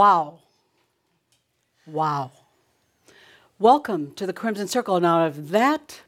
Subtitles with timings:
[0.00, 0.38] Wow.
[1.86, 2.30] Wow.
[3.58, 4.98] Welcome to the Crimson Circle.
[4.98, 6.00] Now, if that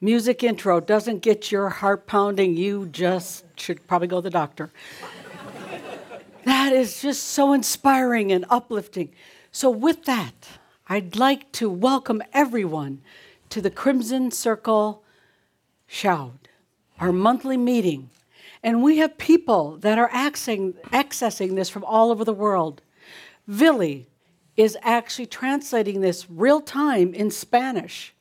[0.00, 4.70] music intro doesn't get your heart pounding, you just should probably go to the doctor.
[6.44, 9.10] that is just so inspiring and uplifting.
[9.50, 10.50] So, with that,
[10.88, 13.00] I'd like to welcome everyone
[13.50, 15.02] to the Crimson Circle
[15.88, 16.46] Shout,
[17.00, 18.10] our monthly meeting.
[18.62, 22.80] And we have people that are accessing, accessing this from all over the world.
[23.46, 24.08] Vili
[24.56, 28.14] is actually translating this real time in Spanish.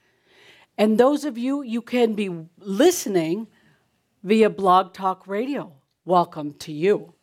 [0.77, 3.47] And those of you, you can be listening
[4.23, 5.73] via Blog Talk Radio.
[6.05, 7.13] Welcome to you.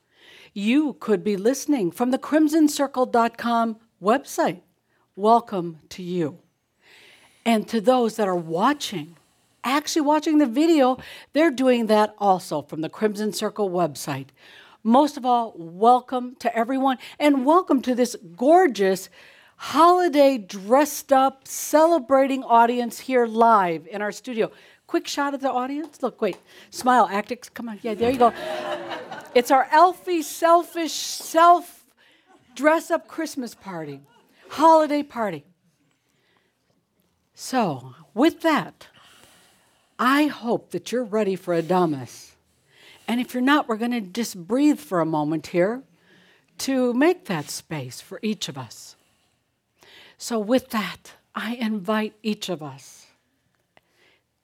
[0.54, 4.62] You could be listening from the crimsoncircle.com website.
[5.16, 6.38] Welcome to you.
[7.44, 9.16] And to those that are watching,
[9.64, 10.98] actually watching the video,
[11.32, 14.28] they're doing that also from the Crimson Circle website.
[14.82, 19.10] Most of all, welcome to everyone and welcome to this gorgeous
[19.56, 24.50] holiday dressed up celebrating audience here live in our studio.
[24.86, 26.02] Quick shot of the audience.
[26.02, 26.38] Look, wait,
[26.70, 27.52] smile, actix.
[27.52, 28.32] Come on, yeah, there you go.
[29.34, 31.84] it's our Elfie selfish self
[32.54, 34.00] dress up Christmas party,
[34.48, 35.44] holiday party.
[37.34, 38.86] So, with that,
[39.98, 42.29] I hope that you're ready for Adamus.
[43.10, 45.82] And if you're not, we're going to just breathe for a moment here
[46.58, 48.94] to make that space for each of us.
[50.16, 53.06] So, with that, I invite each of us,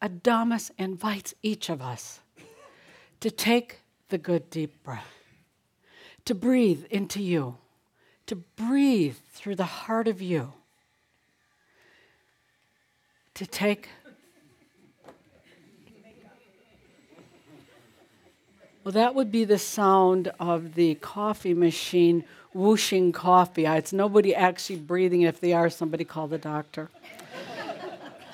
[0.03, 2.19] Adamus invites each of us
[3.21, 5.15] to take the good deep breath,
[6.25, 7.59] to breathe into you,
[8.27, 10.55] to breathe through the heart of you,
[13.35, 13.91] to take
[18.87, 22.23] Well, that would be the sound of the coffee machine
[22.55, 23.67] whooshing coffee.
[23.67, 25.23] Ah, it's nobody actually breathing.
[25.23, 26.89] If they are, somebody call the doctor.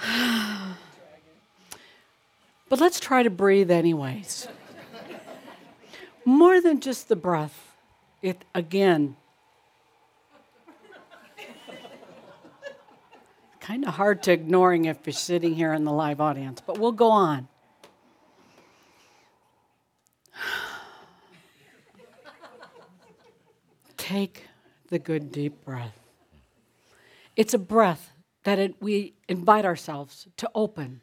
[2.69, 4.47] but let's try to breathe anyways.
[6.27, 7.75] More than just the breath,
[8.21, 9.17] it again.
[13.59, 16.93] kind of hard to ignoring if you're sitting here in the live audience, but we'll
[16.93, 17.49] go on.
[23.97, 24.47] Take
[24.89, 25.99] the good deep breath.
[27.37, 28.13] It's a breath
[28.45, 31.03] that it, we invite ourselves to open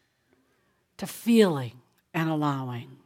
[0.97, 1.79] to feeling
[2.13, 2.97] and allowing.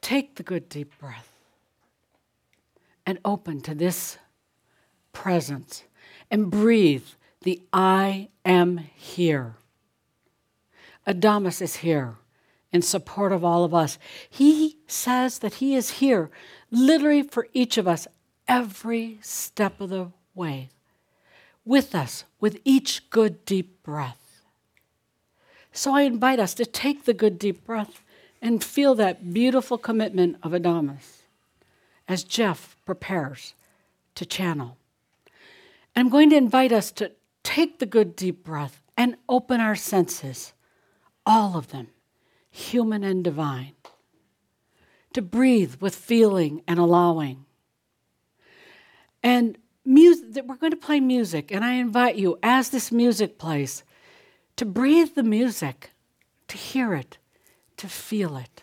[0.00, 1.32] Take the good deep breath
[3.06, 4.18] and open to this
[5.12, 5.84] presence
[6.30, 7.06] and breathe
[7.42, 9.54] the I am here.
[11.06, 12.16] Adamus is here
[12.72, 13.98] in support of all of us.
[14.28, 16.30] He says that He is here
[16.70, 18.06] literally for each of us
[18.46, 20.68] every step of the way,
[21.64, 24.42] with us, with each good deep breath.
[25.72, 28.02] So I invite us to take the good deep breath
[28.42, 31.22] and feel that beautiful commitment of Adamus
[32.08, 33.54] as Jeff prepares
[34.16, 34.76] to channel.
[35.94, 40.52] I'm going to invite us to take the good deep breath and open our senses,
[41.24, 41.88] all of them
[42.50, 43.74] human and divine,
[45.12, 47.44] to breathe with feeling and allowing.
[49.22, 53.84] And music, we're going to play music, and I invite you, as this music plays,
[54.56, 55.90] to breathe the music,
[56.48, 57.18] to hear it,
[57.76, 58.62] to feel it.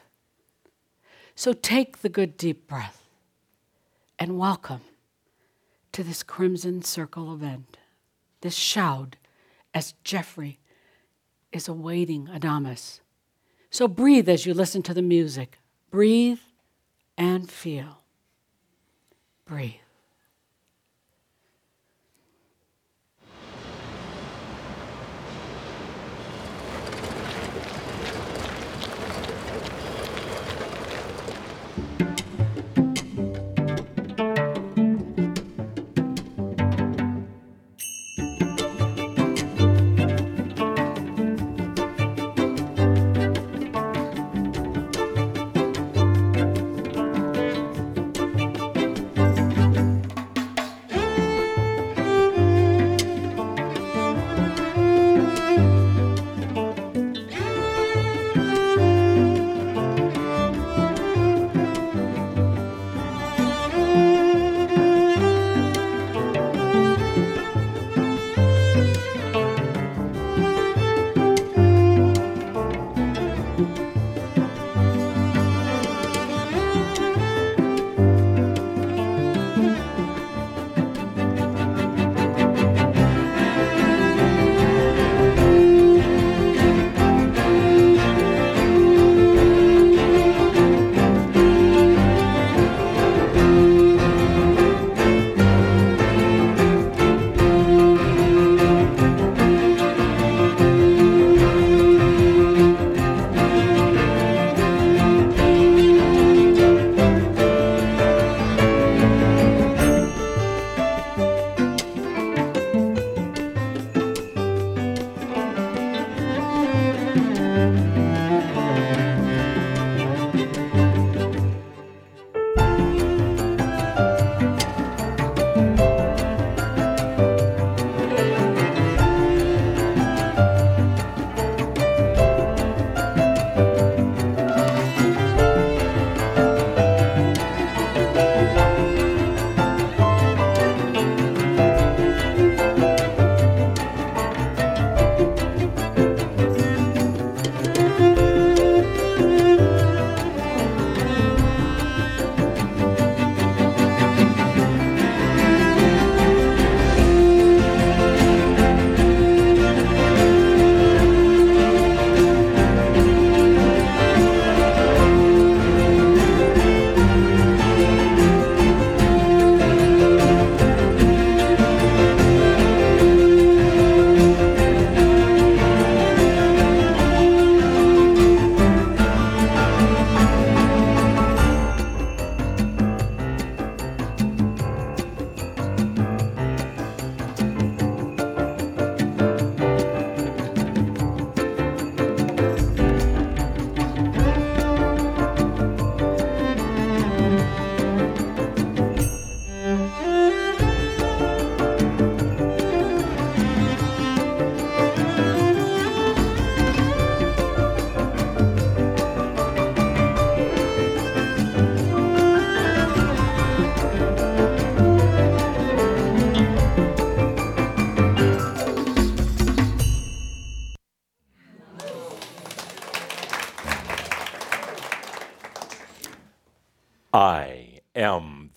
[1.36, 3.07] So take the good deep breath
[4.19, 4.81] and welcome
[5.92, 7.78] to this Crimson Circle event,
[8.42, 9.16] this shout
[9.74, 10.60] as Jeffrey
[11.51, 13.00] is awaiting Adamus
[13.78, 15.60] so breathe as you listen to the music.
[15.92, 16.40] Breathe
[17.16, 18.02] and feel.
[19.46, 19.87] Breathe.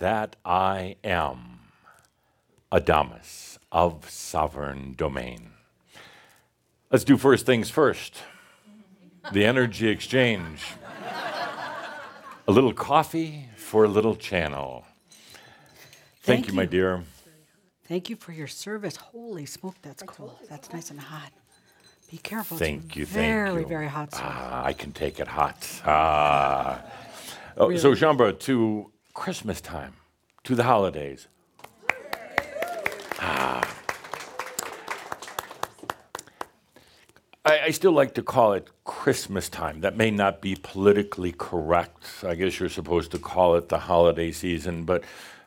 [0.01, 1.59] That I am,
[2.73, 5.51] Adamus of sovereign domain.
[6.91, 8.23] Let's do first things first
[9.33, 10.63] the energy exchange.
[12.49, 14.87] a little coffee for a little channel.
[16.23, 17.05] Thank, Thank you, my dear.
[17.85, 18.97] Thank you for your service.
[18.97, 20.41] Holy smoke, that's cool.
[20.49, 21.31] That's nice and hot.
[22.11, 22.57] Be careful.
[22.57, 23.67] it's Thank you, thank you.
[23.67, 24.15] very hot.
[24.15, 24.25] stuff.
[24.25, 25.69] Ah, I can take it hot.
[25.85, 26.83] Ah.
[27.59, 28.91] Oh, So, Shaumbra, to
[29.21, 29.93] Christmas time,
[30.45, 31.29] to the holidays.
[33.21, 33.77] Ah.
[37.45, 39.83] I, I still like to call it Christmas time.
[39.83, 42.25] That may not be politically correct.
[42.25, 45.05] I guess you're supposed to call it the holiday season, but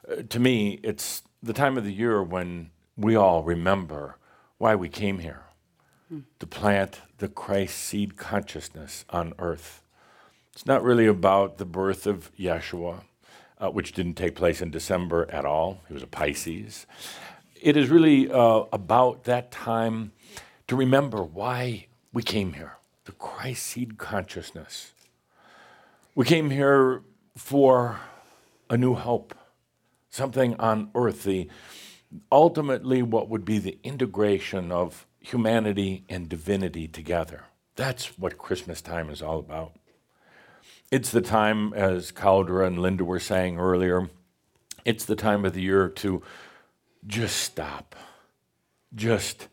[0.08, 4.18] uh, to me, it's the time of the year when we all remember
[4.60, 5.46] why we came here
[6.38, 9.82] to plant the Christ seed consciousness on earth.
[10.52, 13.06] It's not really about the birth of Yeshua,
[13.64, 15.80] uh, which didn't take place in December at all.
[15.88, 16.86] He was a Pisces.
[17.62, 20.12] It is really uh, about that time
[20.68, 24.94] to remember why we came here the Christ seed consciousness.
[26.16, 27.02] We came here
[27.36, 28.00] for
[28.70, 29.36] a new hope,
[30.10, 31.50] something on earth, the
[32.32, 37.46] ultimately what would be the integration of humanity and divinity together.
[37.76, 39.74] That's what Christmas time is all about.
[40.94, 44.12] It's the time, as Cauldre and Linda were saying earlier,
[44.86, 46.22] it's the time of the year to
[47.08, 47.96] just stop,
[48.94, 49.48] just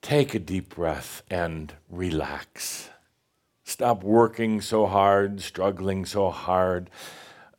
[0.00, 2.88] take a deep breath and relax.
[3.64, 6.88] Stop working so hard, struggling so hard.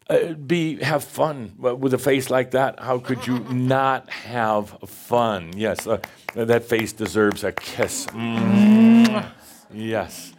[0.10, 2.80] Uh, be have fun with a face like that.
[2.80, 5.52] How could you not have fun?
[5.56, 6.00] Yes, uh,
[6.34, 8.08] that face deserves a kiss.
[8.08, 9.24] Mm.
[9.72, 10.34] Yes.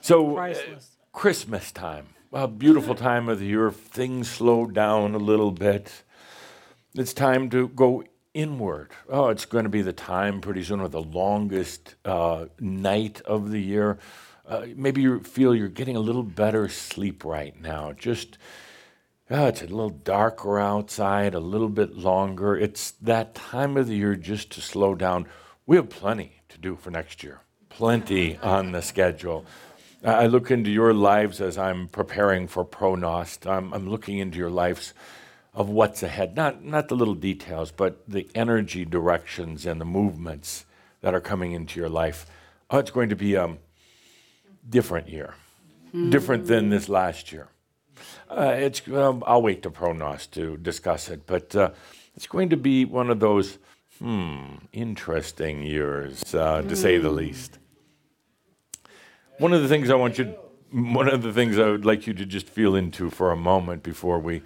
[0.00, 0.91] So, uh, Priceless.
[1.12, 3.70] Christmas time, a beautiful time of the year.
[3.70, 6.02] Things slow down a little bit.
[6.94, 8.90] It's time to go inward.
[9.10, 13.50] Oh, it's going to be the time pretty soon of the longest uh, night of
[13.50, 13.98] the year.
[14.46, 17.92] Uh, maybe you feel you're getting a little better sleep right now.
[17.92, 18.38] Just,
[19.30, 22.56] oh, it's a little darker outside, a little bit longer.
[22.56, 25.26] It's that time of the year just to slow down.
[25.66, 29.44] We have plenty to do for next year, plenty on the schedule.
[30.04, 33.48] I look into your lives as I'm preparing for ProGnost.
[33.48, 34.94] I'm, I'm looking into your lives
[35.54, 36.34] of what's ahead.
[36.34, 40.64] Not, not the little details, but the energy directions and the movements
[41.02, 42.26] that are coming into your life.
[42.70, 43.56] Oh, it's going to be a
[44.68, 45.34] different year,
[46.10, 47.48] different than this last year.
[48.28, 51.70] Uh, it's, um, I'll wait to ProGnost to discuss it, but uh,
[52.16, 53.58] it's going to be one of those,
[54.00, 57.58] hmm, interesting years, uh, to say the least.
[59.38, 60.34] One of the things I want you,
[60.70, 63.82] one of the things I would like you to just feel into for a moment
[63.82, 64.42] before we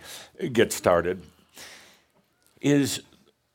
[0.52, 1.22] get started
[2.60, 3.02] is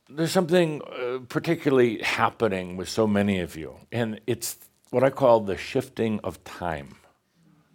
[0.08, 4.58] there's something uh, particularly happening with so many of you, and it's
[4.90, 6.96] what I call the shifting of time,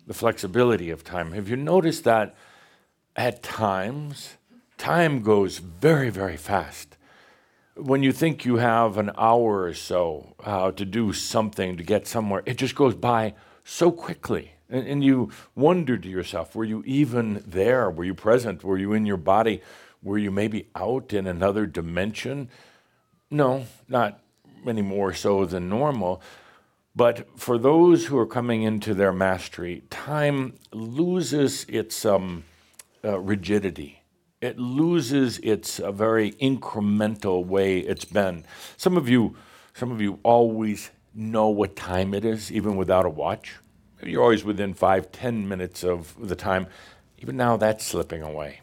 [0.05, 1.31] the flexibility of time.
[1.31, 2.35] Have you noticed that
[3.15, 4.37] at times
[4.77, 6.96] time goes very, very fast?
[7.77, 12.07] When you think you have an hour or so uh, to do something, to get
[12.07, 14.53] somewhere, it just goes by so quickly.
[14.69, 17.89] And, and you wonder to yourself, were you even there?
[17.89, 18.63] Were you present?
[18.63, 19.61] Were you in your body?
[20.01, 22.49] Were you maybe out in another dimension?
[23.29, 24.19] No, not
[24.65, 26.21] any more so than normal.
[26.95, 32.43] But for those who are coming into their mastery, time loses its um,
[33.05, 33.96] uh, rigidity.
[34.39, 38.45] It loses its uh, very incremental way it's been.
[38.77, 39.35] Some of you,
[39.73, 43.55] some of you always know what time it is, even without a watch.
[44.03, 46.67] You're always within five, ten minutes of the time.
[47.17, 48.61] Even now, that's slipping away.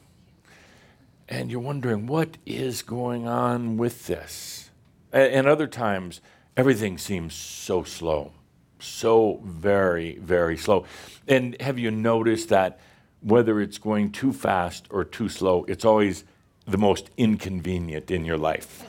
[1.28, 4.70] And you're wondering, what is going on with this?
[5.12, 6.20] A- And other times,
[6.56, 8.30] everything seems so slow,
[8.78, 10.84] so very, very slow.
[11.26, 12.78] And have you noticed that
[13.24, 16.24] whether it's going too fast or too slow, it's always
[16.66, 18.84] the most inconvenient in your life?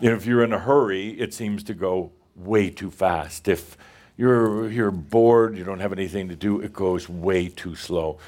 [0.00, 3.46] If you're in a hurry, it seems to go way too fast.
[3.46, 3.76] If
[4.16, 8.18] you're, you're bored, you don't have anything to do, it goes way too slow.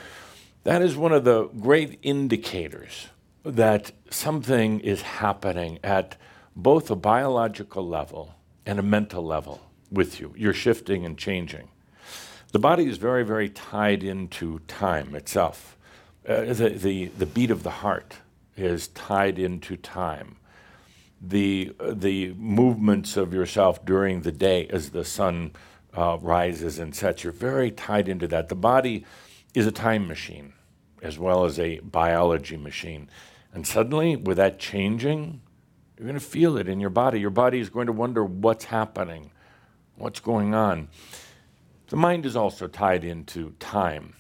[0.63, 3.09] That is one of the great indicators
[3.45, 6.17] that something is happening at
[6.57, 9.61] both a biological level and a mental level
[9.91, 10.33] with you.
[10.37, 11.69] You're shifting and changing.
[12.55, 15.77] The body is very, very tied into time itself.
[16.25, 18.19] Uh, the, the, the beat of the heart
[18.57, 20.37] is tied into time.
[21.21, 25.51] The, the movements of yourself during the day as the sun
[25.97, 28.49] uh, rises and sets, you're very tied into that.
[28.49, 29.05] The body
[29.53, 30.53] is a time machine.
[31.05, 33.09] as well as a biology machine.
[33.53, 35.43] And suddenly, with that changing,
[35.97, 37.21] you're going to feel it in your body.
[37.21, 39.31] Your body is going to wonder what's happening,
[39.97, 40.89] what's going on.
[41.95, 44.15] The mind is also tied into time.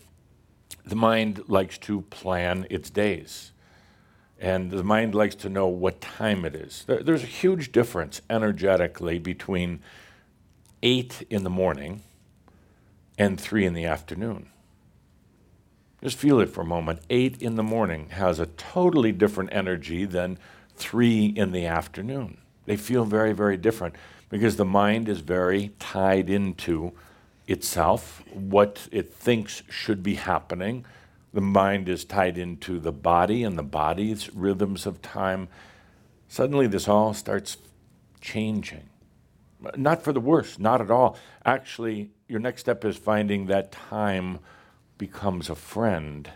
[0.86, 3.50] The mind likes to plan its days,
[4.38, 6.84] and the mind likes to know what time it is.
[6.86, 9.80] There's a huge difference energetically between
[10.84, 12.02] 8 in the morning
[13.18, 14.50] and 3 in the afternoon.
[16.00, 17.00] Just feel it for a moment.
[17.10, 20.38] 8 in the morning has a totally different energy than
[20.76, 22.38] 3 in the afternoon.
[22.66, 23.96] They feel very, very different
[24.30, 26.92] because the mind is very tied into
[27.46, 30.84] itself, what it thinks should be happening.
[31.32, 35.48] The mind is tied into the body and the body's rhythms of time.
[36.28, 37.58] Suddenly, this all starts
[38.20, 38.88] changing.
[39.76, 41.16] Not for the worse, not at all.
[41.44, 44.38] Actually, your next step is finding that time
[44.98, 46.30] becomes a friend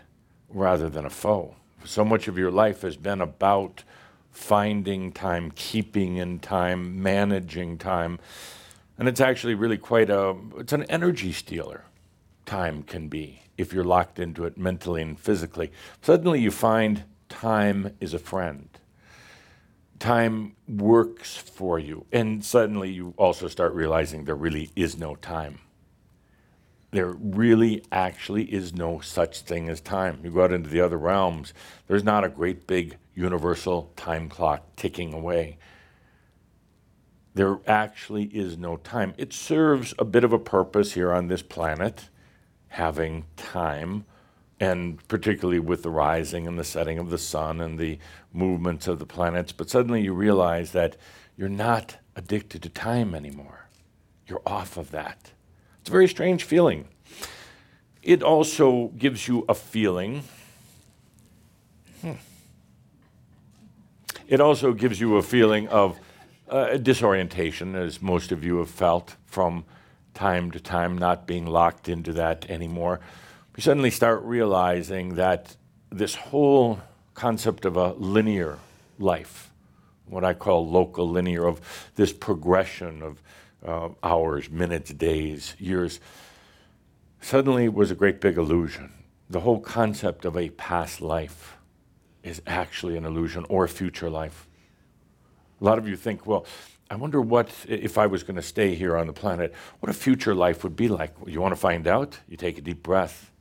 [0.49, 1.55] rather than a foe.
[1.85, 3.83] So much of your life has been about
[4.31, 8.19] finding time, keeping in time, managing time.
[8.99, 11.85] And it's actually really quite a it's an energy stealer.
[12.45, 15.71] Time can be if you're locked into it mentally and physically.
[16.01, 18.67] Suddenly you find time is a friend.
[19.99, 22.05] Time works for you.
[22.11, 25.59] And suddenly you also start realizing there really is no time.
[26.91, 30.19] There really actually is no such thing as time.
[30.23, 31.53] You go out into the other realms,
[31.87, 35.57] there's not a great big universal time clock ticking away
[37.33, 39.13] there actually is no time.
[39.17, 42.09] It serves a bit of a purpose here on this planet,
[42.69, 44.05] having time,
[44.59, 47.99] and particularly with the rising and the setting of the sun and the
[48.33, 49.51] movements of the planets.
[49.51, 50.97] But suddenly you realize that
[51.37, 53.67] you're not addicted to time anymore.
[54.27, 55.31] You're off of that.
[55.79, 56.87] It's a very strange feeling.
[58.03, 60.23] It also gives you a feeling.
[62.01, 62.13] Hmm.
[64.27, 65.99] It also gives you a feeling of
[66.49, 69.65] uh, disorientation, as most of you have felt from
[70.13, 72.99] time to time, not being locked into that anymore.
[73.55, 75.55] We suddenly start realizing that
[75.91, 76.79] this whole
[77.13, 78.57] concept of a linear
[78.97, 79.51] life,
[80.05, 81.61] what I call local linear, of
[81.95, 83.21] this progression of
[83.65, 85.99] uh, hours, minutes, days, years,
[87.21, 88.93] suddenly was a great big illusion.
[89.29, 91.57] The whole concept of a past life
[92.23, 94.47] is actually an illusion or a future life.
[95.59, 96.45] A lot of you think, well,
[96.89, 99.93] I wonder what, if I was going to stay here on the planet, what a
[99.93, 101.13] future life would be like.
[101.27, 102.19] You want to find out?
[102.27, 103.31] You take a deep breath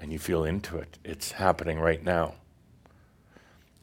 [0.00, 0.98] and you feel into it.
[1.04, 2.34] It's happening right now.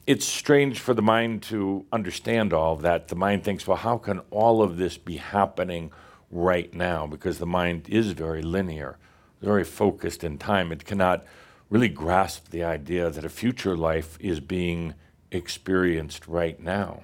[0.06, 3.08] It's strange for the mind to understand all of that.
[3.08, 5.92] The mind thinks, well, how can all of this be happening
[6.32, 7.06] right now?
[7.08, 8.98] Because the mind is very linear,
[9.42, 10.72] very focused in time.
[10.72, 11.26] It cannot
[11.70, 14.96] really grasp the idea that a future life is being
[15.32, 17.04] experienced right now.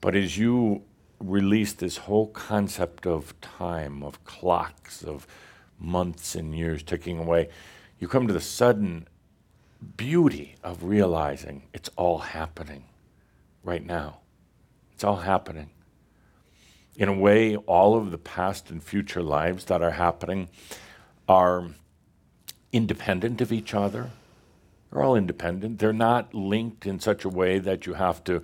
[0.00, 0.82] But as you
[1.18, 5.26] release this whole concept of time, of clocks, of
[5.78, 7.48] months and years ticking away,
[7.98, 9.08] you come to the sudden
[9.96, 12.84] beauty of realizing it's all happening
[13.62, 14.18] right now.
[14.92, 15.70] It's all happening.
[16.96, 20.48] In a way, all of the past and future lives that are happening
[21.28, 21.68] are
[22.72, 24.10] independent of each other.
[24.90, 25.78] They're all independent.
[25.78, 28.42] They're not linked in such a way that you have to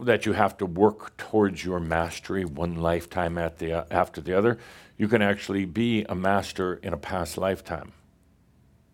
[0.00, 4.58] that you have to work towards your mastery one lifetime at the, after the other.
[4.96, 7.92] You can actually be a master in a past lifetime.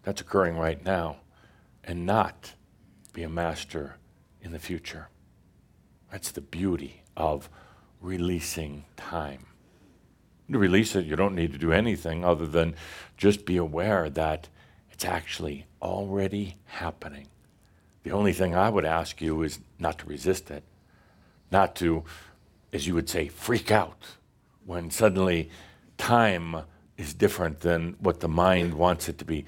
[0.02, 1.16] That's occurring right now,
[1.82, 2.52] and not
[3.12, 3.96] be a master
[4.40, 5.08] in the future.
[6.10, 7.48] That's the beauty of
[8.00, 9.46] releasing time.
[10.52, 12.74] To release it, you don't need to do anything other than
[13.16, 14.48] just be aware that
[14.90, 17.28] it's actually already happening.
[18.02, 20.62] The only thing I would ask you is not to resist it,
[21.50, 22.04] not to,
[22.72, 24.06] as you would say, freak out
[24.64, 25.50] when suddenly
[25.98, 26.64] time
[26.96, 29.44] is different than what the mind wants it to be.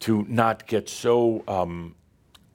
[0.00, 1.94] To not get so um,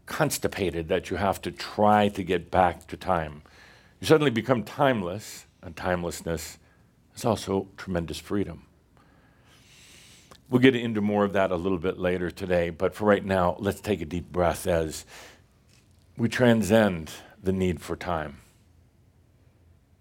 [0.06, 3.44] constipated that you have to try to get back to time.
[4.00, 6.58] You suddenly become timeless, and timelessness
[7.16, 8.66] is also tremendous freedom.
[10.50, 13.56] We'll get into more of that a little bit later today, but for right now,
[13.60, 15.06] let's take a deep breath as
[16.18, 17.12] we transcend
[17.42, 18.38] the need for time.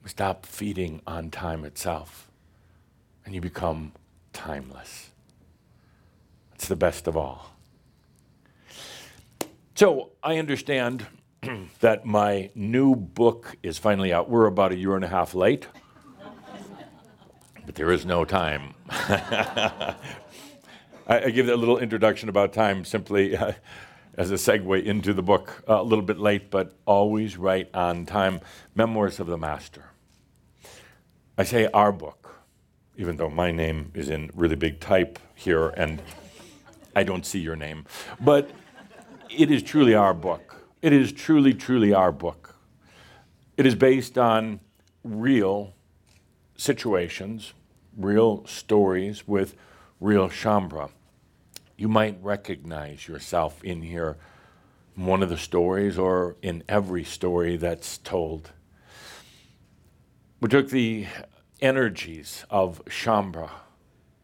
[0.06, 2.30] Stop feeding on time itself,
[3.24, 3.92] and you become
[4.32, 5.10] timeless.
[6.54, 7.54] It's the best of all.
[9.74, 11.06] So I understand
[11.80, 14.28] that my new book is finally out.
[14.28, 15.68] We're about a year and a half late,
[17.64, 18.74] but there is no time.
[18.90, 19.96] I,
[21.08, 23.52] I give that little introduction about time simply uh,
[24.14, 25.64] as a segue into the book.
[25.68, 28.40] Uh, a little bit late, but always right on time.
[28.74, 29.84] Memoirs of the Master.
[31.36, 32.36] I say our book,
[32.96, 36.00] even though my name is in really big type here and
[36.94, 37.86] I don't see your name.
[38.20, 38.50] But
[39.28, 40.68] it is truly our book.
[40.80, 42.54] It is truly, truly our book.
[43.56, 44.60] It is based on
[45.02, 45.74] real
[46.56, 47.52] situations,
[47.96, 49.56] real stories with
[50.00, 50.90] real Shaumbra.
[51.76, 54.16] You might recognize yourself in here,
[54.96, 58.52] in one of the stories, or in every story that's told.
[60.44, 61.06] We took the
[61.62, 63.48] energies of Shaumbra,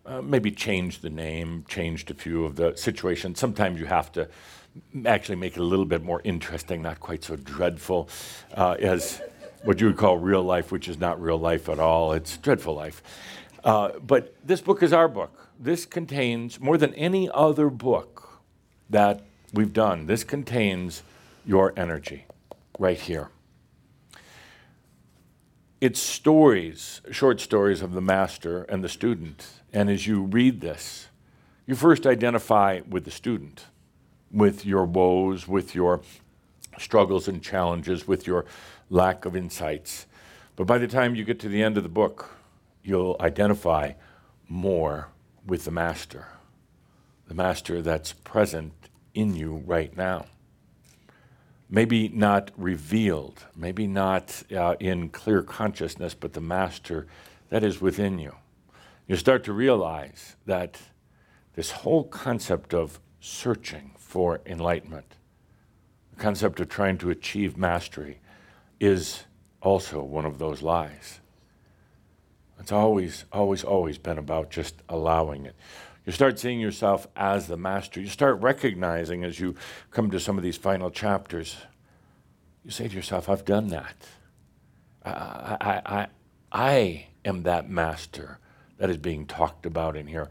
[0.05, 3.39] uh, maybe changed the name, changed a few of the situations.
[3.39, 4.29] Sometimes you have to
[5.07, 8.11] actually make it a little bit more interesting, not quite so dreadful
[8.55, 9.23] uh, as
[9.65, 12.13] what you would call real life, which is not real life at all.
[12.13, 13.03] It's dreadful life.
[13.65, 15.49] Uh, but this book is our book.
[15.59, 18.43] This contains, more than any other book
[18.91, 19.23] that
[19.55, 21.03] we've done, this contains
[21.47, 22.27] your energy
[22.79, 23.31] right here.
[25.81, 29.47] It's stories, short stories of the master and the student.
[29.73, 31.09] And as you read this,
[31.67, 33.65] you first identify with the student,
[34.31, 36.03] with your woes, with your
[36.79, 38.45] struggles and challenges, with your
[38.91, 40.07] lack of insights.
[40.55, 42.37] But by the time you get to the end of the book,
[42.83, 43.93] you'll identify
[44.49, 45.09] more
[45.47, 46.27] with the Master,
[47.27, 48.75] the Master that's present
[49.15, 50.27] in you right now.
[51.71, 57.07] Maybe not revealed, maybe not uh, in clear consciousness, but the Master
[57.49, 58.35] that is within you.
[59.07, 60.81] You start to realize that
[61.55, 65.15] this whole concept of searching for enlightenment,
[66.11, 68.19] the concept of trying to achieve mastery,
[68.81, 69.25] is
[69.63, 71.21] also one of those lies.
[72.59, 75.57] It's always, always, always been about just allowing it.
[76.07, 78.01] You start seeing yourself as the master.
[78.01, 79.55] You start recognizing as you
[79.91, 81.57] come to some of these final chapters,
[82.65, 83.97] you say to yourself, I've done that.
[85.05, 86.07] I, I, I,
[86.53, 88.39] I am that master
[88.79, 90.31] that is being talked about in here.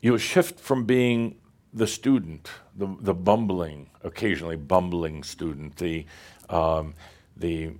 [0.00, 1.36] You shift from being
[1.72, 6.06] the student, the, the bumbling, occasionally bumbling student, the,
[6.50, 6.94] um,
[7.36, 7.72] the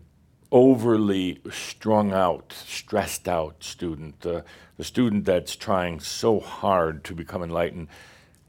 [0.53, 4.45] overly strung out, stressed out student, the,
[4.77, 7.89] the student that's trying so hard to become enlightened,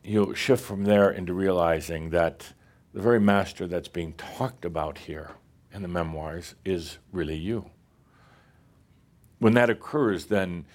[0.03, 2.51] you'll shift from there into realizing that
[2.93, 5.31] the very master that's being talked about here
[5.71, 7.71] in the memoirs is really you.
[9.39, 10.65] When that occurs, then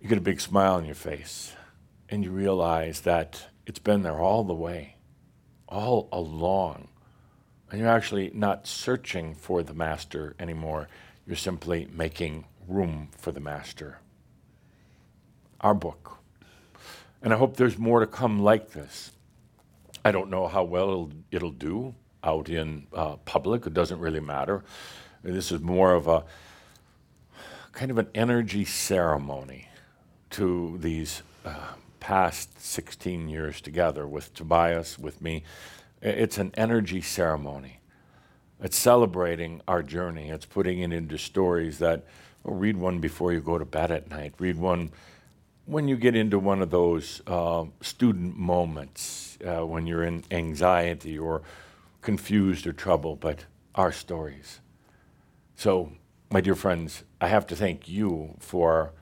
[0.00, 1.54] you get a big smile on your face
[2.08, 4.96] and you realize that it's been there all the way,
[5.68, 6.88] all along
[7.74, 10.86] and you're actually not searching for the master anymore.
[11.26, 13.98] You're simply making room for the master.
[15.60, 16.18] Our book.
[17.20, 19.10] And I hope there's more to come like this.
[20.04, 23.66] I don't know how well it'll, it'll do out in uh, public.
[23.66, 24.62] It doesn't really matter.
[25.24, 26.22] This is more of a
[27.72, 29.66] kind of an energy ceremony
[30.30, 35.42] to these uh, past 16 years together with Tobias, with me,
[36.04, 37.80] it's an energy ceremony.
[38.60, 40.30] It's celebrating our journey.
[40.30, 42.04] It's putting it into stories that,
[42.42, 44.34] well, read one before you go to bed at night.
[44.38, 44.90] Read one
[45.66, 51.18] when you get into one of those uh, student moments, uh, when you're in anxiety
[51.18, 51.42] or
[52.02, 54.60] confused or troubled, but our stories.
[55.56, 55.92] So,
[56.30, 58.92] my dear friends, I have to thank you for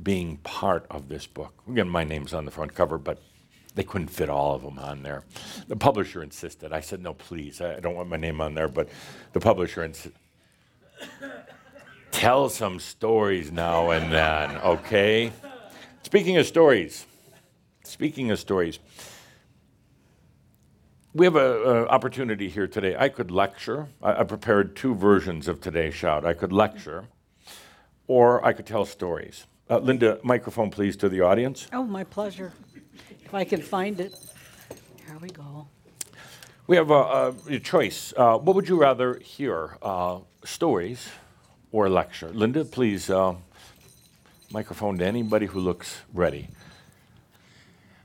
[0.00, 1.54] being part of this book.
[1.68, 3.20] Again, my name's on the front cover, but
[3.74, 5.24] they couldn't fit all of them on there.
[5.68, 6.72] The publisher insisted.
[6.72, 8.88] I said, no, please, I don't want my name on there, but
[9.32, 10.14] the publisher insisted.
[12.10, 15.32] Tell some stories now and then, okay?
[16.02, 17.06] Speaking of stories,
[17.84, 18.78] speaking of stories,
[21.14, 22.96] we have an opportunity here today.
[22.98, 23.88] I could lecture.
[24.02, 26.24] I, I prepared two versions of today's shout.
[26.24, 27.04] I could lecture,
[28.06, 29.46] or I could tell stories.
[29.68, 31.66] Uh, Linda, microphone please to the audience.
[31.72, 32.52] Oh, my pleasure.
[33.32, 34.14] If I can find it.
[35.06, 35.66] Here we go.
[36.66, 38.12] We have a, a choice.
[38.14, 41.08] Uh, what would you rather hear, uh, stories
[41.70, 42.28] or a lecture?
[42.28, 43.34] Linda, please, uh,
[44.52, 46.48] microphone to anybody who looks ready.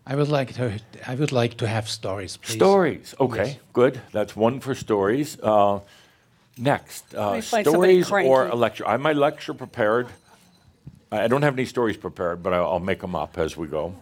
[0.05, 0.79] I would like to.
[1.05, 2.55] I would like to have stories, please.
[2.55, 3.13] Stories.
[3.19, 3.57] Okay, Yes.
[3.73, 3.99] good.
[4.13, 5.37] That's one for stories.
[5.43, 5.81] Uh,
[6.57, 8.87] next, uh, me find somebody stories or a lecture.
[8.87, 10.07] I have my lecture prepared.
[11.11, 13.67] I I don't have any stories prepared, but I'll, I'll make them up as we
[13.67, 13.93] go.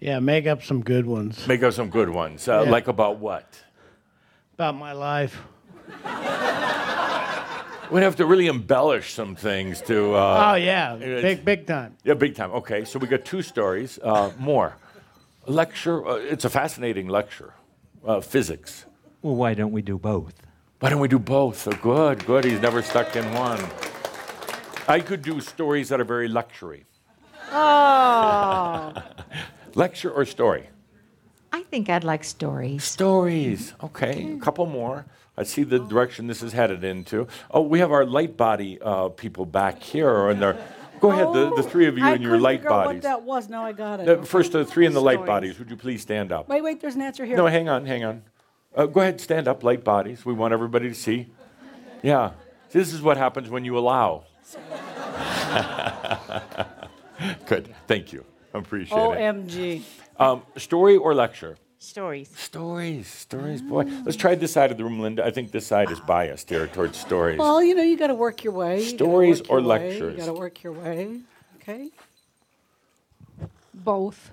[0.00, 2.46] Yeah, make up some good ones Make up some good ones.
[2.48, 2.70] Uh, Yeah.
[2.70, 3.46] Like about what?
[4.54, 5.36] about my life.
[7.90, 10.14] We'd have to really embellish some things to.
[10.14, 11.96] Uh, Oh yeah, big big time.
[12.04, 12.50] Yeah, big time.
[12.52, 13.98] Okay, so we got two stories.
[14.02, 14.76] Uh, more.
[15.46, 17.52] Lecture, uh, it's a fascinating lecture.
[18.06, 18.86] Uh, physics.
[19.22, 20.34] Well, why don't we do both?
[20.80, 21.66] Why don't we do both?
[21.68, 22.44] Oh, good, good.
[22.44, 23.60] He's never stuck in one.
[24.88, 26.84] I could do stories that are very luxury.
[27.52, 28.92] Oh.
[29.76, 30.68] Lecture or story?
[31.52, 32.84] I think I'd like stories.
[32.84, 33.74] Stories.
[33.82, 35.06] Okay, a couple more.
[35.36, 37.26] I see the direction this is headed into.
[37.50, 40.32] Oh, we have our light body uh, people back here.
[41.00, 42.84] Go ahead, the, the three of you Oh, I in your couldn't light figure out
[42.84, 43.02] bodies.
[43.02, 43.48] What that was?
[43.48, 44.08] Now I got it.
[44.08, 45.26] Uh, first, the three in the light Stories.
[45.26, 45.58] bodies.
[45.58, 46.48] Would you please stand up?
[46.48, 46.80] Wait, wait.
[46.80, 47.36] There's an answer here.
[47.36, 48.22] No, hang on, hang on.
[48.74, 50.24] Uh, go ahead, stand up, light bodies.
[50.24, 51.28] We want everybody to see.
[52.02, 52.30] Yeah.
[52.70, 54.24] See, this is what happens when you allow.
[57.46, 57.74] Good.
[57.86, 58.24] Thank you.
[58.54, 59.18] I appreciate it.
[59.18, 59.82] Omg.
[60.18, 61.56] Um, story or lecture?
[61.78, 62.30] Stories.
[62.36, 63.08] Stories.
[63.08, 63.82] Stories, boy.
[64.04, 65.24] Let's try this side of the room, Linda.
[65.24, 67.38] I think this side is biased here towards stories.
[67.38, 68.80] Well, you know, you got to work your way.
[68.80, 70.12] You Stories work your or way, lectures?
[70.14, 71.20] You got to work your way.
[71.56, 71.90] Okay.
[73.74, 74.30] Both.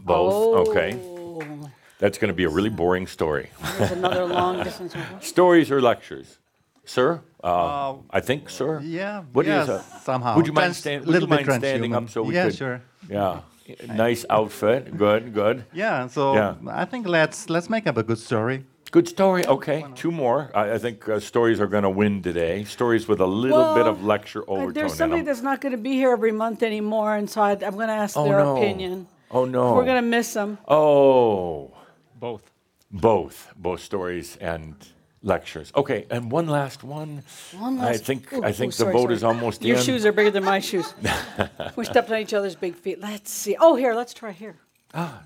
[0.00, 0.68] Both.
[0.68, 0.98] Okay.
[1.00, 3.50] Oh, That's going to be a really boring story.
[3.76, 4.94] There's another long distance.
[5.20, 6.38] Stories or lectures?
[6.84, 7.20] Sir?
[7.44, 8.80] Uh, I think, sir?
[8.80, 9.22] Yeah.
[9.32, 10.36] What is yes, a- somehow.
[10.36, 12.04] Would you mind, Trans- stand, would you mind standing transhuman.
[12.04, 12.56] up so we yeah, could?
[12.56, 12.82] sure.
[13.08, 13.40] Yeah.
[13.88, 14.96] Nice outfit.
[14.96, 15.64] Good, good.
[15.72, 16.06] Yeah.
[16.08, 16.54] So Yeah.
[16.68, 18.64] I think let's let's make up a good story.
[18.90, 19.44] Good story.
[19.46, 20.50] Okay, two more.
[20.54, 22.64] I, I think uh, stories are going to win today.
[22.64, 25.26] Stories with a little bit of Well, lecture Uh, overtone There's in somebody them.
[25.26, 28.00] that's not going to be here every month anymore, and so I, I'm going to
[28.04, 28.56] ask Oh, their no.
[28.56, 29.06] opinion.
[29.30, 29.74] Oh no.
[29.74, 30.56] We're going to miss them.
[30.66, 31.70] Oh,
[32.18, 32.50] Both.
[32.90, 34.74] both, both stories and
[35.22, 35.72] lectures.
[35.74, 37.22] Okay, and one last one.
[37.58, 37.88] One last.
[37.88, 39.14] I think Ooh, I ooh, think the sorry, vote sorry.
[39.14, 39.82] is almost Your in.
[39.82, 40.94] shoes are bigger than my shoes.
[41.76, 43.00] We're stepping on each other's big feet.
[43.00, 43.56] Let's see.
[43.58, 44.56] Oh, here, let's try here.
[44.94, 45.22] Ah,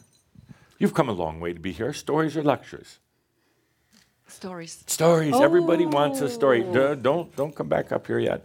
[0.78, 1.92] You've come a long way to be here.
[1.92, 2.98] Stories or lectures?
[4.26, 4.82] Stories.
[4.88, 5.34] Stories.
[5.36, 6.64] Everybody wants a story.
[6.64, 6.72] Oh.
[6.72, 8.44] Duh, don't don't come back up here yet.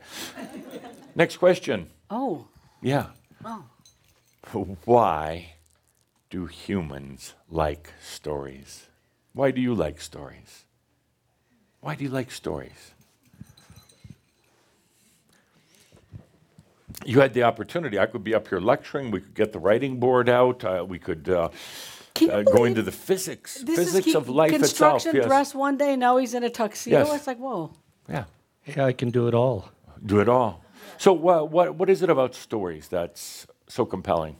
[1.16, 1.90] Next question.
[2.12, 2.48] Oh,
[2.82, 3.08] Yeah.
[3.44, 3.64] oh.
[4.86, 5.54] Why
[6.30, 8.88] do humans like stories?
[9.34, 10.66] Why do you like stories?
[11.88, 12.92] Why do you like stories?
[17.06, 17.98] You had the opportunity.
[17.98, 19.10] I could be up here lecturing.
[19.10, 20.66] We could get the writing board out.
[20.66, 21.48] Uh, we could uh,
[22.14, 24.96] Can uh, go into the physics, physics of life itself.
[24.96, 25.28] construction Yes.
[25.28, 27.06] dress one day, now he's in a tuxedo.
[27.06, 27.16] Yes.
[27.16, 27.72] It's like, whoa.
[28.10, 28.26] Yeah.
[28.66, 29.72] Yeah, I can do it all.
[30.06, 30.66] Do it all.
[30.98, 34.36] So, what, what, what is it about stories that's so compelling?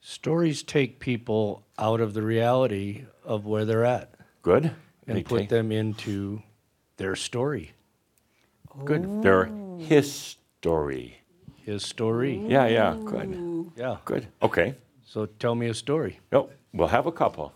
[0.00, 4.70] Stories take people out of the reality of where they're at Good.
[5.06, 6.42] And They put them into
[6.96, 7.72] their story,
[8.84, 9.22] Good.
[9.22, 11.18] Their history.
[11.64, 12.42] his story.
[12.48, 12.96] Yeah, yeah.
[13.04, 13.70] Good.
[13.76, 13.96] Yeah.
[14.04, 14.26] Good.
[14.42, 14.74] Okay.
[15.06, 16.20] So tell me a story.
[16.32, 17.52] Oh, we'll have a couple.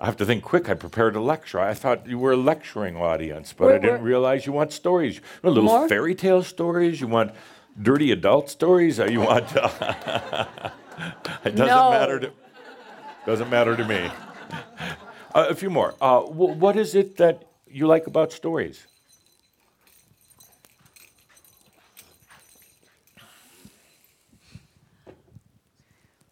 [0.00, 0.68] I have to think quick.
[0.68, 1.60] I prepared a lecture.
[1.60, 4.72] I thought you were a lecturing audience, but I We're- didn't we're- realize you want
[4.72, 5.16] stories.
[5.16, 5.88] You want little More?
[5.88, 7.00] fairy tale stories.
[7.00, 7.32] You want
[7.80, 8.98] dirty adult stories.
[8.98, 9.44] Or you want.
[11.44, 11.90] it doesn't No.
[11.90, 12.32] matter to.
[13.26, 14.10] Doesn't matter to me.
[15.34, 15.94] Uh, a few more.
[16.00, 18.86] Uh, wh- what is it that you like about stories?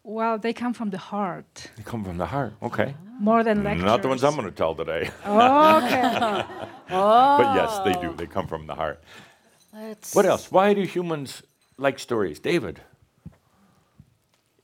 [0.03, 2.53] Well, they come from the heart They come from the heart.
[2.61, 2.95] Okay.
[3.19, 3.85] more than lectures.
[3.85, 5.09] Not the ones I'm going to tell today.
[5.25, 6.43] Okay.
[6.89, 8.13] but yes, they do.
[8.13, 9.01] They come from the heart.
[9.73, 10.51] Let's What else?
[10.51, 11.41] Why do humans
[11.77, 12.39] like stories?
[12.39, 12.79] David.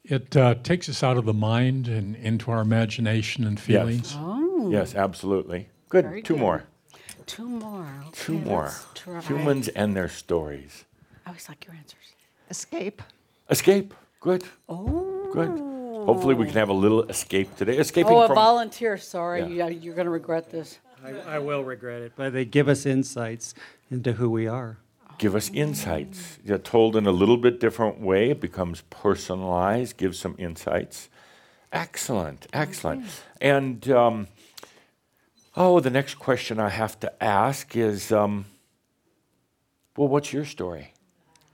[0.09, 4.15] It uh, takes us out of the mind and into our imagination and feelings.
[4.15, 5.69] Yes, Yes, absolutely.
[5.87, 6.05] Good.
[6.05, 6.39] Very Two good.
[6.39, 6.63] more.
[7.27, 7.87] Two more.
[8.13, 8.71] Two more.
[9.21, 10.85] Humans and their stories.
[11.25, 11.99] I always like your answers.
[12.49, 13.01] Escape.
[13.49, 13.93] Escape.
[14.19, 14.43] Good.
[14.67, 15.29] Oh.
[15.31, 15.49] Good.
[16.05, 17.77] Hopefully, we can have a little escape today.
[17.77, 18.35] Escaping Oh, a from.
[18.35, 18.97] volunteer.
[18.97, 19.41] Sorry.
[19.41, 19.67] Yeah.
[19.67, 19.69] Yeah.
[19.69, 20.79] you're going to regret this.
[21.05, 23.53] I, I will regret it, but they give us insights
[23.91, 24.77] into who we are.
[25.19, 26.39] Give us insights.
[26.43, 28.31] You're told in a little bit different way.
[28.31, 29.97] It becomes personalized.
[29.97, 31.09] Gives some insights.
[31.71, 32.47] Excellent.
[32.51, 33.05] Excellent.
[33.39, 34.27] And um,
[35.55, 38.45] oh, the next question I have to ask is, um,
[39.95, 40.93] well, what's your story?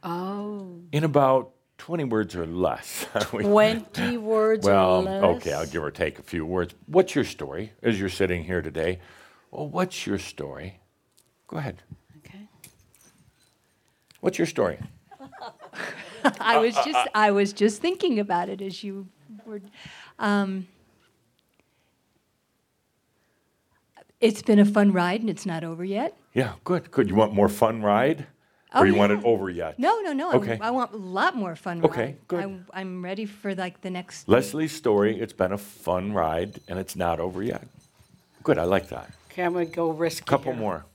[0.03, 0.79] Oh.
[0.93, 3.05] In about 20 words or less.
[3.19, 6.73] 20 words or well, okay, I'll give or take a few words.
[6.85, 8.99] What's your story as you're sitting here today?
[9.51, 10.79] Well, what's your story?
[11.47, 11.81] Go ahead.
[14.25, 14.29] Okay.
[14.29, 14.79] What's your story?
[16.39, 19.07] I was just I was just thinking about it as you
[19.45, 19.61] were.
[20.17, 20.67] Um,
[24.19, 26.17] it's been a fun ride, and it's not over yet.
[26.33, 27.07] Yeah, good, good.
[27.07, 28.25] You want more fun ride?
[28.73, 29.77] Oh, or you want it over yet?
[29.77, 30.31] No, no, no.
[30.31, 30.57] I'm- Okay.
[30.59, 31.85] I want a lot more fun.
[31.85, 32.27] Okay, ride.
[32.27, 32.43] good.
[32.43, 34.27] I'm, I'm ready for like the next.
[34.27, 37.67] Leslie's story, it's been a fun ride and it's not over yet.
[38.43, 39.11] Good, I like that.
[39.31, 40.23] Okay, I'm going to go risky.
[40.23, 40.59] A couple here.
[40.61, 40.85] more.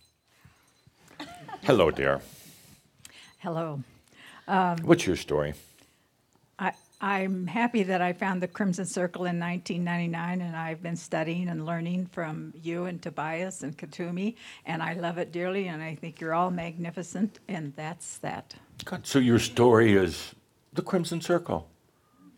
[1.62, 2.20] Hello, dear.
[3.40, 3.82] Hello.
[4.82, 5.54] What's your story?
[6.58, 11.48] I, I'm happy that I found the Crimson Circle in 1999, and I've been studying
[11.48, 14.34] and learning from you and Tobias and Kuthumi,
[14.66, 18.54] and I love it dearly, and I think you're all magnificent, and that's that.
[19.04, 20.34] So your story is
[20.74, 21.66] the Crimson Circle.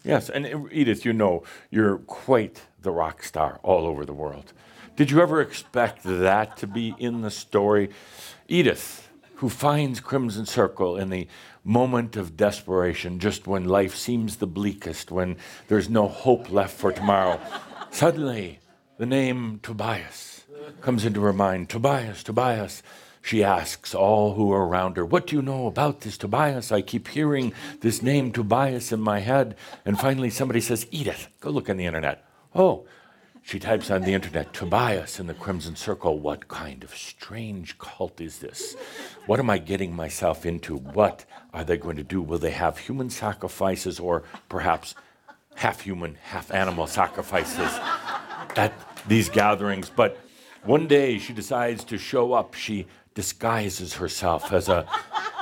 [0.05, 4.53] Yes, and uh, Edith, you know you're quite the rock star all over the world.
[4.95, 7.91] Did you ever expect that to be in the story?
[8.47, 9.09] Edith,
[9.43, 11.27] who finds Crimson Circle in the
[11.65, 16.93] moment of desperation, just when life seems the bleakest, when there's no hope left for
[16.93, 17.41] tomorrow,
[17.91, 18.61] suddenly
[18.99, 20.45] the name Tobias
[20.81, 21.69] comes into her mind.
[21.69, 22.85] Tobias, Tobias.
[23.21, 26.71] She asks all who are around her, What do you know about this Tobias?
[26.71, 29.57] I keep hearing this name Tobias in my head.
[29.85, 32.25] And finally, somebody says, Edith, go look on the internet.
[32.55, 32.87] Oh,
[33.43, 36.19] she types on the internet, Tobias in the Crimson Circle.
[36.21, 38.77] What kind of strange cult is this?
[39.27, 40.77] What am I getting myself into?
[40.77, 42.23] What are they going to do?
[42.23, 44.95] Will they have human sacrifices or perhaps
[45.57, 47.71] half human, half animal sacrifices
[48.57, 48.73] at
[49.09, 49.91] these gatherings?
[49.91, 50.19] But
[50.65, 52.55] one day she decides to show up.
[52.55, 54.87] She disguises herself as a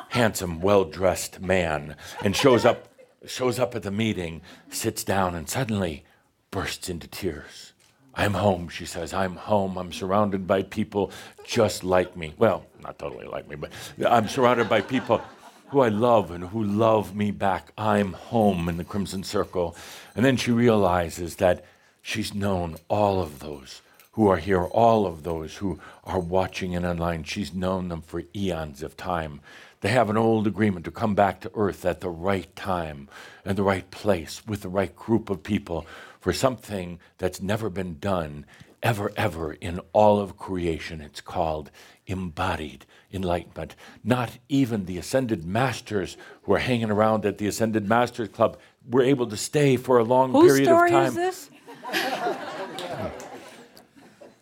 [0.09, 2.89] handsome, well dressed man and shows up,
[3.27, 6.05] shows up at the meeting, sits down, and suddenly
[6.51, 7.70] bursts into tears.
[8.15, 9.15] I'm home, she says.
[9.15, 9.79] I'm home.
[9.79, 11.11] I'm surrounded by people
[11.45, 12.35] just like me.
[12.39, 13.71] Well, not totally like me, but
[14.07, 15.23] I'm surrounded by people
[15.69, 17.73] who I love and who love me back.
[17.79, 19.77] I'm home in the Crimson Circle.
[20.17, 21.65] And then she realizes that
[22.03, 23.81] she's known all of those
[24.13, 27.23] who are here, all of those who are watching and online.
[27.23, 29.41] She's known them for eons of time.
[29.81, 33.09] They have an old agreement to come back to Earth at the right time
[33.45, 35.87] and the right place with the right group of people
[36.21, 38.47] for something that's never been done
[38.83, 41.01] ever, ever in all of creation.
[41.01, 41.71] It's called
[42.07, 43.75] embodied enlightenment.
[44.05, 49.03] Not even the ascended masters who are hanging around at the Ascended Masters Club were
[49.03, 51.07] able to stay for a long Whose period story of time.
[51.07, 51.51] is this?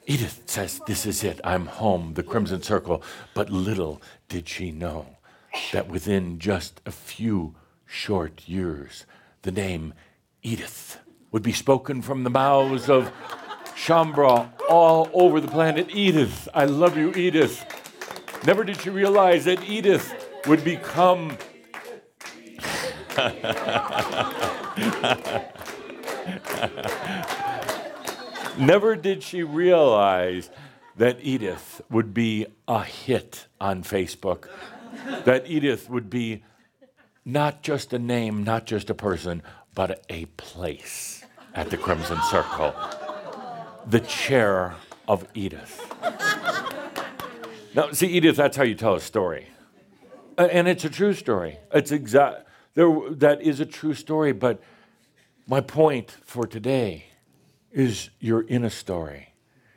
[0.06, 1.40] Edith says, This is it.
[1.44, 3.02] I'm home, the Crimson Circle.
[3.34, 5.18] But little did she know
[5.72, 9.04] that within just a few short years,
[9.42, 9.92] the name
[10.42, 10.98] Edith
[11.30, 13.12] would be spoken from the mouths of
[13.76, 15.94] Shaumbra all over the planet.
[15.94, 17.64] Edith, I love you, Edith.
[18.46, 20.12] Never did she realize that Edith
[20.46, 21.36] would become.
[28.58, 30.50] Never did she realize
[30.96, 34.48] that Edith would be a hit on Facebook,
[35.24, 36.42] that Edith would be
[37.24, 39.42] not just a name, not just a person,
[39.74, 41.17] but a place
[41.58, 42.72] at the Crimson Circle.
[43.88, 44.76] The chair
[45.08, 45.84] of Edith.
[47.74, 49.48] Now, see, Edith, that's how you tell a story.
[50.36, 51.58] And it's a true story.
[51.74, 52.46] It's exact.
[52.74, 54.30] There, that is a true story.
[54.32, 54.62] But
[55.48, 57.06] my point for today
[57.72, 59.34] is you're in a story.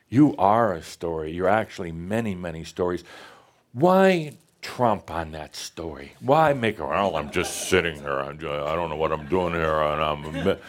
[0.07, 1.31] You are a story.
[1.31, 3.03] You're actually many, many stories.
[3.73, 6.13] Why trump on that story?
[6.19, 8.19] Why make it, well, I'm just sitting here.
[8.19, 9.81] I'm I don't know what I'm doing here.
[9.81, 10.59] And I'm,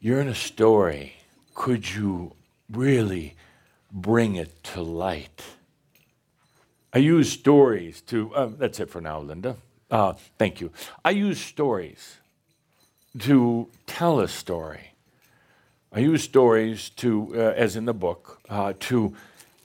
[0.00, 1.14] you're in a story.
[1.54, 2.32] Could you
[2.70, 3.36] really
[3.92, 5.42] bring it to light?
[6.92, 9.56] I use stories to, uh, that's it for now, Linda.
[9.90, 10.72] Uh, thank you.
[11.04, 12.16] I use stories
[13.18, 14.92] to tell a story.
[15.92, 19.14] I use stories to, uh, as in the book, uh, to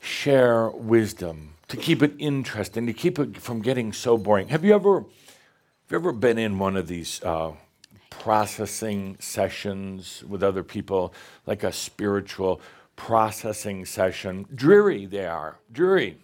[0.01, 4.49] share wisdom, to keep it interesting, to keep it from getting so boring.
[4.49, 7.53] Have you ever, have you ever been in one of these uh,
[8.19, 11.13] processing sessions with other people,
[11.45, 12.61] like a spiritual
[12.95, 14.45] processing session?
[14.53, 16.17] Dreary they are, dreary.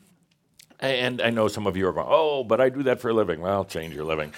[0.80, 3.14] And I know some of you are going, oh, but I do that for a
[3.14, 3.40] living.
[3.40, 4.34] Well, change your living.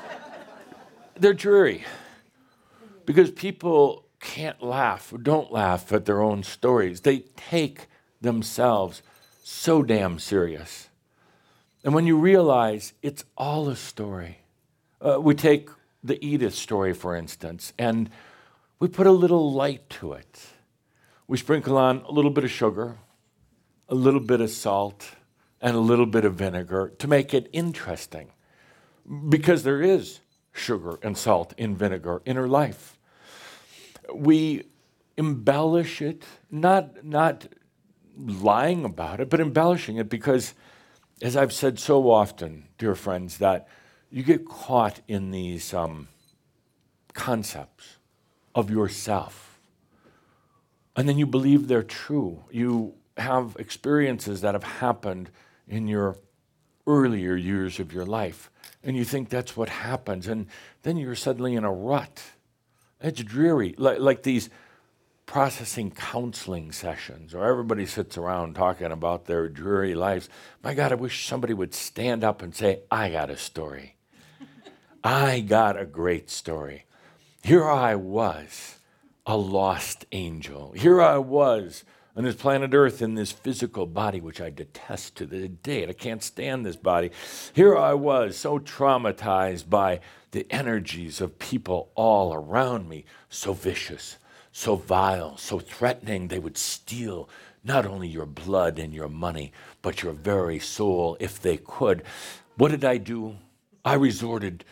[1.16, 1.84] They're dreary
[3.04, 7.00] because people can't laugh, don't laugh at their own stories.
[7.00, 7.88] They take
[8.20, 9.02] themselves
[9.42, 10.88] so damn serious.
[11.84, 14.38] And when you realize it's all a story,
[15.00, 15.68] uh, we take
[16.02, 18.10] the Edith story, for instance, and
[18.78, 20.46] we put a little light to it.
[21.28, 22.98] We sprinkle on a little bit of sugar,
[23.88, 25.12] a little bit of salt,
[25.60, 28.32] and a little bit of vinegar to make it interesting.
[29.28, 30.20] Because there is
[30.52, 32.98] sugar and salt in vinegar in her life.
[34.12, 34.64] We
[35.16, 37.46] embellish it, not, not
[38.16, 40.54] lying about it, but embellishing it because,
[41.22, 43.68] as I've said so often, dear friends, that
[44.12, 46.06] you get caught in these um,
[47.14, 47.96] concepts
[48.54, 49.58] of yourself.
[50.94, 52.44] And then you believe they're true.
[52.50, 55.30] You have experiences that have happened
[55.66, 56.18] in your
[56.86, 58.50] earlier years of your life.
[58.84, 60.28] And you think that's what happens.
[60.28, 60.46] And
[60.82, 62.22] then you're suddenly in a rut.
[63.00, 64.50] It's dreary, like, like these
[65.24, 70.28] processing counseling sessions, or everybody sits around talking about their dreary lives.
[70.62, 73.96] My God, I wish somebody would stand up and say, I got a story.
[75.04, 76.84] I got a great story.
[77.42, 78.78] Here I was,
[79.26, 80.72] a lost angel.
[80.76, 81.82] Here I was
[82.16, 85.88] on this planet Earth in this physical body, which I detest to the day.
[85.88, 87.10] I can't stand this body.
[87.52, 89.98] Here I was, so traumatized by
[90.30, 94.18] the energies of people all around me, so vicious,
[94.52, 96.28] so vile, so threatening.
[96.28, 97.28] They would steal
[97.64, 102.04] not only your blood and your money, but your very soul if they could.
[102.56, 103.38] What did I do?
[103.84, 104.64] I resorted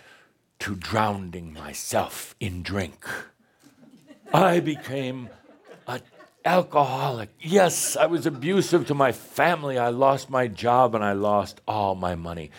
[0.61, 3.07] to drowning myself in drink.
[4.33, 5.31] I became
[5.87, 6.03] an
[6.45, 7.31] alcoholic.
[7.41, 9.79] Yes, I was abusive to my family.
[9.79, 12.51] I lost my job and I lost all my money.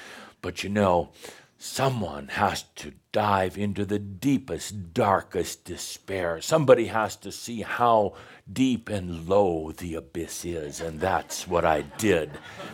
[0.42, 1.10] But you know,
[1.58, 6.42] someone has to dive into the deepest, darkest despair.
[6.42, 8.16] Somebody has to see how
[8.52, 10.82] deep and low the abyss is.
[10.82, 12.32] And that's what I did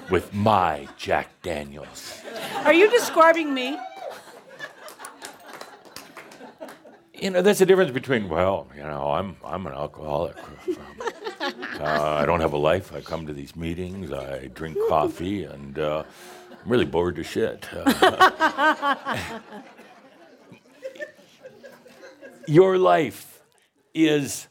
[0.10, 2.22] with my Jack Daniels.
[2.64, 3.78] Are you describing me?
[7.20, 10.36] You know, that's the difference between, well, you know, I'm, I'm an alcoholic.
[11.80, 12.92] Uh, I don't have a life.
[12.92, 16.04] I come to these meetings, I drink coffee, and uh,
[16.52, 17.68] I'm really bored to shit.
[17.72, 19.38] Uh,
[22.48, 23.44] your life
[23.94, 24.48] is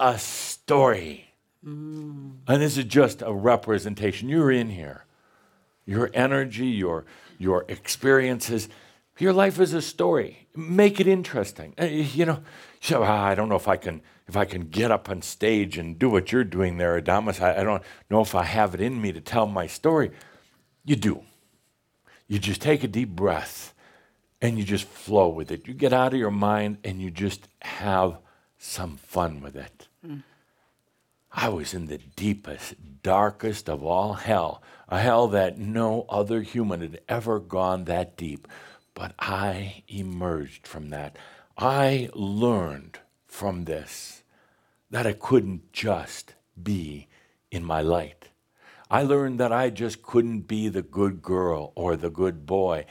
[0.00, 1.32] a story.
[1.62, 4.28] And this is just a representation.
[4.28, 5.04] You're in here.
[5.84, 7.04] Your energy, your,
[7.38, 8.68] your experiences,
[9.18, 10.46] your life is a story.
[10.54, 11.74] Make it interesting.
[11.80, 12.42] Uh, You know,
[12.80, 15.78] so "Ah, I don't know if I can if I can get up on stage
[15.78, 17.40] and do what you're doing there, Adamus.
[17.40, 20.10] I, I don't know if I have it in me to tell my story.
[20.84, 21.22] You do.
[22.26, 23.72] You just take a deep breath
[24.42, 25.68] and you just flow with it.
[25.68, 28.18] You get out of your mind and you just have
[28.58, 29.88] some fun with it.
[31.30, 36.80] I was in the deepest, darkest of all hell, a hell that no other human
[36.80, 38.48] had ever gone that deep.
[38.96, 41.18] But I emerged from that.
[41.58, 44.22] I learned from this
[44.90, 47.06] that I couldn't just be
[47.50, 48.30] in my light.
[48.90, 52.86] I learned that I just couldn't be the good girl or the good boy.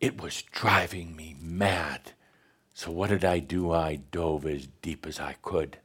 [0.00, 2.12] It was driving me mad.
[2.72, 3.72] So, what did I do?
[3.72, 5.76] I dove as deep as I could.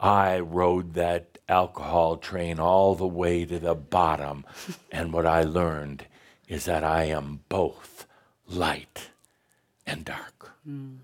[0.00, 4.44] I rode that alcohol train all the way to the bottom.
[4.90, 6.06] and what I learned
[6.48, 8.08] is that I am both
[8.52, 9.10] light
[9.86, 10.52] and dark.
[10.64, 10.96] Hmm.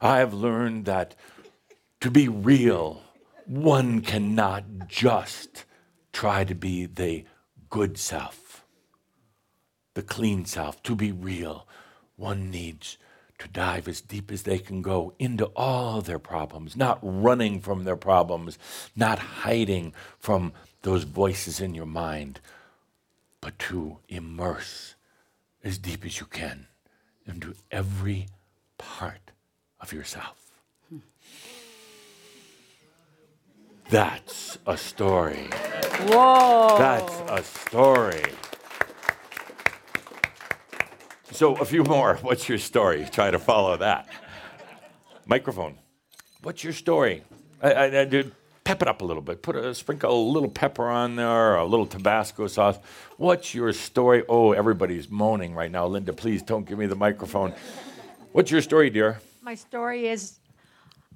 [0.00, 1.14] I have learned that
[2.00, 3.02] to be real,
[3.46, 5.64] one cannot just
[6.12, 7.24] try to be the
[7.70, 8.64] good self,
[9.94, 10.82] the clean self.
[10.82, 11.66] To be real,
[12.16, 12.98] one needs
[13.38, 17.84] to dive as deep as they can go into all their problems, not running from
[17.84, 18.58] their problems,
[18.94, 22.40] not hiding from those voices in your mind,
[23.40, 24.94] but to immerse
[25.64, 26.66] as deep as you can
[27.26, 28.28] into every
[28.78, 29.30] part
[29.80, 30.44] of yourself.
[33.90, 35.48] That's a story.
[36.08, 36.76] Whoa.
[36.78, 38.24] That's a story.
[41.30, 42.16] So, a few more.
[42.22, 43.06] What's your story?
[43.10, 44.08] Try to follow that.
[45.26, 45.78] Microphone.
[46.42, 47.24] What's your story?
[47.62, 48.32] I, I, I did
[48.64, 49.42] pep it up a little bit.
[49.42, 52.78] Put a sprinkle a little pepper on there, a little Tabasco sauce.
[53.18, 54.24] What's your story?
[54.28, 55.86] Oh, everybody's moaning right now.
[55.86, 57.54] Linda, please don't give me the microphone.
[58.32, 59.20] What's your story, dear?
[59.42, 60.38] My story is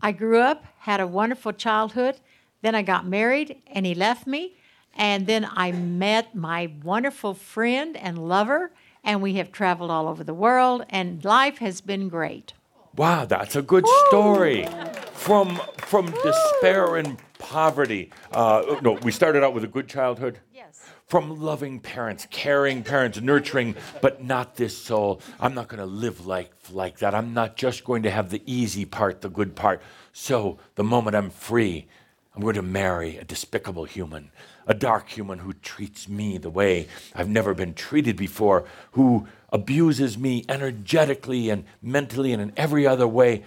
[0.00, 2.20] I grew up, had a wonderful childhood,
[2.62, 4.54] then I got married and he left me,
[4.94, 8.70] and then I met my wonderful friend and lover,
[9.02, 12.52] and we have traveled all over the world, and life has been great.
[12.96, 14.66] Wow, that's a good story.
[15.12, 17.16] From from despair and
[17.48, 18.10] poverty.
[18.30, 20.38] Uh, no, we started out with a good childhood.
[20.54, 20.84] Yes.
[21.06, 25.22] From loving parents, caring parents, nurturing, but not this soul.
[25.40, 27.14] I'm not going to live like like that.
[27.14, 29.80] I'm not just going to have the easy part, the good part.
[30.12, 31.86] So the moment I'm free,
[32.34, 34.30] I'm going to marry a despicable human,
[34.66, 40.18] a dark human who treats me the way I've never been treated before, who abuses
[40.18, 43.44] me energetically and mentally and in every other way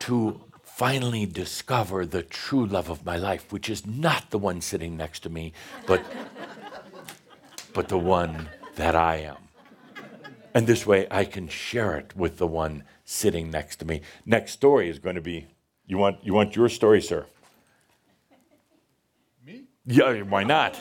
[0.00, 0.40] to
[0.74, 5.20] finally discover the true love of my life, which is not the one sitting next
[5.20, 5.52] to me,
[5.86, 6.04] but,
[7.72, 9.36] but the one that I am.
[10.52, 14.00] And this way I can share it with the one sitting next to me.
[14.26, 15.46] Next story is going to be
[15.86, 17.24] you want, you want your story, sir?
[19.46, 19.62] Me?
[19.86, 20.76] Yeah, why not?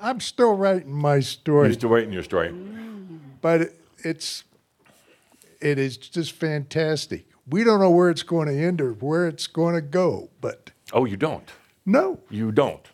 [0.00, 1.68] I'm still writing my story.
[1.68, 2.52] You're still writing your story.
[3.40, 4.42] but it's
[5.60, 7.27] it is just fantastic.
[7.50, 10.70] We don't know where it's going to end or where it's going to go, but
[10.92, 11.48] Oh, you don't.
[11.86, 12.86] no, You don't.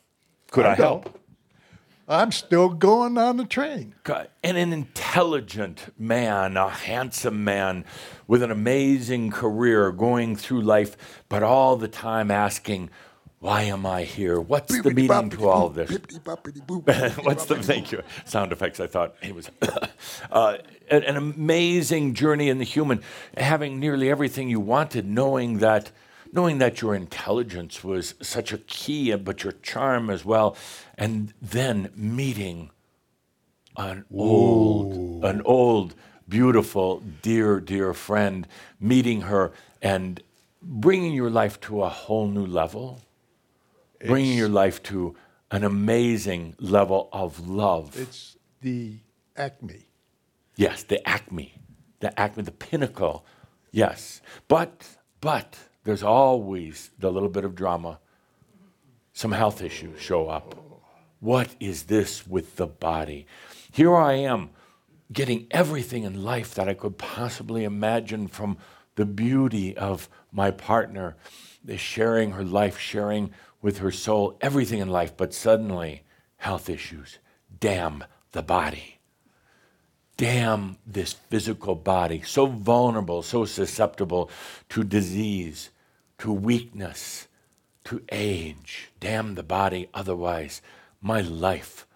[0.50, 1.04] Could I, help?
[1.04, 1.16] don't.
[2.06, 3.94] I'm still going on the train.
[4.42, 7.84] And an intelligent man, a handsome man
[8.26, 10.96] with an amazing career going through life,
[11.28, 12.90] but all the time asking,
[13.40, 14.40] why am I here?
[14.40, 15.90] What's the meaning to all this?
[17.22, 18.80] What's the thank you sound effects?
[18.80, 19.50] I thought he was
[20.30, 20.58] uh,
[20.90, 23.02] an, an amazing journey in the human,
[23.36, 25.90] having nearly everything you wanted, knowing that
[26.32, 30.56] knowing that your intelligence was such a key, but your charm as well,
[30.98, 32.70] and then meeting
[33.76, 35.94] an old, an old,
[36.28, 38.48] beautiful, dear, dear friend,
[38.80, 40.20] meeting her and
[40.60, 43.00] bringing your life to a whole new level,
[44.04, 45.14] bringing your life to
[45.50, 47.96] an amazing level of love.
[47.96, 48.98] It's the
[49.36, 49.86] acme.
[50.56, 51.54] Yes, the acme,
[52.00, 53.24] the acme, the pinnacle.
[53.70, 54.88] Yes, but
[55.20, 57.98] but there's always the little bit of drama.
[59.12, 60.54] Some health issues show up.
[61.20, 63.26] What is this with the body?
[63.72, 64.50] Here I am,
[65.12, 68.58] getting everything in life that I could possibly imagine from
[68.96, 71.16] the beauty of my partner,
[71.76, 73.32] sharing her life, sharing
[73.62, 76.02] with her soul, everything in life, but suddenly
[76.36, 77.18] health issues.
[77.58, 78.98] Damn the body
[80.16, 84.30] damn this physical body, so vulnerable, so susceptible
[84.68, 85.70] to disease,
[86.18, 87.26] to weakness,
[87.84, 88.90] to age.
[89.00, 90.62] Damn the body, otherwise,
[91.00, 91.86] my life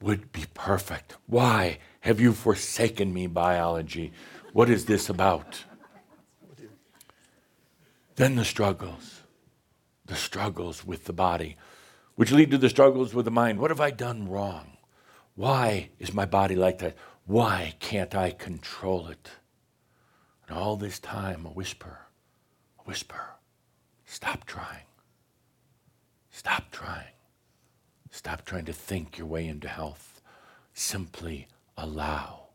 [0.00, 1.16] would be perfect.
[1.26, 4.12] Why have you forsaken me, biology?
[4.52, 5.64] What is this about?
[8.16, 9.22] Then the struggles,
[10.06, 11.56] the struggles with the body,
[12.14, 13.58] which lead to the struggles with the mind.
[13.58, 14.78] What have I done wrong?
[15.34, 16.96] Why is my body like that?
[17.26, 19.30] Why can't I control it?
[20.46, 21.98] And all this time, a whisper,
[22.78, 23.34] a whisper,
[24.04, 24.86] stop trying.
[26.30, 27.14] Stop trying.
[28.12, 30.22] Stop trying to think your way into health.
[30.72, 32.50] Simply allow.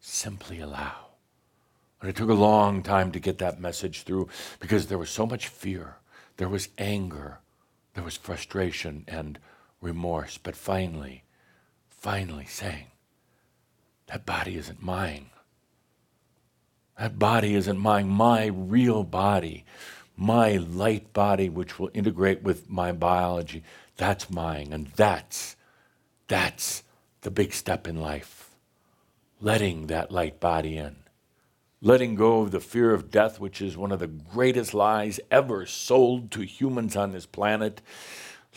[0.00, 1.06] Simply allow.
[2.00, 5.26] And it took a long time to get that message through because there was so
[5.26, 5.96] much fear,
[6.36, 7.38] there was anger,
[7.94, 9.38] there was frustration and
[9.80, 10.38] remorse.
[10.38, 11.24] But finally,
[11.88, 12.86] finally saying,
[14.08, 15.26] that body isn't mine.
[16.98, 18.08] That body isn't mine.
[18.08, 19.64] My real body,
[20.16, 23.62] my light body, which will integrate with my biology,
[23.96, 24.72] that's mine.
[24.72, 25.56] And that's,
[26.26, 26.82] that's
[27.20, 28.50] the big step in life.
[29.40, 30.96] Letting that light body in.
[31.80, 35.64] Letting go of the fear of death, which is one of the greatest lies ever
[35.66, 37.80] sold to humans on this planet.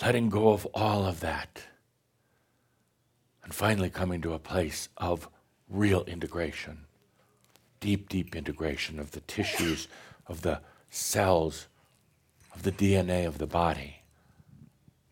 [0.02, 1.62] Letting go of all of that.
[3.44, 5.30] And finally coming to a place of
[5.72, 6.86] real integration,
[7.80, 9.88] deep, deep integration of the tissues,
[10.28, 11.68] of the cells,
[12.54, 14.04] of the DNA of the body,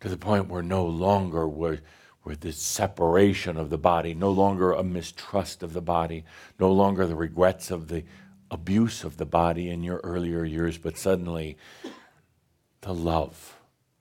[0.00, 1.80] to the point where no longer we're,
[2.24, 6.24] we're this separation of the body, no longer a mistrust of the body,
[6.58, 8.04] no longer the regrets of the
[8.50, 11.56] abuse of the body in your earlier years, but suddenly
[12.82, 13.56] the love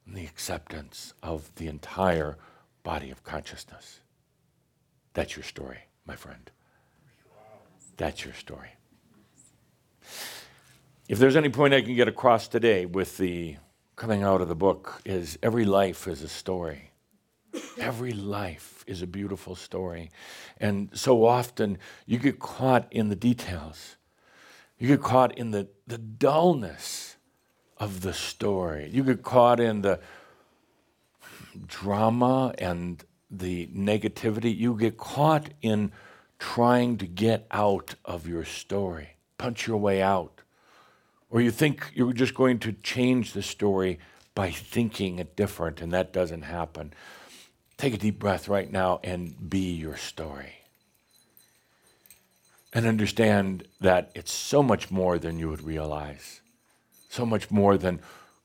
[0.05, 2.37] and the acceptance of the entire
[2.83, 3.99] body of consciousness.
[5.13, 6.49] That's your story my friend.
[7.97, 8.71] That's your story.
[11.07, 13.57] If there's any point I can get across today with the
[13.95, 16.89] coming out of the book is every life is a story.
[17.77, 20.09] Every life is a beautiful story.
[20.59, 23.97] And so often you get caught in the details.
[24.79, 27.17] You get caught in the, the dullness
[27.77, 28.89] of the story.
[28.91, 29.99] You get caught in the
[31.67, 35.91] drama and the negativity, you get caught in
[36.39, 40.41] trying to get out of your story, punch your way out.
[41.29, 43.99] Or you think you're just going to change the story
[44.33, 46.93] by thinking it different, and that doesn't happen.
[47.77, 50.53] Take a deep breath right now and be your story.
[52.73, 56.41] And understand that it's so much more than you would realize,
[57.09, 57.99] so much more than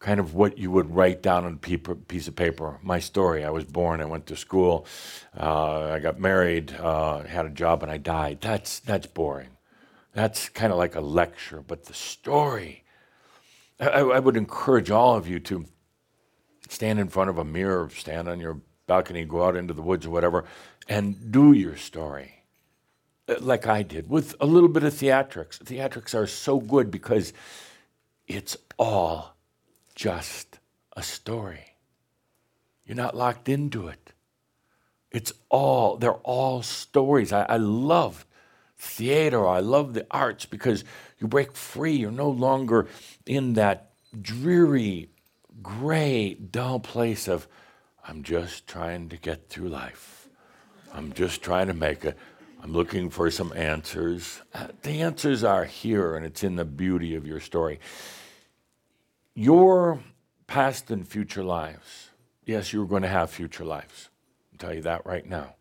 [0.04, 2.78] kind of what you would write down on a piece of paper.
[2.82, 4.86] My story I was born, I went to school,
[5.34, 8.42] uh, I got married, uh, had a job, and I died.
[8.42, 9.48] That's, that's boring.
[10.12, 11.64] That's kind of like a lecture.
[11.66, 12.84] But the story,
[13.80, 15.64] I, I would encourage all of you to
[16.68, 20.04] stand in front of a mirror, stand on your balcony, go out into the woods
[20.04, 20.44] or whatever,
[20.86, 22.42] and do your story
[23.26, 25.60] uh, like I did with a little bit of theatrics.
[25.60, 27.32] Theatrics are so good because
[28.28, 29.33] it's all
[29.94, 30.58] just
[30.96, 31.76] a story.
[32.84, 34.12] You're not locked into it.
[35.10, 37.32] It's all, they're all stories.
[37.32, 38.26] I, I love
[38.76, 40.84] theater, I love the arts because
[41.18, 41.94] you break free.
[41.94, 42.88] You're no longer
[43.24, 45.08] in that dreary,
[45.62, 47.46] gray, dull place of,
[48.06, 50.28] I'm just trying to get through life.
[50.92, 52.16] I'm just trying to make it.
[52.62, 54.40] I'm looking for some answers.
[54.54, 57.80] Uh, the answers are here, and it's in the beauty of your story.
[59.34, 60.00] Your
[60.46, 62.10] past and future lives,
[62.44, 64.10] yes, you're going to have future lives.
[64.52, 65.56] I'll tell you that right now.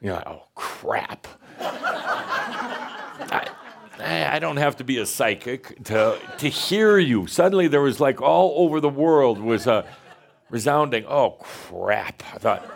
[0.00, 1.26] You're like, oh, crap.
[1.60, 3.48] I,
[4.00, 7.26] I don't have to be a psychic to, to hear you.
[7.26, 9.84] Suddenly there was like all over the world was a
[10.50, 12.22] resounding, oh, crap.
[12.34, 12.68] I thought,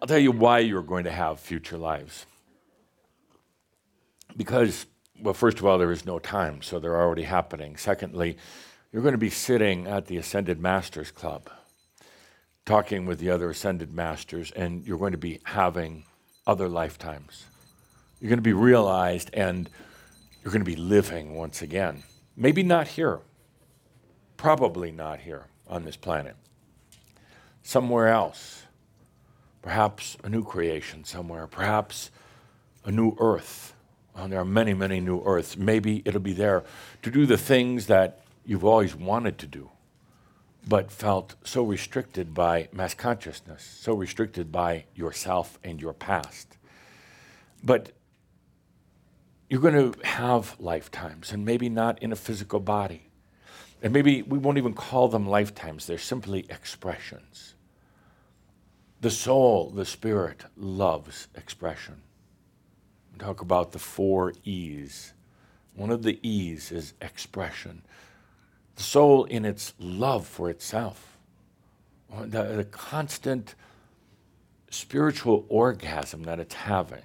[0.00, 2.26] I'll tell you why you're going to have future lives.
[4.36, 4.86] Because,
[5.22, 7.76] well, first of all, there is no time, so they're already happening.
[7.76, 8.36] Secondly,
[8.92, 11.48] you're going to be sitting at the Ascended Masters Club,
[12.66, 16.04] talking with the other Ascended Masters, and you're going to be having
[16.46, 17.46] other lifetimes.
[18.20, 19.70] You're going to be realized, and
[20.42, 22.02] you're going to be living once again.
[22.36, 23.20] Maybe not here,
[24.36, 26.36] probably not here on this planet,
[27.62, 28.62] somewhere else
[29.62, 32.10] perhaps a new creation somewhere, perhaps
[32.84, 33.71] a new earth.
[34.14, 35.56] There are many, many new earths.
[35.56, 36.64] Maybe it'll be there
[37.02, 39.70] to do the things that you've always wanted to do,
[40.68, 46.56] but felt so restricted by mass consciousness, so restricted by yourself and your past.
[47.62, 47.92] But
[49.48, 53.08] you're going to have lifetimes, and maybe not in a physical body.
[53.82, 57.54] And maybe we won't even call them lifetimes, they're simply expressions.
[59.00, 62.02] The soul, the spirit, loves expression.
[63.22, 65.12] Talk about the four E's.
[65.76, 67.82] One of the E's is expression.
[68.74, 71.16] The soul, in its love for itself,
[72.10, 73.54] the, the constant
[74.70, 77.04] spiritual orgasm that it's having.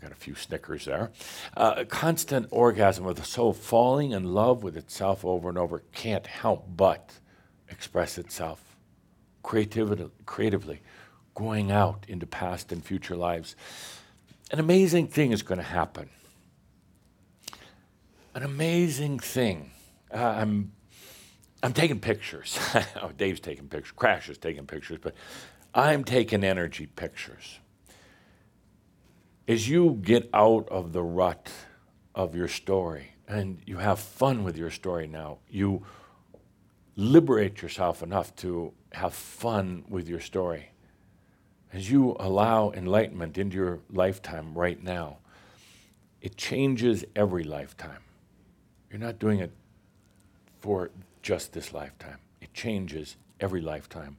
[0.00, 1.10] Got a few snickers there.
[1.54, 5.82] Uh, a constant orgasm of the soul falling in love with itself over and over
[5.92, 7.12] can't help but
[7.68, 8.74] express itself
[9.42, 10.80] creativity, creatively,
[11.34, 13.54] going out into past and future lives.
[14.50, 16.10] An amazing thing is going to happen.
[18.34, 19.70] An amazing thing.
[20.12, 20.72] Uh, I'm,
[21.62, 22.58] I'm taking pictures.
[23.02, 23.92] oh, Dave's taking pictures.
[23.92, 25.14] Crash is taking pictures, but
[25.74, 27.58] I'm taking energy pictures.
[29.46, 31.50] As you get out of the rut
[32.14, 35.84] of your story and you have fun with your story now, you
[36.96, 40.70] liberate yourself enough to have fun with your story.
[41.74, 45.18] As you allow enlightenment into your lifetime right now,
[46.22, 47.98] it changes every lifetime.
[48.88, 49.50] You're not doing it
[50.60, 54.18] for just this lifetime, it changes every lifetime,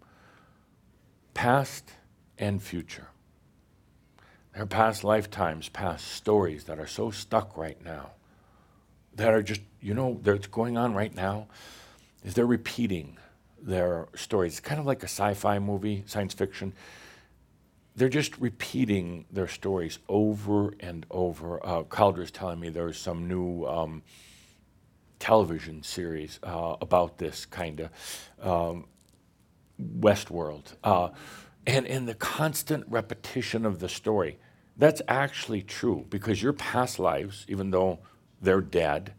[1.33, 1.93] past
[2.37, 3.07] and future.
[4.53, 8.11] There are past lifetimes, past stories that are so stuck right now,
[9.15, 11.47] that are just, you know, that's going on right now,
[12.21, 13.17] is they're repeating
[13.61, 14.53] their stories.
[14.53, 16.73] It's kind of like a sci fi movie, science fiction.
[17.95, 21.65] They're just repeating their stories over and over.
[21.65, 24.03] Uh, Cauldre's telling me there's some new um,
[25.19, 27.89] television series uh, about this kind of
[28.41, 28.85] um,
[29.81, 30.75] Westworld.
[30.83, 31.09] Uh,
[31.65, 34.39] and in the constant repetition of the story,
[34.77, 37.99] that's actually true because your past lives, even though
[38.41, 39.13] they're dead,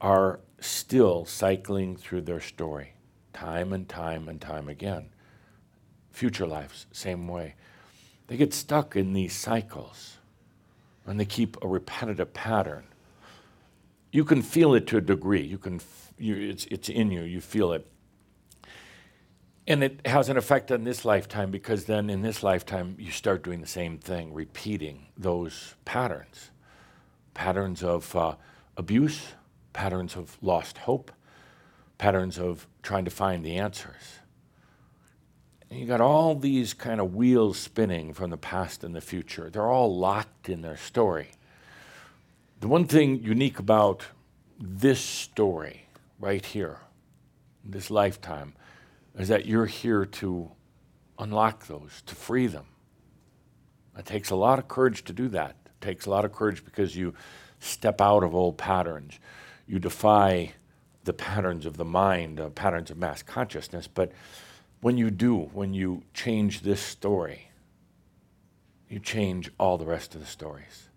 [0.00, 2.94] are still cycling through their story
[3.32, 5.08] time and time and time again.
[6.10, 7.54] Future lives, same way.
[8.30, 10.18] They get stuck in these cycles
[11.04, 12.84] and they keep a repetitive pattern.
[14.12, 15.42] You can feel it to a degree.
[15.42, 15.80] You can,
[16.16, 17.88] you, it's, it's in you, you feel it.
[19.66, 23.42] And it has an effect on this lifetime because then in this lifetime you start
[23.42, 26.50] doing the same thing, repeating those patterns
[27.34, 28.36] patterns of uh,
[28.76, 29.32] abuse,
[29.72, 31.10] patterns of lost hope,
[31.98, 34.19] patterns of trying to find the answers.
[35.70, 39.48] You got all these kind of wheels spinning from the past and the future.
[39.50, 41.28] They're all locked in their story.
[42.58, 44.02] The one thing unique about
[44.58, 45.86] this story
[46.18, 46.78] right here,
[47.64, 48.54] this lifetime,
[49.16, 50.50] is that you're here to
[51.20, 52.66] unlock those, to free them.
[53.96, 55.56] It takes a lot of courage to do that.
[55.66, 57.14] It takes a lot of courage because you
[57.60, 59.20] step out of old patterns.
[59.68, 60.54] You defy
[61.04, 63.86] the patterns of the mind, uh, patterns of mass consciousness.
[63.86, 64.12] But
[64.80, 67.50] when you do, when you change this story,
[68.88, 70.88] you change all the rest of the stories.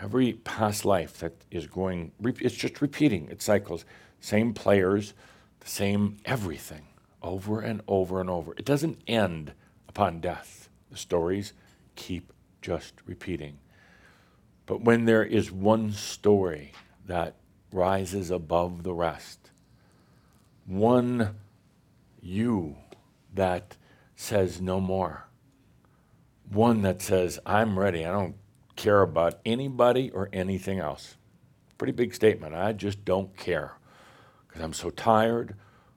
[0.00, 3.84] Every past life that is going, it's just repeating, it cycles.
[4.20, 5.14] Same players,
[5.60, 6.86] the same everything.
[7.22, 8.54] over and over and over.
[8.56, 9.52] It doesn't end
[9.88, 10.68] upon death.
[10.90, 11.52] The stories
[11.96, 13.58] keep just repeating.
[14.66, 16.72] But when there is one story
[17.06, 17.34] that
[17.72, 19.50] rises above the rest,
[20.66, 21.36] one
[22.22, 22.76] you
[23.34, 23.76] that
[24.16, 25.26] says no more,
[26.50, 28.36] one that says, I'm ready, I don't
[28.76, 31.16] care about anybody or anything else.
[31.78, 32.54] Pretty big statement.
[32.54, 33.72] I just don't care
[34.46, 35.54] because I'm so tired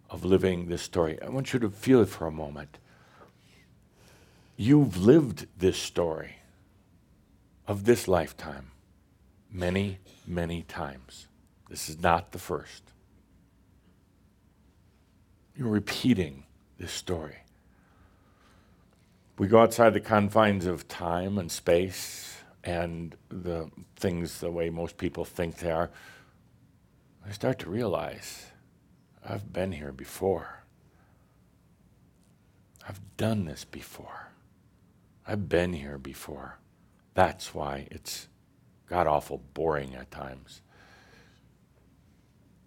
[0.09, 1.21] of living this story.
[1.21, 2.78] I want you to feel it for a moment.
[4.55, 6.38] You've lived this story
[7.67, 8.71] of this lifetime
[9.51, 9.97] many,
[10.28, 11.28] many times.
[11.69, 12.93] This is not the first.
[15.56, 16.43] You're repeating
[16.78, 17.38] this story.
[19.38, 24.97] We go outside the confines of time and space and the things the way most
[24.97, 25.91] people think they are.
[27.26, 28.47] I start to realize
[29.28, 30.64] I've been here before.
[32.88, 34.28] I've done this before.
[35.26, 36.60] I've been here before.
[37.14, 38.28] That's why it's
[38.88, 40.62] god awful boring at times.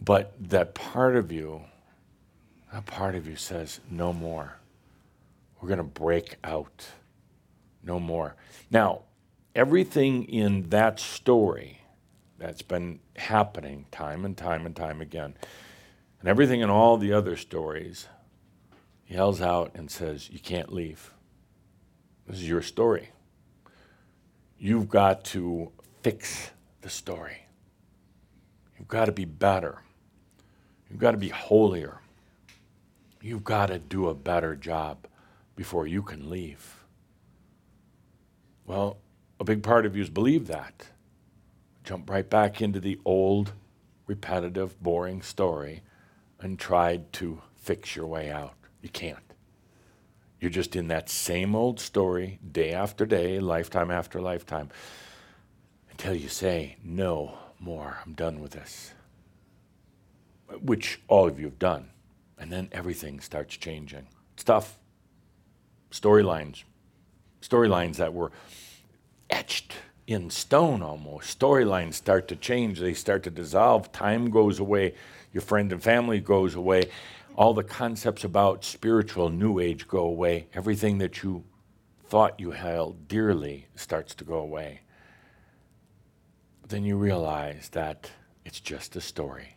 [0.01, 1.63] But that part of you,
[2.77, 4.59] that part of you says, no more.
[5.59, 6.87] We're going to break out.
[7.83, 8.37] No more.
[8.71, 9.05] Now,
[9.55, 11.81] everything in that story
[12.37, 15.35] that's been happening time and time and time again,
[16.21, 18.09] and everything in all the other stories
[19.07, 21.15] yells out and says, You can't leave.
[22.27, 23.09] This is your story.
[24.59, 25.73] You've got to
[26.03, 26.51] fix
[26.83, 27.47] the story.
[28.79, 29.79] You've got to be better.
[30.91, 32.01] You've got to be holier.
[33.27, 35.09] You've got to do a better job
[35.57, 36.85] before you can leave.
[38.65, 38.99] Well,
[39.41, 40.87] a big part of you has believed that.
[41.83, 43.53] Jump right back into the old,
[44.07, 45.83] repetitive, boring story
[46.39, 48.55] and tried to fix your way out.
[48.81, 49.33] You can't.
[50.41, 54.71] You're just in that same old story, day after day, lifetime after lifetime,
[55.91, 58.93] until you say, No more, I'm done with this.
[60.63, 61.91] Which all of you have done.
[62.39, 64.09] And then everything starts changing.
[64.37, 64.79] Stuff,
[65.91, 66.65] storylines,
[67.41, 68.31] storylines that were
[69.31, 69.75] etched
[70.07, 71.39] in stone almost.
[71.39, 74.95] Storylines start to change, they start to dissolve, time goes away,
[75.33, 76.91] your friend and family goes away,
[77.35, 80.47] all the concepts about spiritual new age go away.
[80.55, 81.45] Everything that you
[82.09, 84.81] thought you held dearly starts to go away.
[86.61, 88.11] But then you realize that
[88.45, 89.56] it's just a story.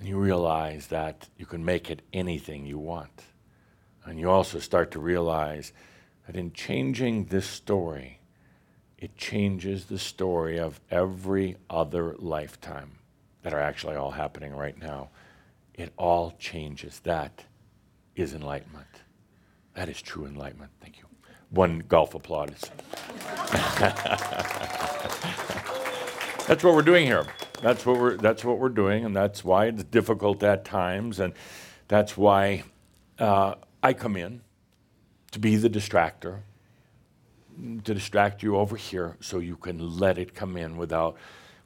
[0.00, 3.22] And you realize that you can make it anything you want.
[4.06, 5.74] And you also start to realize
[6.26, 8.18] that in changing this story,
[8.96, 12.92] it changes the story of every other lifetime
[13.42, 15.10] that are actually all happening right now.
[15.74, 17.00] It all changes.
[17.00, 17.44] That
[18.16, 18.86] is enlightenment.
[19.74, 20.70] That is true enlightenment.
[20.80, 21.04] Thank you.
[21.50, 22.70] One golf applause.
[26.46, 27.26] that's what we're doing here.
[27.62, 31.34] That's what we're that's what we're doing, and that's why it's difficult at times, and
[31.88, 32.64] that's why
[33.18, 34.40] uh, I come in
[35.32, 36.40] to be the distractor,
[37.84, 41.16] to distract you over here, so you can let it come in without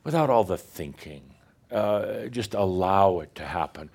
[0.03, 1.35] without all the thinking
[1.75, 3.91] uh, just allow it to happen.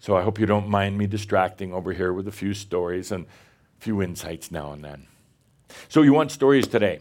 [0.00, 3.26] So I hope you don't mind me distracting over here with a few stories and
[3.26, 5.06] a few insights now and then.
[5.88, 7.00] So you want stories today?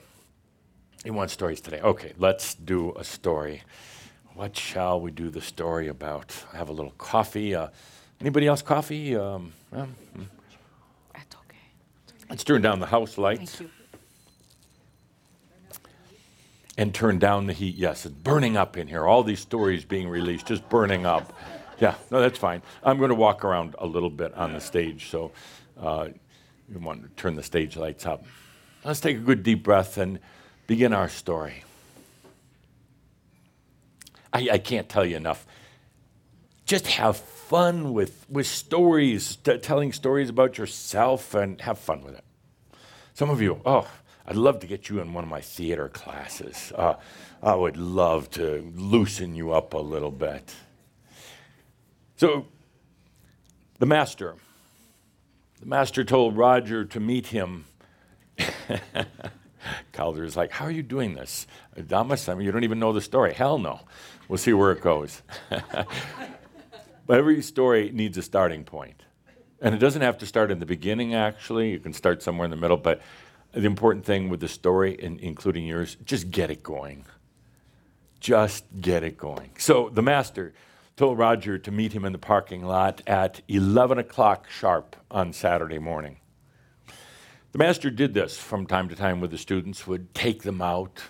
[1.06, 1.80] You want stories today?
[1.80, 3.64] Okay, let's do a story.
[4.38, 6.32] What shall we do the story about?
[6.54, 7.56] I have a little coffee.
[7.56, 7.70] Uh,
[8.22, 9.16] anybody else coffee?
[9.16, 9.96] Um, um,
[11.12, 11.58] That's okay.
[12.30, 13.56] let's turn down the house lights.
[13.56, 13.70] Thank you.
[16.78, 17.74] and turn down the heat.
[17.74, 19.08] Yes, it's burning up in here.
[19.08, 21.34] All these stories being released, just burning up.
[21.80, 22.62] Yeah, no, that's fine.
[22.84, 25.32] I'm going to walk around a little bit on the stage, so
[25.82, 26.10] uh,
[26.72, 28.24] you want to turn the stage lights up.
[28.86, 30.20] Let's take a good deep breath and
[30.68, 31.64] begin our story.
[34.34, 35.46] I, I can't tell you enough.
[36.66, 42.16] Just have fun with, with stories, t- telling stories about yourself, and have fun with
[42.16, 42.24] it.
[43.14, 43.90] Some of you, oh,
[44.26, 46.74] I'd love to get you in one of my theater classes.
[46.76, 46.96] Uh,
[47.42, 50.54] I would love to loosen you up a little bit.
[52.18, 52.48] So,
[53.80, 54.36] the master,
[55.62, 57.66] the master told Roger to meet him.
[59.94, 61.48] Cauldre is like, How are you doing this?
[61.88, 63.34] Damas, I mean, you don't even know the story.
[63.34, 63.82] Hell no.
[64.28, 65.22] We'll see where it goes.
[65.50, 69.04] but every story needs a starting point.
[69.62, 71.72] And it doesn't have to start in the beginning, actually.
[71.72, 73.02] You can start somewhere in the middle, but
[73.54, 77.06] the important thing with the story, including yours, just get it going.
[78.20, 79.52] Just get it going.
[79.58, 80.54] So the master
[80.96, 85.80] told Roger to meet him in the parking lot at 11 o'clock sharp on Saturday
[85.80, 86.18] morning.
[87.58, 91.02] The master did this from time to time with the students, would take them out,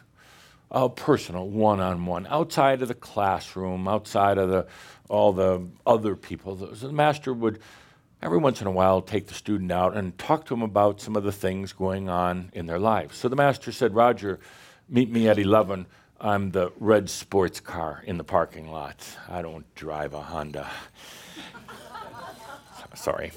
[0.72, 4.66] uh, personal, one on one, outside of the classroom, outside of the,
[5.10, 6.56] all the other people.
[6.56, 7.60] The master would,
[8.22, 11.18] every once in a while, take the student out and talk to him about some
[11.18, 13.18] of the things going on in their lives.
[13.18, 14.40] So the master said, Roger,
[14.88, 15.86] meet me at 11.
[16.22, 19.06] I'm the red sports car in the parking lot.
[19.28, 20.72] I don't drive a Honda.
[22.96, 23.34] Sorry.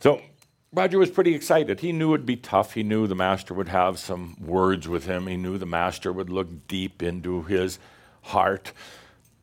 [0.00, 0.20] So
[0.72, 1.80] Roger was pretty excited.
[1.80, 2.74] He knew it'd be tough.
[2.74, 5.26] He knew the master would have some words with him.
[5.26, 7.80] He knew the master would look deep into his
[8.22, 8.70] heart.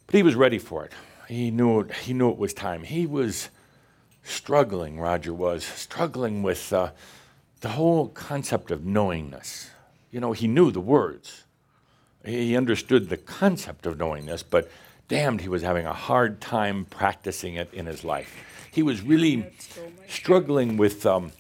[0.06, 0.94] But he was ready for it.
[1.28, 2.84] He knew it, he knew it was time.
[2.84, 3.50] He was
[4.24, 6.92] struggling, Roger was, struggling with uh,
[7.60, 9.72] the whole concept of knowingness.
[10.12, 11.44] You know, he knew the words,
[12.24, 14.72] he understood the concept of knowingness, but
[15.10, 19.44] damned, he was having a hard time practicing it in his life he was really
[20.08, 21.32] struggling with um,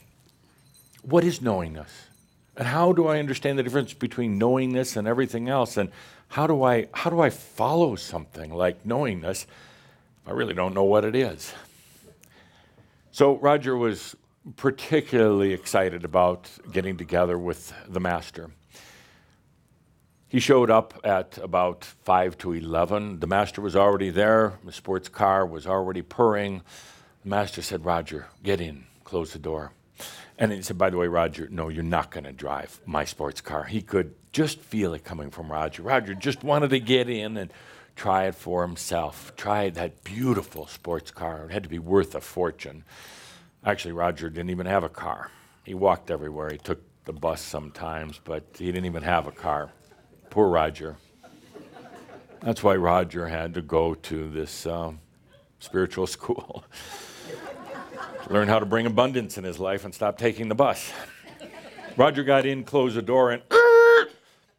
[1.04, 2.08] what is knowingness?
[2.56, 5.78] And how do I understand the difference between knowingness and everything else?
[5.78, 5.92] And
[6.30, 9.46] how do I, how do I follow something like knowingness
[10.26, 11.54] I really don't know what it is?
[13.12, 14.16] So Roger was
[14.56, 18.50] particularly excited about getting together with the master.
[20.28, 23.20] He showed up at about 5 to 11.
[23.20, 24.58] The master was already there.
[24.66, 26.64] The sports car was already purring.
[27.24, 29.72] The master said, Roger, get in, close the door.
[30.38, 33.41] And he said, by the way, Roger, no, you're not going to drive my sports
[33.41, 33.63] car.
[33.63, 35.82] He could just feel it coming from Roger.
[35.82, 37.51] Roger just wanted to get in and
[37.95, 41.45] try it for himself, try that beautiful sports car.
[41.45, 42.84] It had to be worth a fortune.
[43.65, 45.32] Actually, Roger didn't even have a car.
[45.63, 46.51] He walked everywhere.
[46.51, 49.72] He took the bus sometimes, but he didn't even have a car.
[50.30, 50.97] Poor Roger.
[52.41, 54.91] That's why Roger had to go to this uh,
[55.59, 56.63] spiritual school
[58.30, 60.91] learn how to bring abundance in his life and stop taking the bus.
[61.95, 63.41] Roger got in, closed the door, and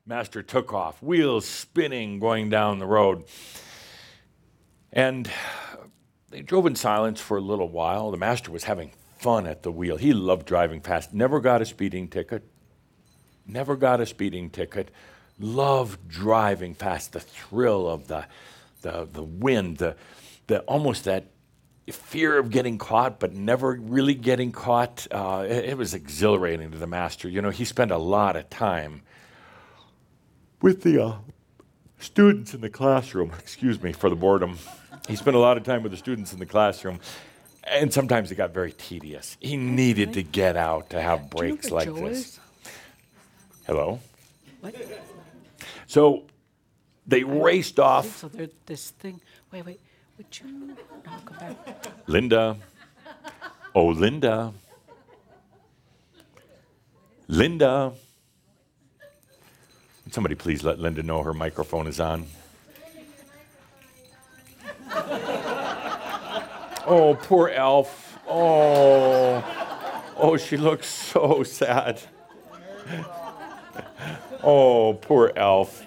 [0.09, 3.25] Master took off, wheels spinning, going down the road.
[4.91, 5.31] And
[6.31, 8.11] they drove in silence for a little while.
[8.11, 9.99] The master was having fun at the wheel.
[9.99, 12.43] He loved driving fast, never got a speeding ticket.
[13.47, 14.91] Never got a speeding ticket.
[15.39, 18.27] Loved driving fast, the thrill of the,
[18.81, 19.95] the, the wind, the,
[20.47, 21.27] the, almost that
[21.91, 25.07] fear of getting caught, but never really getting caught.
[25.11, 27.29] Uh, it, it, was exhilarating to the master.
[27.29, 29.03] You know, he spent a lot of time
[30.61, 31.17] with the uh,
[31.99, 33.33] students in the classroom.
[33.39, 34.59] Excuse me for the boredom.
[35.09, 37.01] He spent a lot of time with the students in the classroom,
[37.65, 39.37] and sometimes it got very tedious.
[39.41, 42.39] He needed to get out to have breaks like this.
[43.67, 44.01] Hello.
[44.61, 44.75] What?
[45.87, 46.25] So
[47.07, 48.19] they raced off.
[48.19, 49.21] So there's this thing.
[49.51, 49.81] Wait, wait.
[50.19, 50.77] Would you?
[52.09, 52.57] Linda.
[53.75, 54.53] Oh, Linda.
[57.29, 57.93] Linda.
[60.11, 62.27] Somebody please let Linda know her microphone is on.
[66.85, 68.19] oh, poor Elf.
[68.27, 69.45] Oh.
[70.17, 72.01] Oh, she looks so sad.
[74.43, 75.85] Oh, poor Elf.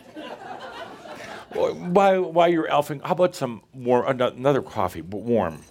[1.54, 3.02] Why, why you're elfing?
[3.04, 5.62] How about some warm, another coffee, but warm?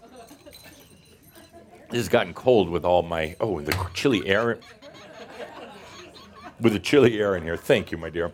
[1.90, 4.58] This has gotten cold with all my, oh, the chilly air.
[6.60, 7.56] With the chilly air in here.
[7.56, 8.32] Thank you, my dear.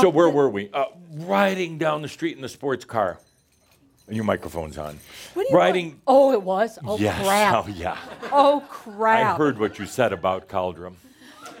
[0.00, 0.70] So, oh, where were we?
[0.72, 3.18] Uh, riding down the street in the sports car.
[4.08, 4.98] Your microphone's on.
[5.52, 6.00] Riding.
[6.06, 6.78] Oh, it was?
[6.84, 7.20] Oh, yes.
[7.24, 7.66] crap.
[7.66, 7.98] Oh, yeah.
[8.32, 9.34] Oh, crap.
[9.34, 10.94] I heard what you said about Caldrum.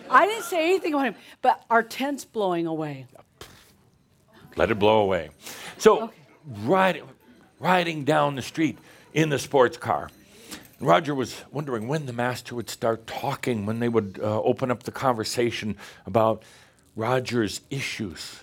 [0.08, 3.06] I didn't say anything about him, but our tent's blowing away.
[4.56, 5.30] Let it blow away.
[5.78, 6.14] So, okay.
[6.46, 7.04] riding,
[7.58, 8.78] riding down the street
[9.12, 10.10] in the sports car.
[10.80, 14.84] Roger was wondering when the master would start talking, when they would uh, open up
[14.84, 15.76] the conversation
[16.06, 16.42] about
[16.96, 18.40] Roger's issues.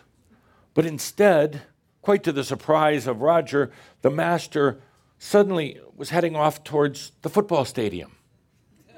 [0.76, 1.64] But instead,
[2.04, 3.72] quite to the surprise of Roger,
[4.04, 4.80] the master
[5.18, 8.17] suddenly was heading off towards the football stadium.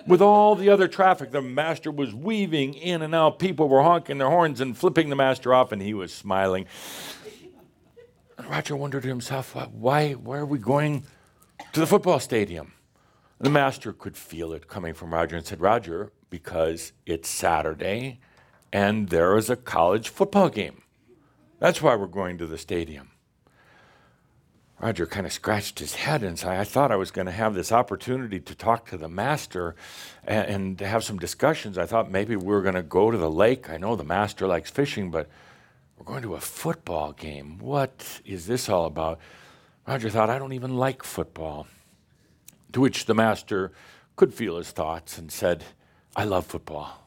[0.07, 3.39] With all the other traffic, the master was weaving in and out.
[3.39, 6.65] People were honking their horns and flipping the master off, and he was smiling.
[8.37, 11.03] And Roger wondered to himself, why, why are we going
[11.73, 12.73] to the football stadium?
[13.39, 18.19] The master could feel it coming from Roger and said, Roger, because it's Saturday
[18.71, 20.83] and there is a college football game.
[21.59, 23.09] That's why we're going to the stadium.
[24.82, 27.53] Roger kind of scratched his head and said, I thought I was going to have
[27.53, 29.75] this opportunity to talk to the master
[30.25, 31.77] and, and to have some discussions.
[31.77, 33.69] I thought maybe we were going to go to the lake.
[33.69, 35.27] I know the master likes fishing, but
[35.97, 37.57] we're going to a football game.
[37.59, 39.19] What is this all about?
[39.86, 41.67] Roger thought, I don't even like football.
[42.71, 43.73] To which the master
[44.15, 45.65] could feel his thoughts and said,
[46.15, 47.05] I love football.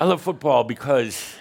[0.00, 1.34] I love football because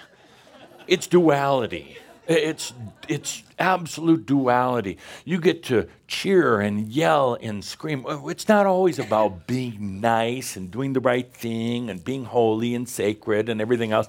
[0.88, 1.98] it's duality.
[2.26, 2.74] It's,
[3.10, 4.98] it's absolute duality.
[5.26, 8.06] You get to cheer and yell and scream.
[8.08, 12.76] Oh, it's not always about being nice and doing the right thing and being holy
[12.76, 14.08] and sacred and everything else.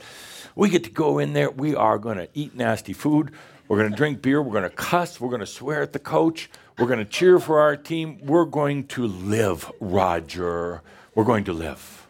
[0.55, 1.51] We get to go in there.
[1.51, 3.33] We are going to eat nasty food.
[3.67, 4.41] We're going to drink beer.
[4.41, 5.21] We're going to cuss.
[5.21, 6.49] We're going to swear at the coach.
[6.79, 8.19] We're going to cheer for our team.
[8.25, 10.83] We're going to live, Roger.
[11.17, 12.07] We're going to live.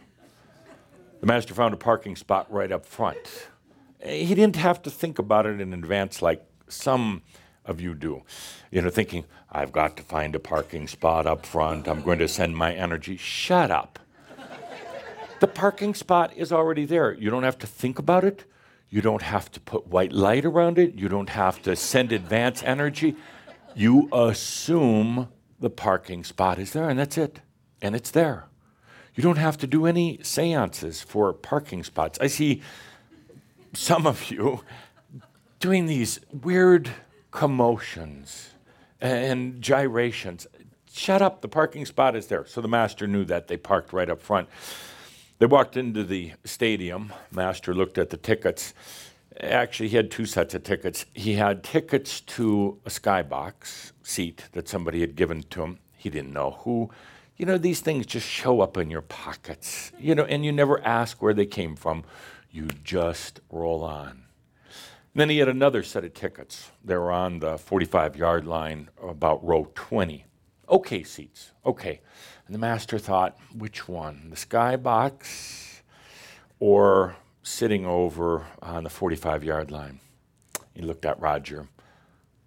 [1.20, 3.48] The master found a parking spot right up front.
[4.04, 7.22] He didn't have to think about it in advance like some
[7.64, 8.22] of you do.
[8.70, 11.88] You know, thinking, I've got to find a parking spot up front.
[11.88, 13.16] I'm going to send my energy.
[13.16, 13.98] Shut up.
[15.40, 17.12] the parking spot is already there.
[17.12, 18.44] You don't have to think about it.
[18.90, 20.94] You don't have to put white light around it.
[20.94, 23.16] You don't have to send advance energy.
[23.74, 25.28] You assume
[25.58, 27.40] the parking spot is there, and that's it.
[27.80, 28.46] And it's there.
[29.14, 32.18] You don't have to do any seances for parking spots.
[32.20, 32.62] I see
[33.74, 34.60] some of you
[35.60, 36.90] doing these weird
[37.30, 38.50] commotions
[39.00, 40.46] and gyrations.
[40.92, 42.46] Shut up, the parking spot is there.
[42.46, 43.48] So the master knew that.
[43.48, 44.48] They parked right up front.
[45.38, 47.12] They walked into the stadium.
[47.32, 48.72] Master looked at the tickets.
[49.40, 51.06] Actually, he had two sets of tickets.
[51.12, 55.78] He had tickets to a skybox seat that somebody had given to him.
[55.96, 56.90] He didn't know who.
[57.36, 60.80] You know, these things just show up in your pockets, you know, and you never
[60.84, 62.04] ask where they came from.
[62.54, 64.10] You just roll on.
[64.10, 64.20] And
[65.16, 66.70] then he had another set of tickets.
[66.84, 70.24] They were on the 45 yard line, about row 20.
[70.68, 72.00] Okay seats, okay.
[72.46, 74.30] And the master thought, which one?
[74.30, 75.80] The skybox
[76.60, 79.98] or sitting over on the 45 yard line?
[80.74, 81.66] He looked at Roger,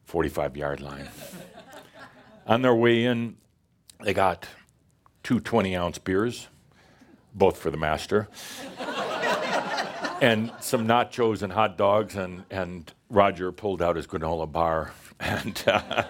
[0.05, 1.09] 45 yard line.
[2.47, 3.35] on their way in,
[4.01, 4.47] they got
[5.21, 6.47] two 20 ounce beers,
[7.33, 8.29] both for the master,
[10.21, 12.15] and some nachos and hot dogs.
[12.15, 16.03] And, and Roger pulled out his granola bar and uh,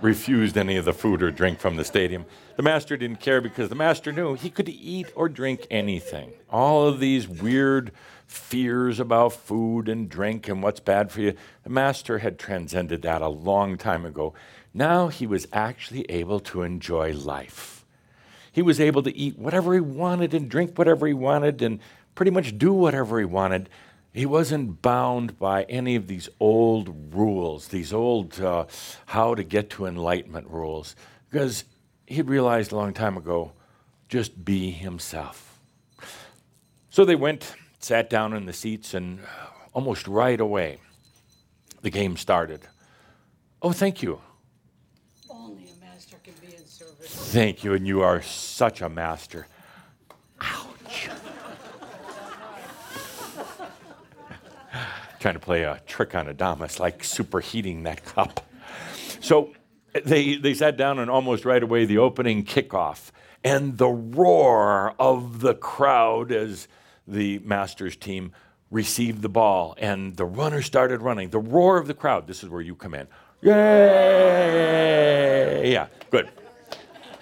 [0.00, 2.24] refused any of the food or drink from the stadium.
[2.56, 6.32] The master didn't care because the master knew he could eat or drink anything.
[6.50, 7.92] All of these weird
[8.26, 11.34] fears about food and drink and what's bad for you,
[11.64, 14.34] the master had transcended that a long time ago.
[14.72, 17.84] Now he was actually able to enjoy life.
[18.52, 21.80] He was able to eat whatever he wanted and drink whatever he wanted and
[22.14, 23.68] pretty much do whatever he wanted.
[24.12, 28.66] He wasn't bound by any of these old rules, these old uh,
[29.06, 30.96] how to get to enlightenment rules,
[31.28, 31.64] because
[32.06, 33.52] he'd realized a long time ago
[34.08, 35.60] just be himself.
[36.90, 39.20] So they went, sat down in the seats, and
[39.72, 40.78] almost right away,
[41.82, 42.62] the game started.
[43.62, 44.20] Oh, thank you.
[45.30, 47.06] Only a master can be in service.
[47.32, 49.46] Thank you, and you are such a master.
[55.20, 58.40] Trying to play a trick on Adamus, like superheating that cup.
[59.20, 59.52] So
[60.04, 63.10] they, they sat down, and almost right away, the opening kickoff
[63.44, 66.68] and the roar of the crowd as
[67.06, 68.32] the Masters team
[68.70, 71.28] received the ball, and the runner started running.
[71.30, 73.06] The roar of the crowd, this is where you come in.
[73.42, 73.52] Yay!
[75.72, 76.30] Yeah, good.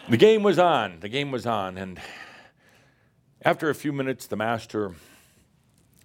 [0.08, 1.00] The game was on.
[1.00, 1.78] The game was on.
[1.78, 2.00] And
[3.42, 4.94] after a few minutes, the master,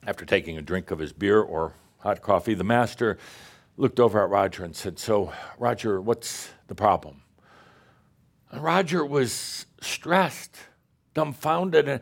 [0.05, 1.73] after taking a drink of his beer or
[2.03, 3.17] hot coffee, the master
[3.77, 7.21] looked over at Roger and said, So, Roger, what's the problem?
[8.51, 10.57] And Roger was stressed,
[11.13, 11.87] dumbfounded.
[11.87, 12.01] And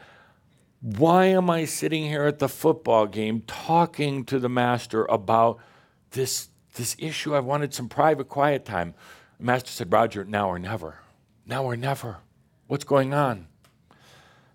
[0.82, 5.60] why am I sitting here at the football game talking to the master about
[6.10, 7.36] this, this issue?
[7.36, 8.96] I wanted some private, quiet time.
[9.38, 11.00] The master said, Roger, now or never.
[11.46, 12.18] Now or never.
[12.66, 13.48] What's going on?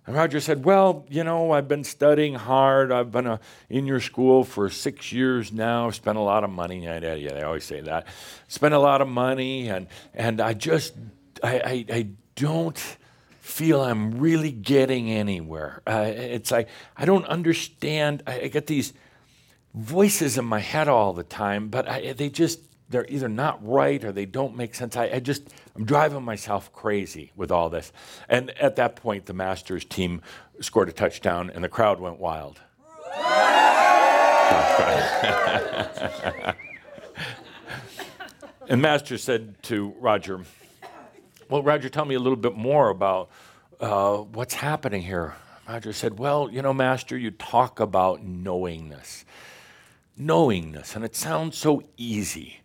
[0.06, 2.92] And Roger said, Well, you know, I've been studying hard.
[2.92, 3.38] I've been uh,
[3.68, 6.84] in your school for six years now, spent a lot of money.
[6.84, 8.06] Yeah, yeah, they always say that.
[8.46, 10.94] Spent a lot of money, and, and I just,
[11.42, 12.78] I, I, I don't
[13.40, 15.82] feel I'm really getting anywhere.
[15.86, 18.22] Uh, it's like, I don't understand.
[18.26, 18.92] I, I, get these
[19.74, 24.02] voices in my head all the time, but I, they just, they're either not right
[24.04, 24.96] or they don't make sense.
[24.96, 25.42] I, I, just,
[25.74, 27.92] I'm driving myself crazy with all this.
[28.28, 30.22] And at that point, the Masters team
[30.60, 32.60] scored a touchdown and the crowd went wild.
[38.68, 40.42] and Masters said to Roger,
[41.48, 43.30] Well, Roger, tell me a little bit more about
[43.80, 45.34] uh, what's happening here.
[45.68, 49.24] Roger said, Well, you know, Master, you talk about knowingness.
[50.16, 52.60] Knowingness, and it sounds so easy.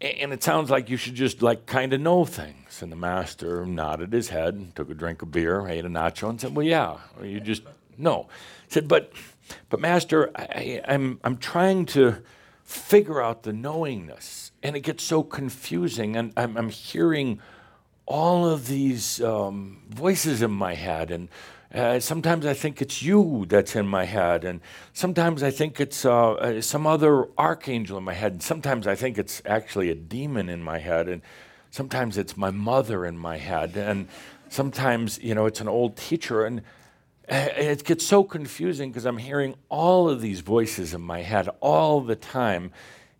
[0.00, 2.82] And it sounds like you should just like kind of know things.
[2.82, 6.30] And the master nodded his head, and took a drink of beer, ate a nacho,
[6.30, 7.62] and said, "Well, yeah, you just
[7.98, 8.28] know."
[8.66, 9.12] He said, "But,
[9.68, 12.22] but master, I, I'm I'm trying to
[12.64, 17.40] figure out the knowingness, and it gets so confusing, and I'm, I'm hearing
[18.06, 21.28] all of these um, voices in my head, and."
[21.72, 24.60] Uh, sometimes I think it's you that's in my head, and
[24.92, 28.96] sometimes I think it's uh, uh, some other archangel in my head, and sometimes I
[28.96, 31.22] think it's actually a demon in my head, and
[31.70, 34.08] sometimes it's my mother in my head, and
[34.48, 36.62] sometimes you know it's an old teacher, and
[37.30, 41.48] uh, it gets so confusing because I'm hearing all of these voices in my head
[41.60, 42.72] all the time.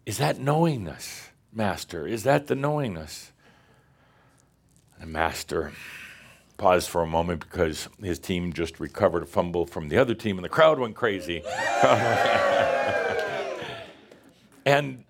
[0.07, 2.05] Is that knowingness, Master?
[2.05, 3.31] Is that the knowingness?
[5.07, 5.73] Master
[6.61, 10.37] paused for a moment because his team just recovered a fumble from the other team
[10.37, 11.43] and the crowd went crazy.
[14.67, 15.03] and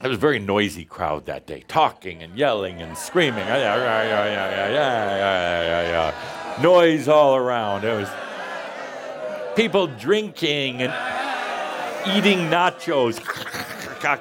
[0.00, 3.44] it was a very noisy crowd that day, talking and yelling and screaming.
[6.62, 7.82] Noise all around.
[7.82, 8.08] It was
[9.56, 10.92] people drinking and
[12.16, 13.18] eating nachos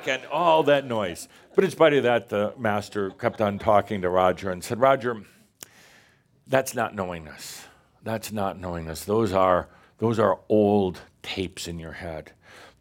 [0.08, 1.28] and all that noise.
[1.54, 5.24] But in spite of that, the master kept on talking to Roger and said, Roger,
[6.50, 7.64] that's not knowingness.
[8.04, 9.06] That's not knowingness.
[9.06, 9.70] Those are,
[10.00, 12.32] those are old tapes in your head.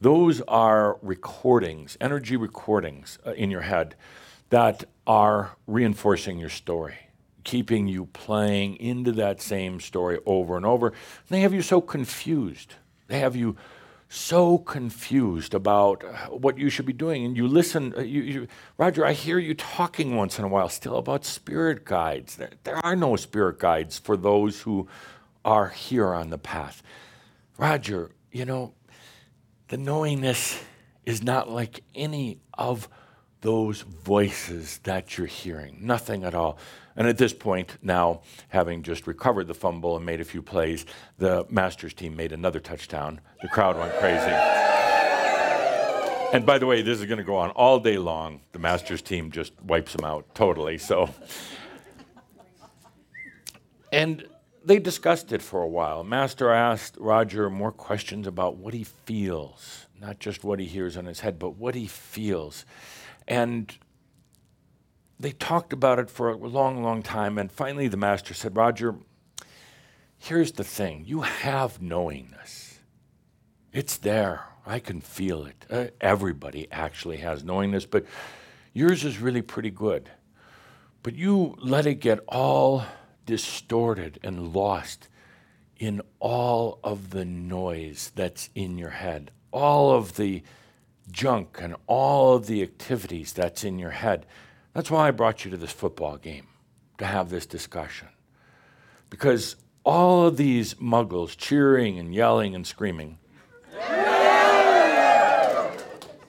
[0.01, 3.95] Those are recordings, energy recordings uh, in your head
[4.51, 6.95] that are reinforcing your story,
[7.45, 10.89] keeping you playing into that same story over and over.
[10.89, 10.97] And
[11.29, 12.75] they have you so confused.
[13.09, 13.57] They have you
[14.09, 16.03] so confused about
[16.41, 17.25] what you should be doing.
[17.25, 18.49] And you listen, uh, you, you,
[18.79, 22.37] Roger, I hear you talking once in a while still about spirit guides.
[22.37, 24.89] There, there are no spirit guides for those who
[25.45, 26.83] are here on the path.
[27.59, 28.73] Roger, you know,
[29.69, 30.63] the knowingness
[31.05, 32.89] is not like any of
[33.41, 35.79] those voices that you're hearing.
[35.81, 36.59] Nothing at all.
[36.99, 40.85] And at this point, now having just recovered the fumble and made a few plays,
[41.17, 43.21] the Masters team made another touchdown.
[43.41, 44.33] The crowd went crazy.
[46.33, 48.41] And by the way, this is going to go on all day long.
[48.51, 50.77] The Masters team just wipes them out totally.
[50.77, 51.09] So,
[53.93, 54.27] and
[54.65, 56.03] they discussed it for a while.
[56.03, 61.07] Master asked Roger more questions about what he feels, not just what he hears in
[61.07, 62.67] his head, but what he feels.
[63.29, 63.73] And
[65.21, 67.39] they talked about it for a long, long time.
[67.39, 68.97] And finally, the master said, Roger,
[70.17, 72.81] here's the thing you have knowingness,
[73.73, 74.45] it's there.
[74.67, 75.65] I can feel it.
[75.71, 78.05] Uh, everybody actually has knowingness, but
[78.75, 80.11] yours is really pretty good.
[81.03, 82.85] But you let it get all
[83.25, 85.09] distorted and lost
[85.79, 90.43] in all of the noise that's in your head, all of the
[91.11, 94.27] junk and all of the activities that's in your head.
[94.79, 96.47] That's why I brought you to this football game,
[96.99, 98.07] to have this discussion.
[99.11, 103.19] Because all of these muggles cheering and yelling and screaming,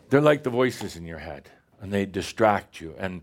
[0.09, 3.21] they're like the voices in your head, and they distract you, and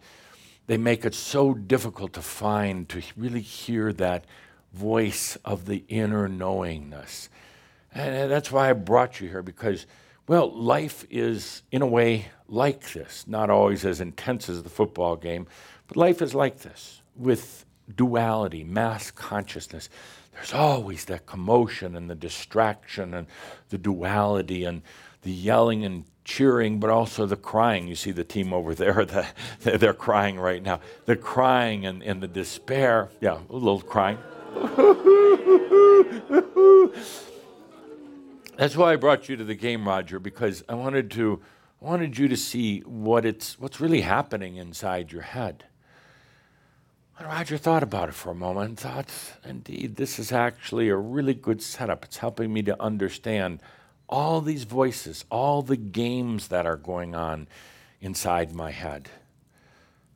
[0.68, 4.26] they make it so difficult to find, to really hear that
[4.74, 7.30] voice of the inner knowingness.
[7.92, 9.86] And that's why I brought you here, because
[10.28, 13.26] well, life is, in a way, like this.
[13.26, 15.46] Not always as intense as the football game,
[15.86, 17.64] but life is like this with
[17.94, 19.88] duality, mass consciousness.
[20.32, 23.26] There's always that commotion and the distraction and
[23.70, 24.82] the duality and
[25.22, 27.86] the yelling and cheering, but also the crying.
[27.86, 30.80] You see the team over there, the, they're crying right now.
[31.06, 33.10] The crying and, and the despair.
[33.20, 34.18] Yeah, a little crying.
[38.56, 41.42] That's why I brought you to the game, Roger, because I wanted to
[41.80, 45.64] I wanted you to see what it's what's really happening inside your head.
[47.18, 49.10] And Roger thought about it for a moment and thought,
[49.44, 52.04] indeed, this is actually a really good setup.
[52.04, 53.60] It's helping me to understand
[54.08, 57.48] all these voices, all the games that are going on
[58.00, 59.10] inside my head.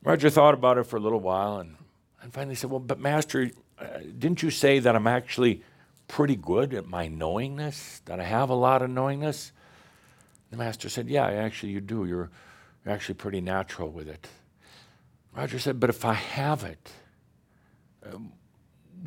[0.03, 1.75] Roger thought about it for a little while and,
[2.23, 3.85] and finally said, Well, but Master, uh,
[4.17, 5.63] didn't you say that I'm actually
[6.11, 9.53] pretty good at my knowingness, that I have a lot of knowingness?
[10.49, 12.05] The master said, Yeah, actually, you do.
[12.05, 12.29] You're,
[12.83, 14.27] you're actually pretty natural with it.
[15.33, 16.91] Roger said, But if I have it,
[18.05, 18.33] um,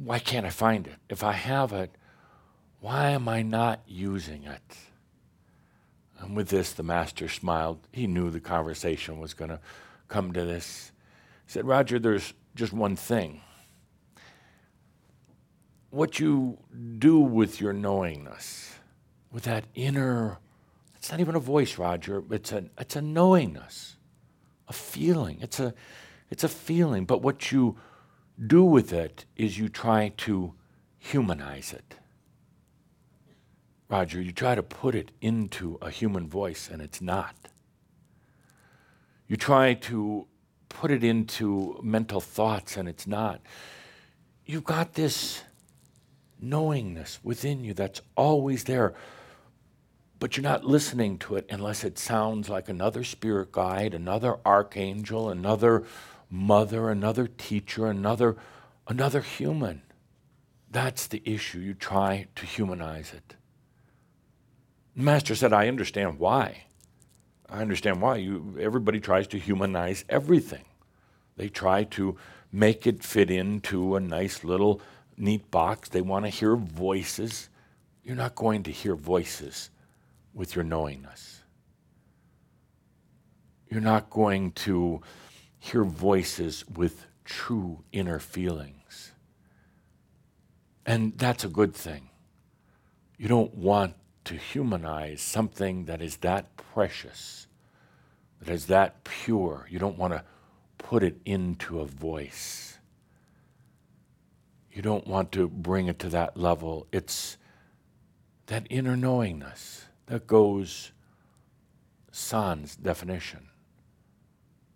[0.02, 0.96] why can't I find it?
[1.10, 1.90] If I have it,
[2.80, 4.76] why am I not using it?
[6.20, 7.80] And with this, the master smiled.
[7.92, 9.60] He knew the conversation was going to
[10.08, 10.90] come to this.
[11.44, 13.42] He said, Roger, there's just one thing
[15.94, 16.58] what you
[16.98, 18.74] do with your knowingness,
[19.30, 20.38] with that inner,
[20.96, 23.96] it's not even a voice, Roger, it's a, it's a knowingness.
[24.68, 25.38] a feeling.
[25.40, 25.74] It's a,
[26.30, 27.04] it's a feeling.
[27.04, 27.76] But what you
[28.44, 30.54] do with it is you try to
[30.98, 31.96] humanize it.
[33.88, 37.36] Roger, you try to put it into a human voice, and it's not.
[39.28, 40.26] You try to
[40.68, 43.40] put it into mental thoughts, and it's not.
[44.46, 45.42] You've got this
[46.44, 48.94] knowingness within you that's always there,
[50.18, 55.28] but you're not listening to it unless it sounds like another spirit guide, another archangel,
[55.28, 55.84] another
[56.30, 58.36] mother, another teacher, another,
[58.88, 59.82] another human.
[60.70, 61.60] That's the issue.
[61.60, 63.36] You try to humanize it.
[64.96, 66.64] The master said, I understand why.
[67.48, 68.16] I understand why.
[68.16, 70.64] You, everybody tries to humanize everything.
[71.36, 72.16] They try to
[72.52, 74.80] make it fit into a nice little
[75.16, 75.88] neat box.
[75.88, 77.48] They want to hear voices.
[78.02, 79.70] You're not going to hear voices
[80.32, 81.42] with your knowingness.
[83.68, 85.00] You're not going to
[85.58, 89.12] hear voices with true inner feelings.
[90.86, 92.10] And that's a good thing.
[93.16, 97.46] You don't want to humanize something that is that precious,
[98.40, 99.66] that is that pure.
[99.70, 100.24] You don't want to
[100.78, 102.63] put it into a voice.
[104.74, 106.88] You don't want to bring it to that level.
[106.90, 107.38] It's
[108.46, 110.90] that inner knowingness that goes
[112.10, 113.50] sans definition,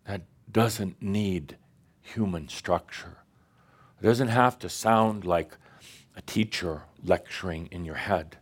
[0.06, 1.58] that doesn't need
[2.00, 3.18] human structure.
[4.00, 5.56] It doesn't have to sound like
[6.16, 8.38] a teacher lecturing in your head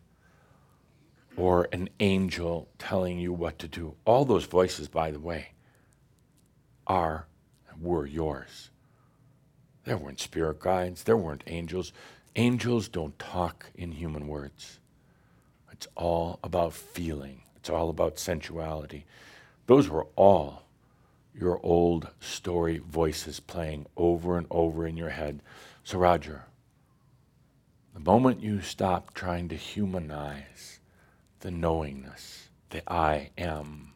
[1.39, 3.95] or an angel telling you what to do.
[4.05, 5.53] All those voices, by the way,
[6.87, 7.27] are
[7.81, 8.71] were yours.
[9.87, 11.93] There weren't spirit guides, there weren't angels.
[12.35, 14.81] Angels don't talk in human words.
[15.71, 19.07] It's all about feeling, it's all about sensuality.
[19.67, 20.65] Those were all
[21.33, 25.41] your old story voices playing over and over in your head.
[25.85, 26.47] So, Roger,
[27.95, 30.81] the moment you stop trying to humanize
[31.41, 33.93] the knowingness, the I am,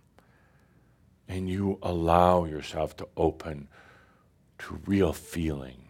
[1.27, 3.67] and you allow yourself to open
[4.61, 5.89] to real feeling,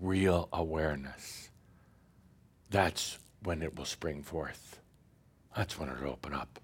[0.00, 1.50] real awareness,
[2.70, 4.80] that's when it will spring forth.
[5.56, 6.60] That's when it'll open up.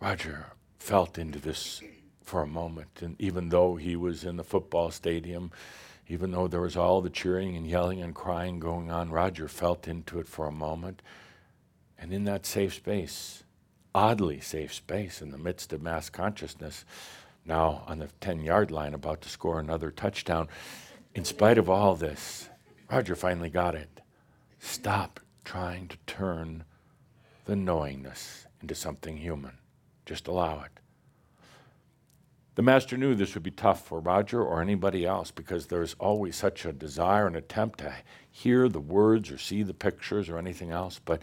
[0.00, 0.46] Roger
[0.78, 1.82] felt into this
[2.22, 5.50] for a moment, and even though he was in the football stadium,
[6.08, 9.86] even though there was all the cheering and yelling and crying going on, Roger felt
[9.86, 11.02] into it for a moment.
[11.98, 13.44] And in that safe space,
[13.94, 16.84] oddly safe space in the midst of mass consciousness,
[17.50, 20.48] now on the 10 yard line, about to score another touchdown,
[21.16, 22.48] in spite of all this,
[22.88, 24.00] Roger finally got it.
[24.60, 26.64] Stop trying to turn
[27.46, 29.58] the knowingness into something human.
[30.06, 30.70] Just allow it.
[32.54, 36.36] The master knew this would be tough for Roger or anybody else because there's always
[36.36, 37.92] such a desire and attempt to
[38.30, 41.00] hear the words or see the pictures or anything else.
[41.04, 41.22] But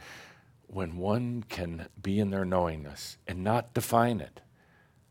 [0.67, 4.41] when one can be in their knowingness and not define it,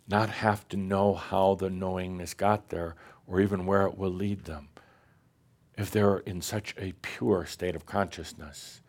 [0.09, 2.95] not have to know how the knowingness got there
[3.27, 4.69] or even where it will lead them,
[5.77, 8.81] if they're in such a pure state of consciousness,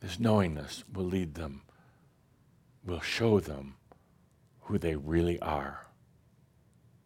[0.00, 1.62] this knowingness will lead them
[2.86, 3.74] will show them
[4.62, 5.86] who they really are.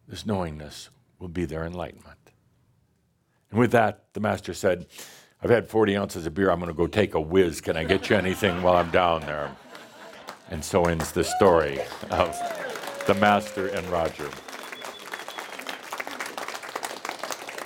[0.07, 0.89] This knowingness
[1.19, 2.17] will be their enlightenment.
[3.49, 4.85] And with that, the master said,
[5.41, 6.51] I've had 40 ounces of beer.
[6.51, 7.61] I'm going to go take a whiz.
[7.61, 9.51] Can I get you anything while I'm down there?
[10.51, 11.79] And so ends the story
[12.09, 12.37] of
[13.07, 14.29] the master and Roger.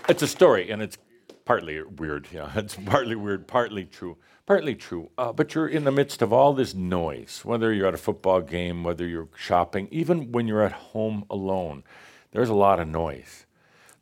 [0.07, 0.98] It's a story, and it's
[1.45, 2.28] partly weird.
[2.32, 4.18] Yeah, it's partly weird, partly true.
[4.45, 7.95] Partly true, uh, but you're in the midst of all this noise, whether you're at
[7.95, 11.84] a football game, whether you're shopping, even when you're at home alone,
[12.32, 13.48] there's a lot of noise.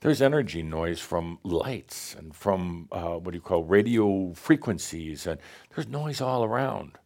[0.02, 5.40] There's energy noise from lights and from uh, what do you call radio frequencies, and
[5.74, 6.98] there's noise all around.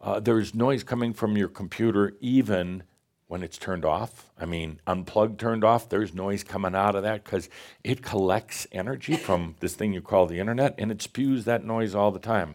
[0.00, 2.84] Uh, there's noise coming from your computer even
[3.26, 4.30] when it's turned off.
[4.38, 7.48] I mean, unplugged, turned off, there's noise coming out of that because
[7.84, 11.94] it collects energy from this thing you call the internet and it spews that noise
[11.94, 12.54] all the time.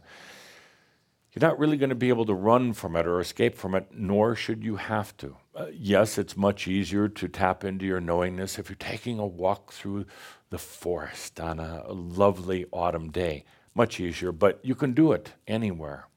[1.34, 3.88] You're not really going to be able to run from it or escape from it,
[3.92, 5.36] nor should you have to.
[5.56, 9.72] Uh, yes, it's much easier to tap into your knowingness if you're taking a walk
[9.72, 10.06] through
[10.52, 13.46] the forest on a lovely autumn day.
[13.74, 16.08] Much easier, but you can do it anywhere.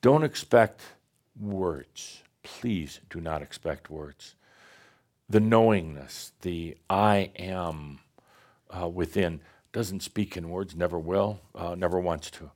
[0.00, 0.82] Don't expect
[1.38, 4.36] words please do not expect words.
[5.28, 7.98] The knowingness, the I am
[8.70, 9.40] uh, within,
[9.72, 12.50] doesn't speak in words, never will, uh, never wants to.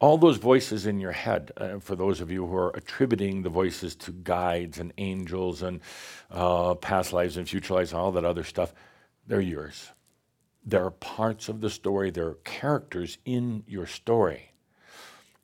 [0.00, 3.48] all those voices in your head, uh, for those of you who are attributing the
[3.48, 5.80] voices to guides and angels and
[6.30, 8.74] uh, past lives and future lives and all that other stuff,
[9.28, 9.90] they're yours.
[10.64, 14.51] There are parts of the story, there are characters in your story.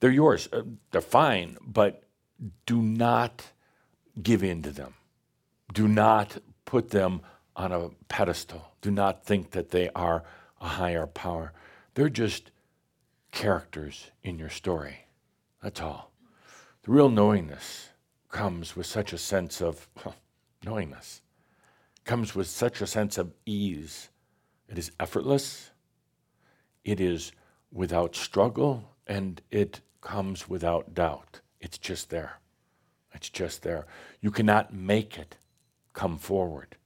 [0.00, 0.48] They're yours.
[0.52, 2.04] Uh, they're fine, but
[2.66, 3.44] do not
[4.22, 4.94] give in to them.
[5.72, 7.22] Do not put them
[7.56, 8.72] on a pedestal.
[8.80, 10.22] Do not think that they are
[10.60, 11.52] a higher power.
[11.94, 12.50] They're just
[13.32, 15.06] characters in your story.
[15.62, 16.12] That's all.
[16.82, 17.88] The real knowingness
[18.28, 20.14] comes with such a sense of well,
[20.64, 21.22] knowingness,
[22.04, 24.08] comes with such a sense of ease.
[24.68, 25.70] It is effortless,
[26.84, 27.32] it is
[27.72, 31.42] without struggle, and it comes without doubt.
[31.60, 32.40] It's just there.
[33.12, 33.86] It's just there.
[34.22, 35.36] You cannot make it
[35.92, 36.76] come forward.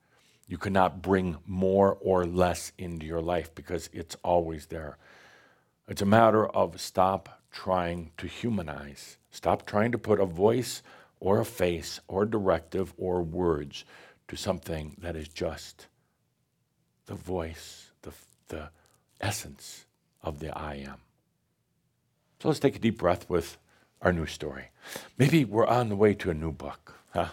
[0.48, 4.98] You cannot bring more or less into your life because it's always there.
[5.86, 9.18] It's a matter of stop trying to humanize.
[9.30, 10.82] Stop trying to put a voice
[11.20, 13.84] or a face or directive or words
[14.26, 15.86] to something that is just
[17.06, 18.10] the voice, the,
[18.48, 18.70] the
[19.20, 19.86] essence
[20.24, 21.02] of the I am.
[22.42, 23.56] So let's take a deep breath with
[24.00, 24.70] our new story.
[25.16, 26.98] Maybe we're on the way to a new book.
[27.14, 27.28] Huh?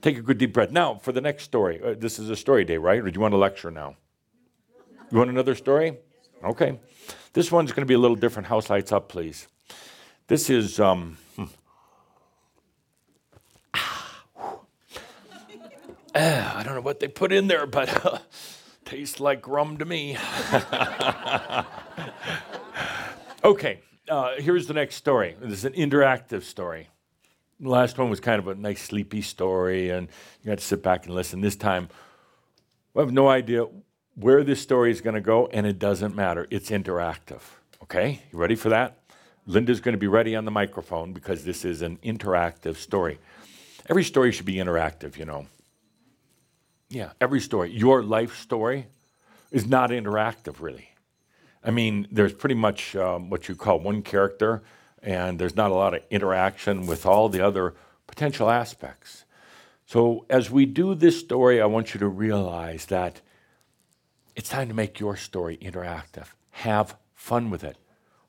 [0.00, 0.70] Take a good deep breath.
[0.70, 3.00] Now, for the next story, uh, this is a story day, right?
[3.00, 3.96] Or do you want a lecture now?
[5.10, 5.98] You want another story?
[6.42, 6.80] Okay.
[7.34, 8.48] This one's going to be a little different.
[8.48, 9.48] House lights up, please.
[10.28, 10.80] This is.
[10.80, 11.44] Um, hmm.
[16.14, 18.18] I don't know what they put in there, but uh,
[18.86, 20.16] tastes like rum to me.
[23.44, 25.36] okay, uh, here's the next story.
[25.40, 26.88] This is an interactive story.
[27.60, 30.08] The last one was kind of a nice sleepy story, and
[30.42, 31.40] you got to sit back and listen.
[31.40, 31.88] This time,
[32.94, 33.66] we have no idea
[34.14, 36.46] where this story is going to go, and it doesn't matter.
[36.50, 37.40] It's interactive.
[37.82, 38.98] Okay, you ready for that?
[39.46, 43.18] Linda's going to be ready on the microphone because this is an interactive story.
[43.88, 45.46] Every story should be interactive, you know.
[46.88, 47.70] Yeah, every story.
[47.70, 48.86] Your life story
[49.50, 50.88] is not interactive, really.
[51.64, 54.62] I mean, there's pretty much um, what you call one character,
[55.02, 57.74] and there's not a lot of interaction with all the other
[58.06, 59.24] potential aspects.
[59.86, 63.20] So, as we do this story, I want you to realize that
[64.36, 66.28] it's time to make your story interactive.
[66.50, 67.78] Have fun with it.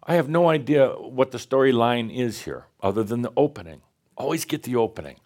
[0.03, 3.81] I have no idea what the storyline is here, other than the opening.
[4.17, 5.17] Always get the opening.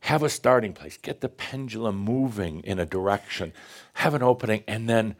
[0.00, 0.96] Have a starting place.
[0.96, 3.52] Get the pendulum moving in a direction.
[3.94, 5.16] Have an opening, and then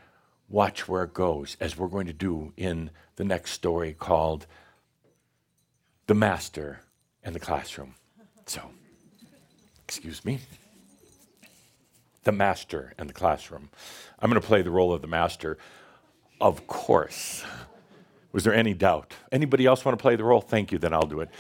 [0.52, 4.46] watch where it goes, as we're going to do in the next story called
[6.06, 6.80] The Master
[7.24, 7.94] and the Classroom.
[8.46, 8.60] So,
[9.82, 10.40] excuse me.
[12.24, 13.70] The Master and the Classroom.
[14.20, 15.56] I'm going to play the role of the Master,
[16.40, 17.42] of course.
[18.32, 19.14] Was there any doubt?
[19.32, 20.40] Anybody else want to play the role?
[20.40, 21.30] Thank you, then I'll do it.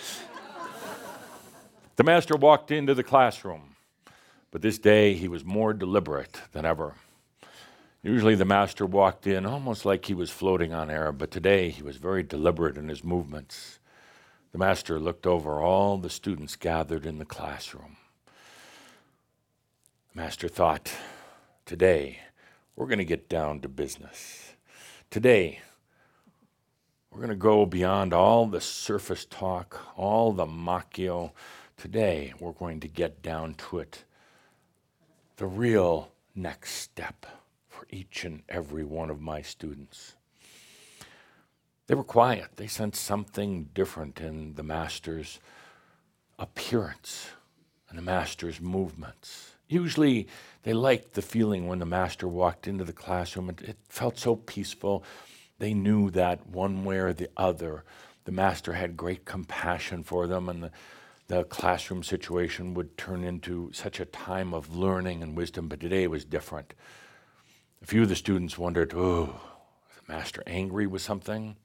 [1.96, 3.76] the Master walked into the classroom,
[4.50, 6.94] but this day he was more deliberate than ever.
[8.02, 11.84] Usually the master walked in almost like he was floating on air, but today he
[11.84, 13.78] was very deliberate in his movements.
[14.50, 17.96] The master looked over all the students gathered in the classroom.
[20.12, 20.92] The master thought,
[21.64, 22.18] today
[22.74, 24.54] we're going to get down to business.
[25.08, 25.60] Today
[27.12, 31.30] we're going to go beyond all the surface talk, all the macchio.
[31.76, 34.02] Today we're going to get down to it.
[35.36, 37.26] The real next step
[37.92, 40.14] each and every one of my students.
[41.86, 42.56] They were quiet.
[42.56, 45.40] They sensed something different in the master's
[46.38, 47.28] appearance
[47.88, 49.52] and the master's movements.
[49.68, 50.26] Usually,
[50.62, 53.50] they liked the feeling when the master walked into the classroom.
[53.50, 55.04] It, it felt so peaceful.
[55.58, 57.84] They knew that one way or the other,
[58.24, 60.70] the master had great compassion for them, and the,
[61.26, 65.68] the classroom situation would turn into such a time of learning and wisdom.
[65.68, 66.74] But today was different.
[67.82, 69.40] A few of the students wondered, oh,
[69.90, 71.56] is the master angry with something?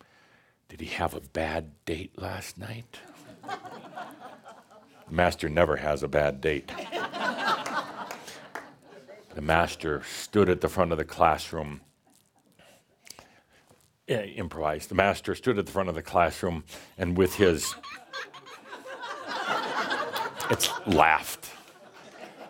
[0.68, 2.98] Did he have a bad date last night?
[3.44, 6.72] the master never has a bad date.
[9.36, 11.82] the master stood at the front of the classroom.
[14.08, 14.90] Yeah, improvised.
[14.90, 16.64] The master stood at the front of the classroom
[16.98, 17.76] and with his
[20.50, 21.52] it's laughed.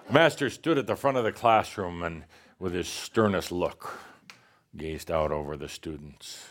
[0.07, 2.23] The master stood at the front of the classroom and
[2.59, 3.99] with his sternest look,
[4.75, 6.49] gazed out over the students.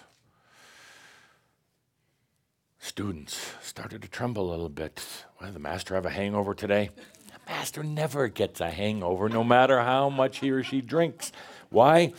[2.78, 5.02] Students started to tremble a little bit.
[5.40, 6.90] Well, the master have a hangover today?
[7.26, 11.32] The master never gets a hangover, no matter how much he or she drinks.
[11.68, 12.12] Why?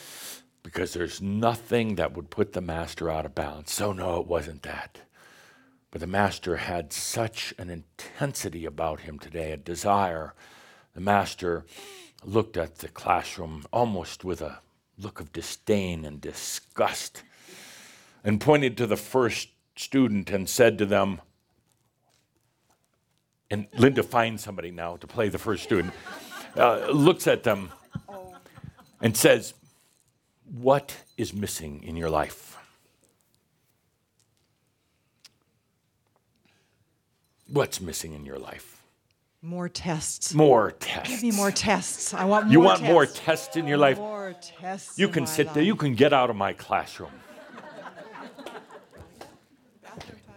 [0.63, 3.73] Because there's nothing that would put the master out of balance.
[3.73, 4.99] So, no, it wasn't that.
[5.89, 10.33] But the master had such an intensity about him today, a desire.
[10.93, 11.65] The master
[12.23, 14.59] looked at the classroom almost with a
[14.97, 17.23] look of disdain and disgust
[18.23, 21.21] and pointed to the first student and said to them,
[23.49, 25.93] and Linda finds somebody now to play the first student,
[26.57, 27.71] uh, looks at them
[29.01, 29.53] and says,
[30.59, 32.57] What is missing in your life?
[37.47, 38.76] What's missing in your life?
[39.41, 40.33] More tests.
[40.33, 41.09] More tests.
[41.09, 42.13] Give me more tests.
[42.13, 42.91] I want more You want tests.
[42.91, 43.97] more tests in your life?
[43.97, 44.97] More tests.
[44.97, 45.61] You can sit there.
[45.63, 47.11] You can get out of my classroom.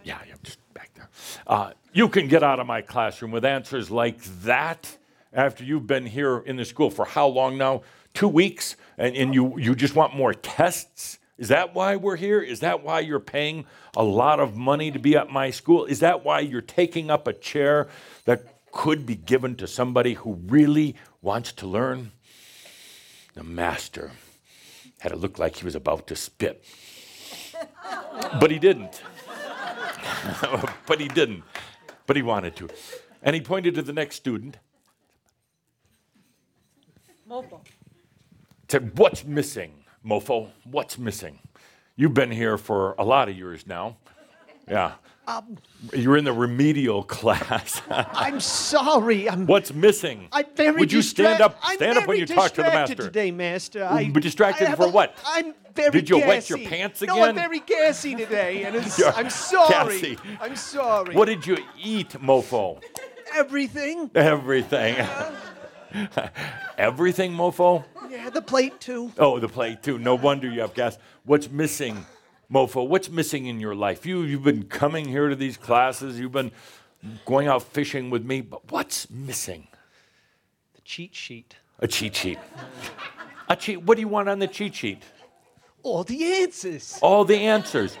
[0.03, 1.09] Yeah, yeah, just back there.
[1.47, 4.97] Uh, you can get out of my classroom with answers like that
[5.33, 7.81] after you've been here in the school for how long now?
[8.13, 8.75] Two weeks?
[8.97, 11.17] And, and you, you just want more tests?
[11.37, 12.39] Is that why we're here?
[12.39, 13.65] Is that why you're paying
[13.95, 15.85] a lot of money to be at my school?
[15.85, 17.87] Is that why you're taking up a chair
[18.25, 22.11] that could be given to somebody who really wants to learn?
[23.33, 24.11] The master
[24.99, 26.63] had it look like he was about to spit.
[28.39, 29.01] But he didn't.
[30.87, 31.43] but he didn't.
[32.05, 32.69] But he wanted to.
[33.23, 34.57] And he pointed to the next student,
[37.29, 37.61] Mofo.
[38.67, 40.49] said, What's missing, mofo?
[40.65, 41.39] What's missing?
[41.95, 43.97] You've been here for a lot of years now.
[44.67, 44.93] Yeah.
[45.31, 45.57] Um,
[45.93, 47.81] You're in the remedial class.
[47.89, 49.29] I'm sorry.
[49.29, 49.45] I'm.
[49.45, 50.27] What's missing?
[50.31, 51.57] I'm very Would you stand up?
[51.63, 53.03] I'm Stand up when you talk to the distracted master.
[53.03, 53.83] today, master.
[53.85, 55.15] I, but distracted I have for a- what?
[55.25, 55.91] I'm very gassy.
[55.91, 56.27] Did you gassy.
[56.27, 57.35] wet your pants No, I'm again?
[57.35, 60.01] very gassy today, and it's, You're I'm sorry.
[60.01, 60.17] gassy.
[60.41, 61.15] I'm sorry.
[61.15, 62.81] What did you eat, mofo?
[63.33, 64.11] Everything.
[64.15, 64.95] Everything.
[66.77, 67.83] Everything, mofo?
[68.09, 69.11] Yeah, the plate too.
[69.17, 69.97] Oh, the plate too.
[69.99, 70.97] No wonder you have gas.
[71.23, 72.05] What's missing,
[72.51, 72.87] mofo?
[72.87, 74.05] What's missing in your life?
[74.05, 76.19] You, you've been coming here to these classes.
[76.19, 76.51] You've been
[77.25, 78.41] going out fishing with me.
[78.41, 79.67] But what's missing?
[80.75, 81.55] The cheat sheet.
[81.79, 82.39] A cheat sheet.
[83.49, 83.83] A cheat.
[83.83, 85.03] What do you want on the cheat sheet?
[85.83, 86.99] All the answers.
[87.01, 87.97] All the answers.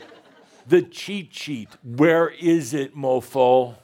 [0.67, 1.69] The cheat sheet.
[1.83, 3.75] Where is it, mofo?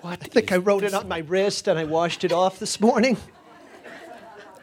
[0.00, 0.22] What?
[0.22, 3.16] I think I wrote it on my wrist and I washed it off this morning.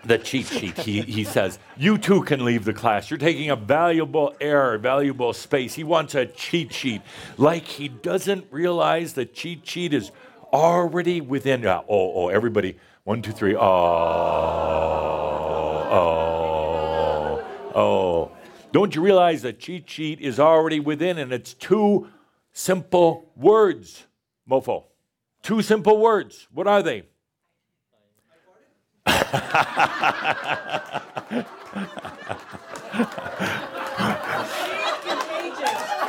[0.05, 0.77] The cheat sheet.
[0.77, 3.09] He, he says, You too can leave the class.
[3.09, 5.73] You're taking up valuable air, valuable space.
[5.73, 7.01] He wants a cheat sheet.
[7.37, 10.11] Like he doesn't realize the cheat sheet is
[10.53, 11.65] already within.
[11.65, 12.77] Uh, oh, oh, everybody.
[13.03, 13.55] One, two, three.
[13.55, 13.61] Oh,
[15.91, 17.45] oh,
[17.75, 18.31] oh.
[18.71, 22.09] Don't you realize the cheat sheet is already within and it's two
[22.51, 24.05] simple words,
[24.49, 24.85] mofo?
[25.41, 26.47] Two simple words.
[26.51, 27.03] What are they?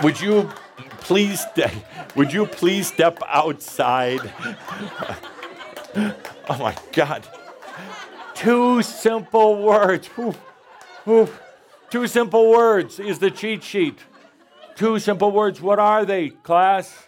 [0.02, 0.50] Would you
[1.00, 1.44] please
[2.14, 4.20] would you please step outside?
[5.96, 7.26] oh my God.
[8.34, 10.08] Two simple words.
[10.18, 10.38] Oof,
[11.08, 11.40] oof.
[11.90, 13.98] Two simple words is the cheat sheet.
[14.74, 15.60] Two simple words.
[15.60, 17.06] What are they, class?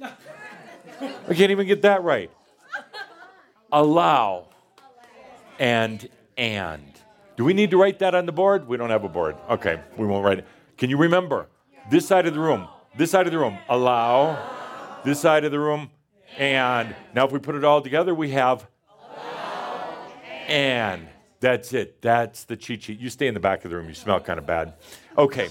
[0.00, 2.30] I can't even get that right.
[3.72, 4.48] Allow
[5.58, 6.92] and and.
[7.36, 8.66] Do we need to write that on the board?
[8.66, 9.36] We don't have a board.
[9.50, 10.46] Okay, we won't write it.
[10.76, 11.48] Can you remember?
[11.90, 14.38] This side of the room, this side of the room, allow.
[15.04, 15.90] This side of the room,
[16.36, 16.94] and.
[17.14, 18.66] Now, if we put it all together, we have
[20.46, 21.08] and.
[21.40, 22.02] That's it.
[22.02, 22.98] That's the cheat sheet.
[22.98, 23.88] You stay in the back of the room.
[23.88, 24.74] You smell kind of bad.
[25.16, 25.50] Okay.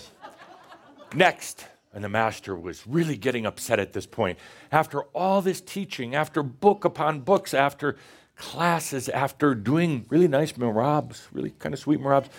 [1.15, 1.65] Next.
[1.97, 4.37] And the master was really getting upset at this point.
[4.71, 7.95] After all this teaching, after book upon books, after
[8.35, 12.29] classes, after doing really nice merabhs, really kind of sweet merabhs,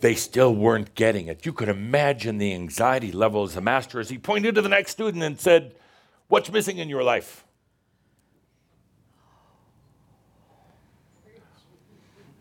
[0.00, 1.44] they still weren't getting it.
[1.44, 4.92] You could imagine the anxiety levels of the master as he pointed to the next
[4.92, 5.74] student and said,
[6.28, 7.44] What's missing in your life?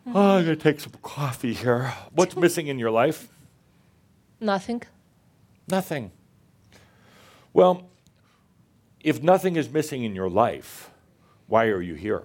[0.08, 1.94] Oh, I'm going to take some coffee here.
[2.14, 3.28] What's missing in your life?
[4.40, 4.84] Nothing.
[5.68, 6.14] Nothing.
[7.54, 7.90] Well,
[9.02, 10.90] if nothing is missing in your life,
[11.48, 12.24] why are you here?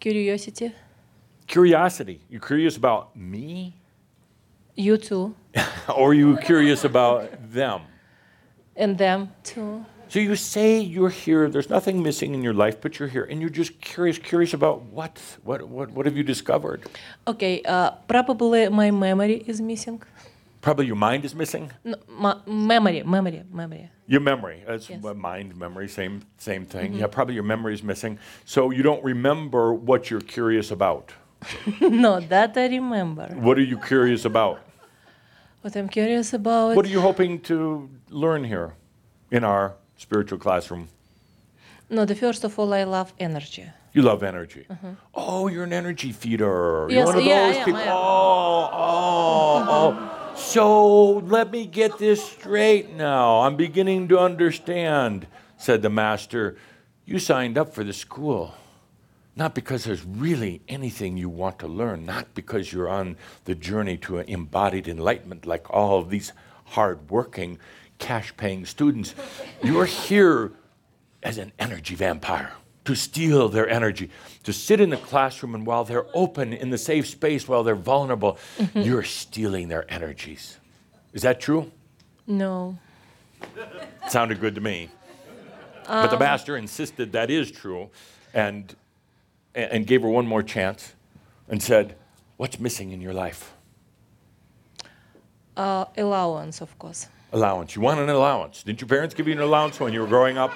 [0.00, 0.72] Curiosity.
[1.46, 2.20] Curiosity.
[2.28, 3.74] You curious about me?
[4.74, 5.34] You too.
[5.88, 7.82] or are you curious about them?
[8.76, 9.84] And them too.
[10.08, 13.42] So you say you're here, there's nothing missing in your life, but you're here, and
[13.42, 15.20] you're just curious, curious about what?
[15.44, 16.88] What, what, what have you discovered?
[17.26, 20.00] Okay, uh, probably my memory is missing.
[20.60, 21.70] Probably your mind is missing.
[21.84, 23.90] No, ma- memory, memory, memory.
[24.06, 24.64] Your memory.
[24.66, 25.02] That's Yes.
[25.16, 26.94] mind, memory, same, same thing.
[26.94, 26.98] Mhm.
[27.00, 28.18] Yeah, probably your memory is missing.
[28.44, 31.12] So you don't remember what you're curious about.
[31.80, 33.26] no, that I remember.
[33.34, 34.58] What are you curious about?
[35.62, 36.74] What I'm curious about.
[36.76, 38.74] What are you hoping to learn here
[39.30, 40.88] in our spiritual classroom?
[41.90, 43.66] No, the first of all, I love energy.
[43.92, 44.66] You love energy.
[45.14, 46.86] Oh, you're an energy feeder.
[46.88, 47.80] You're Yes, one of yeah, those people.
[47.86, 50.17] Oh, oh, oh.
[50.38, 53.40] So let me get this straight now.
[53.40, 55.26] I'm beginning to understand,
[55.58, 56.56] said the master.
[57.04, 58.54] You signed up for the school.
[59.36, 63.96] Not because there's really anything you want to learn, not because you're on the journey
[63.98, 66.32] to embodied enlightenment like all of these
[66.64, 67.58] hard-working,
[67.98, 69.14] cash-paying students.
[69.62, 70.52] You're here
[71.22, 72.52] as an energy vampire,
[72.88, 74.08] to steal their energy,
[74.42, 77.74] to sit in the classroom and while they're open in the safe space, while they're
[77.74, 78.38] vulnerable,
[78.72, 80.56] you're stealing their energies.
[81.12, 81.70] Is that true?
[82.26, 82.78] No.
[84.08, 84.88] Sounded good to me.
[85.86, 87.90] but the Um, master insisted that is true
[88.32, 88.74] and,
[89.54, 90.94] and gave her one more chance
[91.46, 91.94] and said,
[92.38, 93.52] What's missing in your life?
[95.58, 97.08] Uh, allowance, of course.
[97.34, 97.76] Allowance.
[97.76, 98.62] You want an allowance.
[98.62, 100.52] Didn't your parents give you an allowance when you were growing up?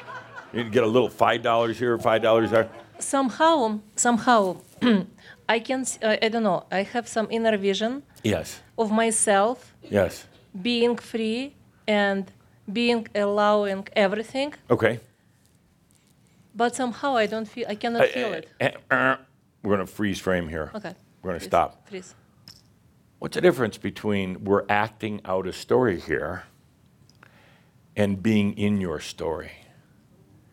[0.52, 2.68] You'd get a little $5 here, $5 there.
[2.98, 4.56] Somehow, somehow,
[5.48, 5.84] I can.
[6.02, 6.64] Uh, I don't know.
[6.70, 10.26] I have some inner vision Yes, of myself yes.
[10.62, 11.54] being free
[11.88, 12.30] and
[12.72, 15.00] being allowing everything, Okay.
[16.54, 17.66] but somehow I don't feel.
[17.68, 18.48] I cannot Uh, feel it.
[18.90, 19.16] uh,
[19.62, 20.70] We're going to freeze frame here.
[20.74, 20.94] Okay.
[21.22, 21.88] We're going to Freeze, stop.
[21.88, 22.14] Freeze.
[23.18, 26.44] What's the difference between we're acting out a story here
[27.96, 29.52] and being in your story?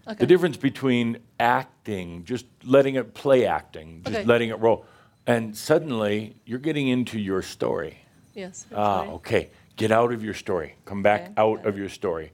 [0.09, 0.17] Okay.
[0.17, 4.25] The difference between acting, just letting it play acting, just Okay.
[4.25, 4.85] letting it roll,
[5.27, 7.99] and suddenly you're getting into your story.
[8.33, 8.65] Yes.
[8.75, 9.13] Ah, actually.
[9.15, 9.49] okay.
[9.75, 10.75] Get out of your story.
[10.85, 11.33] Come back Okay.
[11.37, 12.31] out of your story.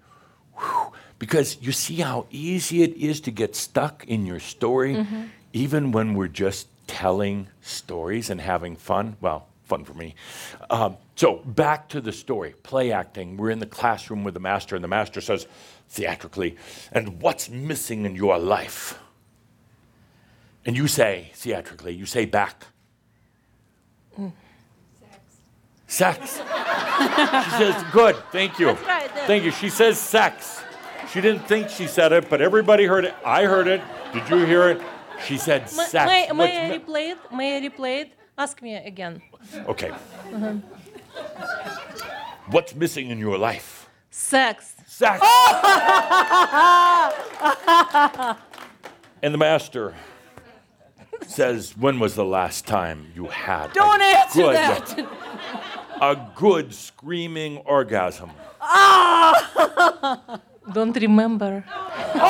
[0.57, 0.93] Whew.
[1.19, 5.29] Because you see how easy it is to get stuck in your story, Mhm.
[5.51, 9.17] even when we're just telling stories and having fun.
[9.19, 10.15] Well, fun for me.
[10.69, 12.53] Um, so back to the story.
[12.63, 13.35] Play acting.
[13.37, 15.47] We're in the classroom with the master, and the master says
[15.89, 16.57] theatrically,
[16.91, 18.99] "And what's missing in your life?"
[20.65, 22.65] And you say theatrically, you say back,
[24.19, 24.31] Mm.
[25.87, 26.37] sex.
[26.37, 28.71] she says, good, thank you.
[28.71, 29.11] Right.
[29.27, 29.51] Thank you.
[29.51, 30.61] She says sex.
[31.11, 33.13] She didn't think she said it, but everybody heard it.
[33.25, 33.81] I heard it.
[34.13, 34.81] Did you hear it?
[35.27, 35.93] She said sex.
[36.09, 37.17] May, may I replay it?
[37.31, 38.13] May I replay it?
[38.37, 39.21] Ask me again.
[39.67, 39.89] okay.
[39.91, 40.53] Uh-huh.
[42.49, 43.89] What's missing in your life?
[44.09, 44.74] Sex.
[44.95, 45.21] Sex.
[49.21, 49.93] And the master
[51.25, 54.99] says, when was the last time you had a Don't answer good, that.
[55.99, 58.29] a good screaming orgasm?
[58.61, 60.39] Ah!
[60.73, 61.65] Don't remember.
[62.15, 62.21] Oh.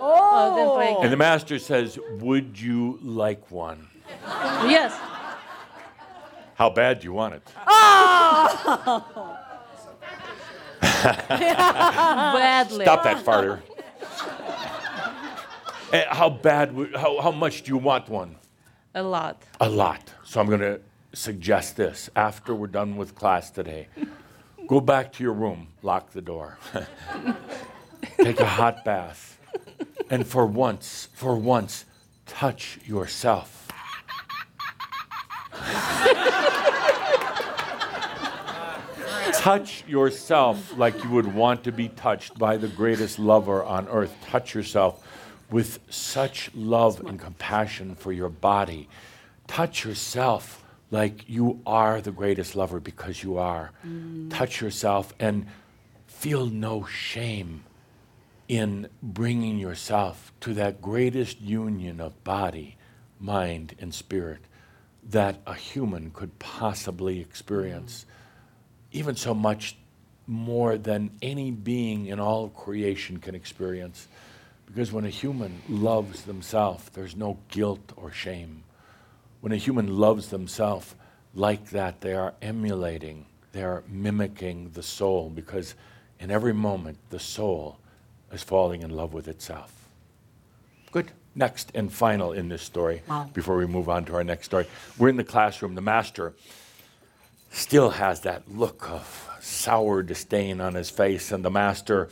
[0.00, 0.68] Oh, then
[1.04, 3.88] And the master says, Would you like one?
[4.68, 4.96] Yes.
[6.54, 7.42] How bad do you want it?
[7.66, 9.38] Oh!
[10.80, 12.84] Badly.
[12.84, 13.60] Stop that farter.
[15.92, 18.34] Eh, how bad, how, how much do you want one?
[18.96, 19.40] A lot.
[19.60, 20.02] A lot.
[20.24, 20.80] So I'm going to
[21.12, 23.86] suggest this after we're done with class today.
[24.66, 26.58] Go back to your room, lock the door,
[28.18, 29.38] take a hot bath,
[30.10, 31.84] and for once, for once,
[32.26, 33.65] touch yourself.
[39.46, 44.12] Touch yourself like you would want to be touched by the greatest lover on earth.
[44.24, 45.06] Touch yourself
[45.52, 48.88] with such love and compassion for your body.
[49.46, 53.70] Touch yourself like you are the greatest lover because you are.
[53.86, 54.32] Mm.
[54.32, 55.46] Touch yourself and
[56.08, 57.62] feel no shame
[58.48, 62.76] in bringing yourself to that greatest union of body,
[63.20, 64.40] mind, and spirit
[65.08, 68.06] that a human could possibly experience
[68.96, 69.76] even so much
[70.26, 74.08] more than any being in all of creation can experience.
[74.66, 78.64] Because when a human loves themselves, there's no guilt or shame.
[79.40, 80.94] When a human loves themselves
[81.34, 85.74] like that, they are emulating, they are mimicking the soul, because
[86.18, 87.78] in every moment, the soul
[88.32, 89.72] is falling in love with itself.
[90.90, 91.12] Good.
[91.34, 93.28] Next and final in this story, Wow.
[93.34, 94.66] before we move on to our next story.
[94.96, 95.74] We're in the classroom.
[95.74, 96.32] The master
[97.56, 102.08] still has that look of sour disdain on his face, and the master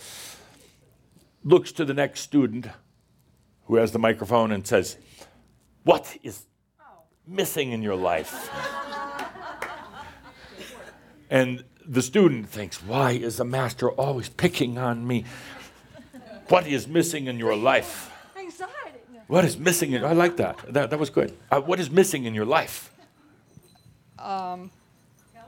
[1.45, 2.66] looks to the next student
[3.66, 4.97] who has the microphone and says,
[5.85, 6.45] What is
[7.27, 8.51] missing in your life?
[11.31, 15.25] and the student thinks, Why is the master always picking on me?
[16.49, 18.11] What is missing in your life?
[18.37, 18.73] Anxiety.
[19.27, 20.59] What is missing in I like that.
[20.73, 21.37] That, that was good.
[21.51, 22.95] Uh, what is missing in your life?
[24.19, 24.71] Um,
[25.35, 25.41] Do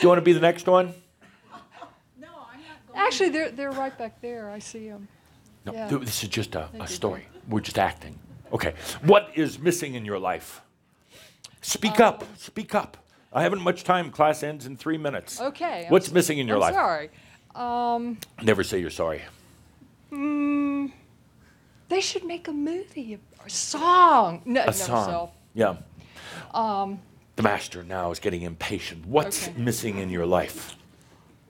[0.00, 0.94] you want to be the next one?
[2.20, 2.98] No, I'm not going.
[3.06, 4.50] Actually, they're, they're right back there.
[4.50, 5.08] I see them.
[5.64, 5.88] No, Yeah.
[5.88, 7.26] th- this is just a, a story.
[7.48, 8.18] We're just acting.
[8.52, 8.74] Okay.
[9.02, 10.60] What is missing in your life?
[11.62, 12.24] Speak up.
[12.38, 12.96] Speak up.
[13.32, 14.10] I haven't much time.
[14.10, 15.40] Class ends in three minutes.
[15.40, 15.84] Okay.
[15.86, 16.74] I'm What's s- missing in your I'm life?
[16.74, 17.10] sorry.
[17.54, 19.22] Um, Never say you're sorry.
[20.12, 20.92] mm,
[21.88, 24.42] they should make a movie, a, a song.
[24.44, 25.06] No, A no, song.
[25.08, 25.30] self.
[25.54, 25.76] Yeah.
[26.54, 27.00] Um,
[27.36, 29.06] The master now is getting impatient.
[29.06, 29.60] What's Okay.
[29.60, 30.76] missing in your life?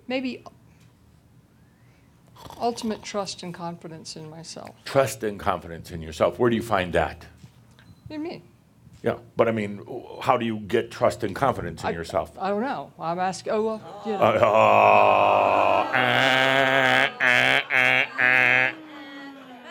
[0.08, 0.40] maybe
[2.60, 4.70] ultimate trust and confidence in myself.
[4.84, 6.38] Trust and confidence in yourself.
[6.38, 7.26] Where do you find that?
[8.08, 8.42] You mean?
[9.02, 9.80] Yeah, but I mean,
[10.22, 12.30] how do you get trust and confidence in I- yourself?
[12.38, 12.92] I don't know.
[13.00, 13.52] I'm asking.
[13.52, 14.18] Oh well, you know.
[14.18, 18.72] Uh, oh, eh, eh, eh, eh.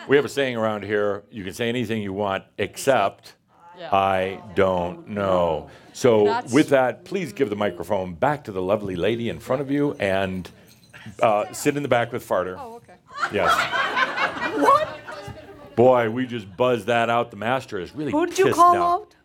[0.10, 3.36] We have a saying around here you can say anything you want except
[3.78, 3.94] Yeah.
[3.96, 5.70] I don't know.
[5.94, 9.62] So, That's- with that, please give the microphone back to the lovely lady in front
[9.62, 10.50] of you and
[11.22, 12.56] uh, sit in the back with Farter.
[12.60, 12.94] Oh, okay.
[13.34, 13.52] Yes.
[14.60, 15.76] What?
[15.76, 17.32] Boy, we just buzzed that out.
[17.32, 18.84] The master is really Who did you pissed call now.
[18.94, 19.16] out?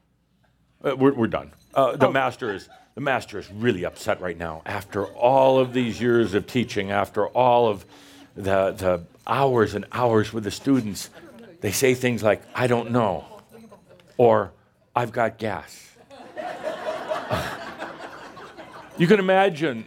[0.82, 1.52] Uh, we're, we're done.
[1.74, 2.12] Uh, the Oh.
[2.12, 4.62] master is the master is really upset right now.
[4.66, 7.84] After all of these years of teaching, after all of
[8.34, 11.08] the the hours and hours with the students,
[11.60, 13.24] they say things like "I don't know,"
[14.20, 14.52] or
[14.94, 15.96] "I've got gas."
[18.98, 19.86] you can imagine.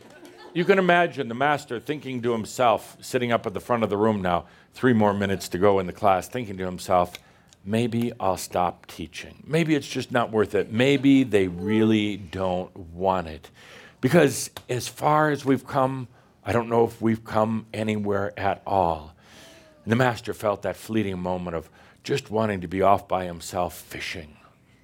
[0.55, 3.97] You can imagine the master thinking to himself, sitting up at the front of the
[3.97, 7.13] room now, three more minutes to go in the class, thinking to himself,
[7.63, 9.43] maybe I'll stop teaching.
[9.45, 10.71] Maybe it's just not worth it.
[10.71, 13.51] Maybe they really don't want it.
[14.01, 16.07] Because as far as we've come,
[16.43, 19.12] I don't know if we've come anywhere at all.
[19.83, 21.69] And the master felt that fleeting moment of
[22.03, 24.37] just wanting to be off by himself fishing.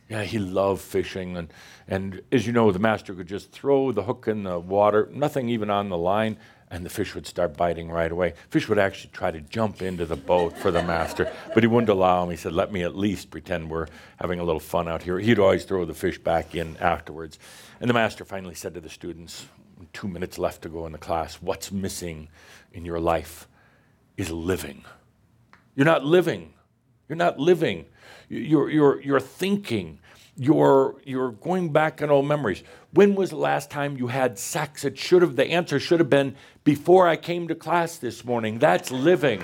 [0.09, 1.37] Yeah, he loved fishing.
[1.37, 1.53] And,
[1.87, 5.49] and as you know, the master could just throw the hook in the water, nothing
[5.49, 6.37] even on the line,
[6.71, 8.33] and the fish would start biting right away.
[8.49, 11.89] Fish would actually try to jump into the boat for the master, but he wouldn't
[11.89, 12.29] allow him.
[12.29, 13.87] He said, Let me at least pretend we're
[14.19, 15.19] having a little fun out here.
[15.19, 17.39] He'd always throw the fish back in afterwards.
[17.79, 19.47] And the master finally said to the students,
[19.93, 22.29] two minutes left to go in the class, What's missing
[22.73, 23.47] in your life
[24.19, 24.83] is living.
[25.75, 26.53] You're not living.
[27.07, 27.85] You're not living.
[28.27, 29.99] You're, you're, you're thinking.
[30.35, 32.63] You're, you're going back in old memories.
[32.91, 34.83] When was the last time you had sex?
[34.83, 36.35] It should have, the answer should have been
[36.65, 38.59] before I came to class this morning.
[38.59, 39.41] That's living.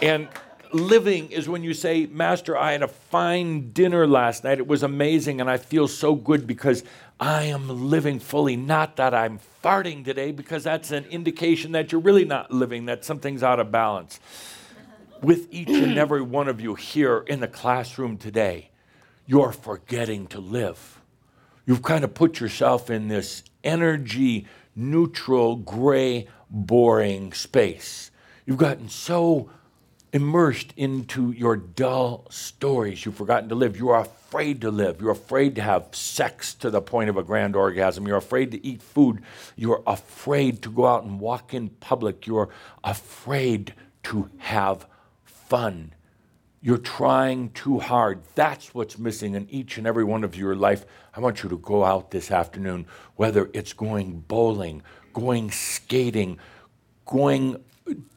[0.00, 0.28] And
[0.72, 4.58] living is when you say, Master, I had a fine dinner last night.
[4.58, 6.84] It was amazing, and I feel so good because
[7.20, 8.56] I am living fully.
[8.56, 13.04] Not that I'm farting today, because that's an indication that you're really not living, that
[13.04, 14.18] something's out of balance.
[15.20, 18.70] With each and every one of you here in the classroom today,
[19.26, 21.02] you're forgetting to live.
[21.66, 28.10] You've kind of put yourself in this energy neutral, gray, boring space.
[28.46, 29.50] You've gotten so
[30.12, 33.04] immersed into your dull stories.
[33.04, 33.76] You've forgotten to live.
[33.76, 35.00] You are afraid to live.
[35.00, 38.06] You're afraid to have sex to the point of a grand orgasm.
[38.06, 39.22] You're afraid to eat food.
[39.56, 42.26] You're afraid to go out and walk in public.
[42.26, 42.48] You're
[42.82, 43.74] afraid
[44.04, 44.86] to have
[45.24, 45.94] fun.
[46.62, 48.22] You're trying too hard.
[48.34, 50.84] That's what's missing in each and every one of your life.
[51.16, 54.82] I want you to go out this afternoon, whether it's going bowling,
[55.14, 56.38] going skating,
[57.06, 57.64] going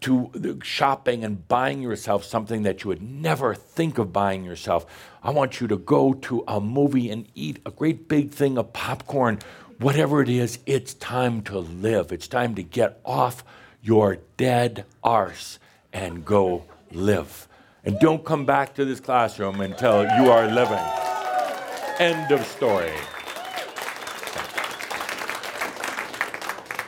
[0.02, 4.86] to shopping and buying yourself something that you would never think of buying yourself.
[5.24, 8.74] I want you to go to a movie and eat a great big thing of
[8.74, 9.40] popcorn.
[9.80, 12.12] Whatever it is, it's time to live.
[12.12, 13.44] It's time to get off
[13.82, 15.60] your dead arse
[15.92, 17.48] and go live.
[17.84, 20.80] And don't come back to this classroom until you are living.
[22.00, 22.94] End of story.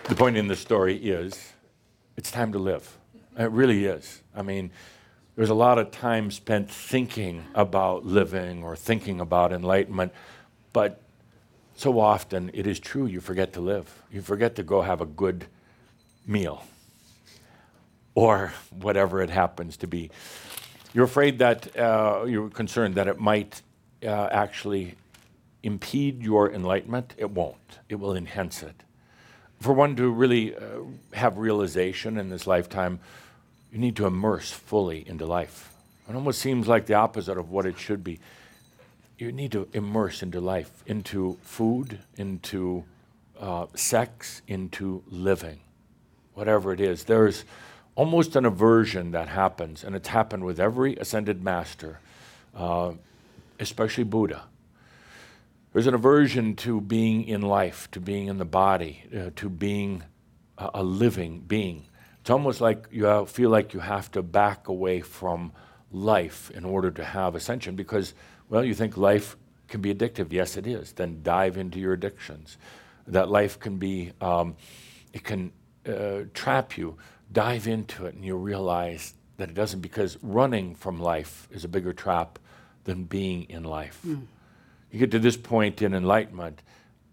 [0.07, 1.53] The point in the story is
[2.18, 2.98] it's time to live.
[3.38, 4.22] It really is.
[4.36, 4.72] I mean,
[5.36, 10.14] there's a lot of time spent thinking about living or thinking about enlightenment,
[10.72, 11.02] but
[11.76, 14.02] so often it is true you forget to live.
[14.10, 15.48] You forget to go have a good
[16.26, 16.64] meal
[18.14, 20.10] or whatever it happens to be.
[20.94, 23.62] You're afraid that, uh, you're concerned that it might
[24.02, 24.96] uh, actually
[25.64, 27.14] impede your enlightenment.
[27.18, 28.85] It won't, it will enhance it.
[29.60, 30.60] For one to really uh,
[31.14, 32.99] have realization in this lifetime,
[33.72, 35.73] you need to immerse fully into life.
[36.07, 38.19] It almost seems like the opposite of what it should be.
[39.18, 42.84] You need to immerse into life, into food, into
[43.40, 45.60] uh, sex, into living.
[46.36, 47.06] whatever it is.
[47.06, 47.45] There's
[47.95, 51.99] almost an aversion that happens, and it's happened with every ascended master,
[52.56, 52.91] uh,
[53.60, 54.44] especially Buddha.
[55.76, 60.03] There's an aversion to being in life, to being in the body, uh, to being
[60.57, 61.84] a, a living being.
[62.22, 65.52] It's almost like you feel like you have to back away from
[65.91, 68.14] life in order to have ascension because,
[68.47, 69.35] well, you think life
[69.68, 70.31] can be addictive.
[70.31, 70.93] Yes, it is.
[70.93, 72.57] Then dive into your addictions.
[73.07, 74.56] That life can be, um,
[75.11, 75.52] it can
[75.85, 76.95] uh, trap you.
[77.34, 81.68] Dive into it and you'll realize that it doesn't because running from life is a
[81.68, 82.39] bigger trap
[82.85, 83.99] than being in life.
[84.07, 84.27] Mm.
[84.95, 86.61] You get to this point in enlightenment,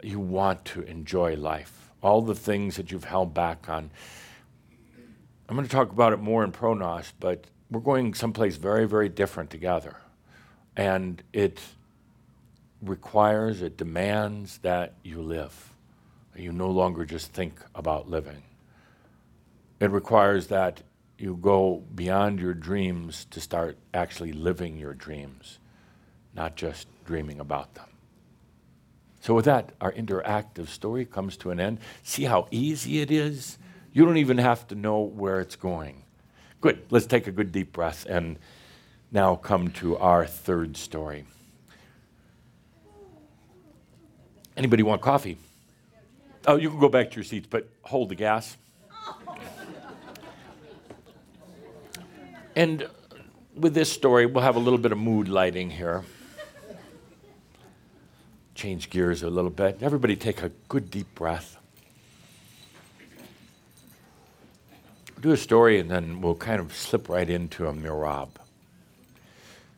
[0.05, 1.91] you want to enjoy life.
[2.01, 3.91] All the things that you've held back on.
[5.49, 9.09] I'm going to talk about it more in ProGnost, but we're going someplace very, very
[9.09, 9.97] different together.
[10.77, 11.61] And it
[12.81, 15.73] requires, it demands that you live.
[16.37, 18.45] You no longer just think about living.
[19.81, 20.83] It requires that
[21.19, 25.59] you go beyond your dreams to start actually living your dreams,
[26.33, 27.91] not just dreaming about them.
[29.21, 31.79] So, with that, our interactive story comes to an end.
[32.03, 33.59] See how easy it is?
[33.93, 36.05] You don't even have to know where it's going.
[36.63, 36.87] Good.
[36.89, 38.39] Let's take a good deep breath and
[39.11, 41.27] now come to our third story.
[44.57, 45.37] Anybody want coffee?
[46.47, 48.57] Oh, you can go back to your seats, but hold the gas.
[52.57, 52.89] and
[53.55, 56.05] with this story, we'll have a little bit of mood lighting here.
[58.55, 59.79] Change gears a little bit.
[59.83, 61.57] Everybody take a good deep breath.
[65.23, 68.31] do a story and then we'll kind of slip right into a merabh.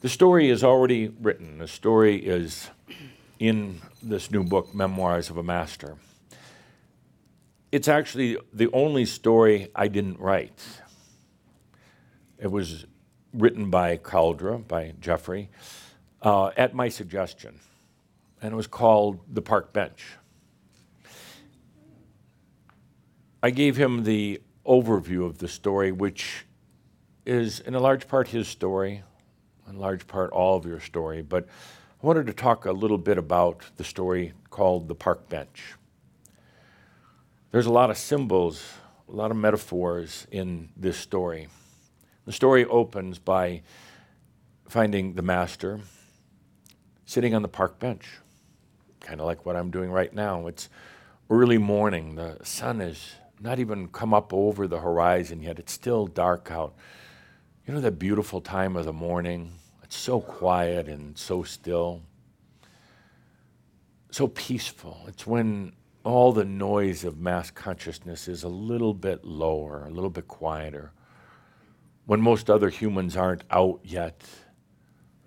[0.00, 1.58] The story is already written.
[1.58, 2.70] The story is
[3.38, 5.96] in this new book, Memoirs of a Master.
[7.70, 10.62] It's actually the only story I didn't write.
[12.38, 12.86] It was
[13.34, 15.50] written by Cauldre, by Geoffrey,
[16.22, 17.60] uh, at my suggestion,
[18.44, 20.04] and it was called The Park Bench.
[23.42, 26.44] I gave him the overview of the story, which
[27.24, 29.02] is in a large part his story,
[29.66, 31.48] in large part all of your story, but
[32.02, 35.72] I wanted to talk a little bit about the story called The Park Bench.
[37.50, 38.62] There's a lot of symbols,
[39.08, 41.48] a lot of metaphors in this story.
[42.26, 43.62] The story opens by
[44.68, 45.80] finding the master
[47.06, 48.06] sitting on the park bench,
[49.04, 50.46] kind of like what I'm doing right now.
[50.46, 50.68] It's
[51.30, 55.58] early morning, the sun has not even come up over the horizon yet.
[55.58, 56.74] It's still dark out.
[57.66, 59.52] You know that beautiful time of the morning?
[59.82, 62.02] It's so quiet and so still,
[64.10, 65.04] so peaceful.
[65.06, 65.72] It's when
[66.04, 70.92] all the noise of mass consciousness is a little bit lower, a little bit quieter.
[72.06, 74.22] When most other humans aren't out yet,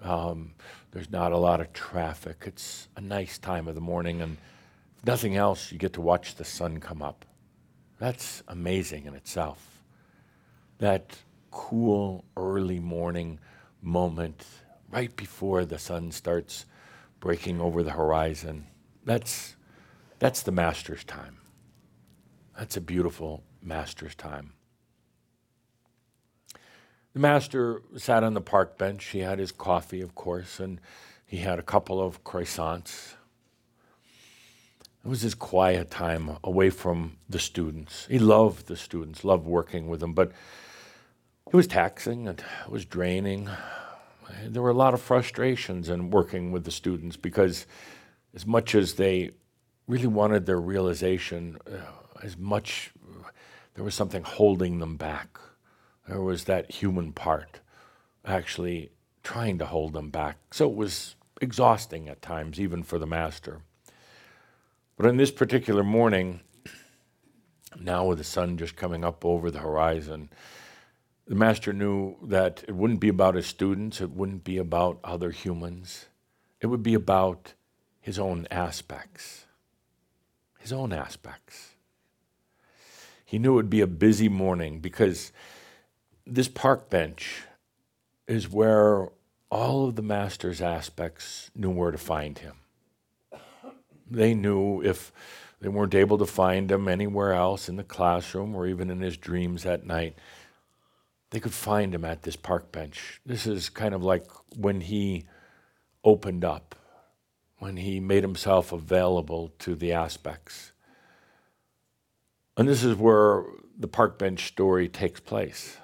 [0.04, 0.54] um,
[0.98, 2.38] there's not a lot of traffic.
[2.48, 4.36] It's a nice time of the morning, and
[4.98, 7.24] if nothing else, you get to watch the sun come up.
[8.00, 9.84] That's amazing in itself.
[10.80, 11.16] That
[11.52, 13.38] cool early morning
[13.80, 14.44] moment
[14.90, 16.66] right before the sun starts
[17.20, 18.66] breaking over the horizon.
[19.06, 19.56] That's,
[20.18, 21.38] that's the master's time.
[22.58, 24.54] That's a beautiful master's time.
[27.18, 29.06] The master sat on the park bench.
[29.06, 30.80] He had his coffee, of course, and
[31.26, 33.16] he had a couple of croissants
[35.04, 38.06] it was his quiet time away from the students.
[38.06, 40.32] He loved the students, loved working with them, but
[41.48, 43.50] it was taxing and it was draining.
[44.44, 47.66] There were a lot of frustrations in working with the students because,
[48.36, 49.32] as much as they
[49.88, 51.78] really wanted their realization, uh,
[52.22, 52.92] as much
[53.74, 55.40] there was something holding them back.
[56.08, 57.60] There was that human part
[58.26, 58.92] actually
[59.24, 60.38] trying to hold them back.
[60.52, 63.62] So it was exhausting at times, even for the master.
[64.96, 66.42] But on this particular morning,
[67.80, 70.30] now with the sun just coming up over the horizon,
[71.28, 75.32] the master knew that it wouldn't be about his students, it wouldn't be about other
[75.32, 76.08] humans,
[76.62, 77.54] it would be about
[78.00, 79.46] his own aspects.
[80.60, 81.74] His own aspects.
[83.26, 85.34] He knew it would be a busy morning because
[86.28, 87.44] this park bench
[88.28, 89.10] is where
[89.50, 92.56] all of the master's aspects knew where to find him.
[94.10, 95.12] They knew if
[95.60, 99.18] they weren't able to find him anywhere else in the classroom or even in his
[99.18, 100.16] dreams at night,
[101.32, 103.22] they could find him at this park bench.
[103.26, 104.26] This is kind of like
[104.56, 105.26] when he
[106.04, 106.76] opened up,
[107.60, 110.72] when he made himself available to the aspects.
[112.56, 113.44] And this is where
[113.78, 115.78] the park bench story takes place.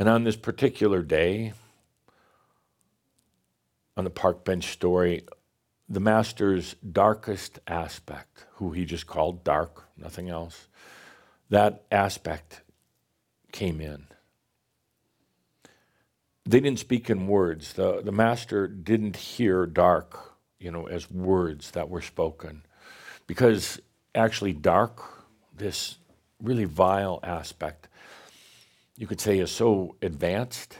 [0.00, 1.52] And on this particular day,
[3.98, 5.24] on the park bench story,
[5.90, 10.68] the master's darkest aspect, who he just called dark, nothing else,
[11.50, 12.62] that aspect
[13.52, 14.06] came in.
[16.46, 17.74] They didn't speak in words.
[17.74, 20.18] The, the master didn't hear dark,
[20.58, 22.62] you know, as words that were spoken.
[23.26, 23.78] Because
[24.14, 25.98] actually, dark, this
[26.42, 27.88] really vile aspect,
[29.00, 30.76] you could say is so advanced,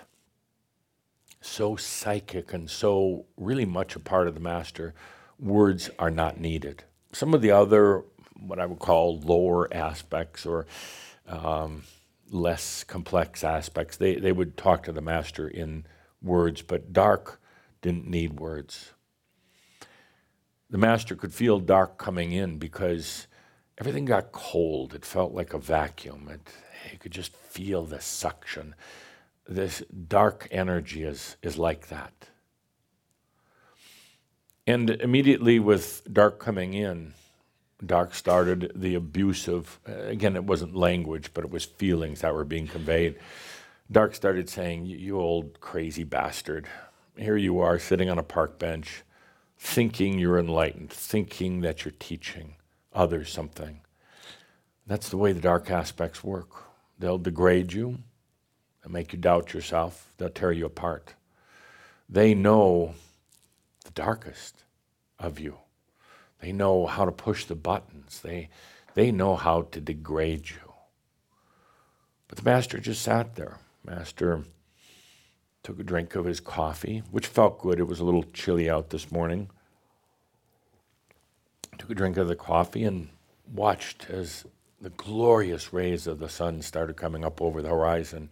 [1.40, 4.92] so psychic, and so really much a part of the master,
[5.38, 6.84] words are not needed.
[7.12, 8.04] Some of the other,
[8.38, 10.66] what I would call lower aspects or
[11.26, 11.84] um,
[12.30, 15.86] less complex aspects, they, they would talk to the master in
[16.20, 17.40] words, but dark
[17.80, 18.92] didn't need words.
[20.68, 23.28] The master could feel dark coming in because
[23.78, 24.92] everything got cold.
[24.92, 26.28] It felt like a vacuum.
[26.30, 26.52] It,
[26.90, 28.74] you could just feel the suction.
[29.48, 32.12] This dark energy is, is like that.
[34.66, 37.14] And immediately with dark coming in,
[37.84, 42.68] dark started the abusive, again, it wasn't language, but it was feelings that were being
[42.68, 43.16] conveyed.
[43.90, 46.68] Dark started saying, You old crazy bastard.
[47.16, 49.02] Here you are sitting on a park bench,
[49.58, 52.54] thinking you're enlightened, thinking that you're teaching
[52.92, 53.80] others something.
[54.86, 56.69] That's the way the dark aspects work.
[57.00, 57.98] They'll degrade you,
[58.82, 61.14] they'll make you doubt yourself, they'll tear you apart.
[62.10, 62.94] They know
[63.86, 64.64] the darkest
[65.18, 65.56] of you.
[66.42, 68.20] They know how to push the buttons.
[68.20, 68.50] They,
[68.94, 70.74] they know how to degrade you.
[72.28, 73.58] But the master just sat there.
[73.84, 74.44] Master
[75.62, 77.80] took a drink of his coffee, which felt good.
[77.80, 79.48] It was a little chilly out this morning.
[81.78, 83.08] Took a drink of the coffee and
[83.50, 84.44] watched as
[84.80, 88.30] the glorious rays of the sun started coming up over the horizon.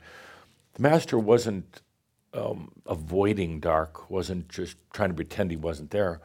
[0.75, 1.83] The master wasn't
[2.33, 6.21] um, avoiding dark, wasn't just trying to pretend he wasn't there,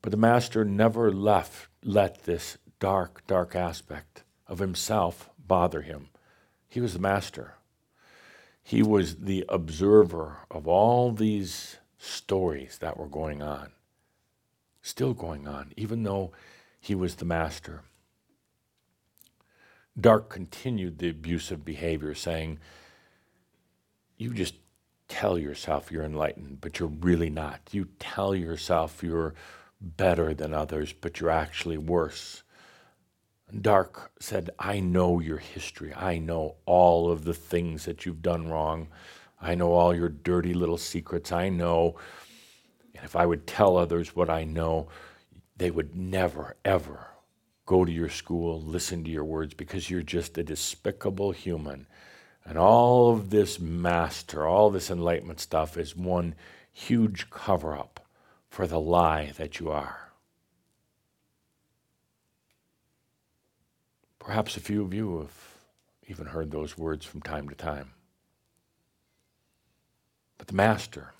[0.00, 6.08] but the master never left let this dark, dark aspect of himself bother him.
[6.68, 7.54] He was the master.
[8.62, 13.72] He was the observer of all these stories that were going on,
[14.80, 16.32] still going on, even though
[16.80, 17.82] he was the master.
[20.00, 22.58] Dark continued the abusive behavior, saying,
[24.16, 24.54] You just
[25.08, 27.60] tell yourself you're enlightened, but you're really not.
[27.72, 29.34] You tell yourself you're
[29.80, 32.42] better than others, but you're actually worse.
[33.60, 35.92] Dark said, I know your history.
[35.92, 38.88] I know all of the things that you've done wrong.
[39.42, 41.32] I know all your dirty little secrets.
[41.32, 41.96] I know.
[42.94, 44.88] And if I would tell others what I know,
[45.58, 47.11] they would never, ever
[47.66, 51.86] go to your school, listen to your words, because you're just a despicable human.
[52.44, 56.34] And all of this master, all this enlightenment stuff is one
[56.72, 58.00] huge cover up
[58.48, 60.10] for the lie that you are.
[64.18, 65.54] Perhaps a few of you have
[66.08, 67.92] even heard those words from time to time.
[70.38, 71.12] But the master,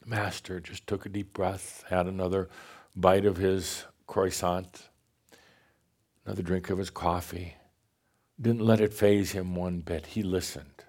[0.00, 2.48] the master just took a deep breath, had another
[2.96, 4.88] bite of his croissant,
[6.24, 7.56] another drink of his coffee,
[8.40, 10.06] didn't let it faze him one bit.
[10.06, 10.84] He listened.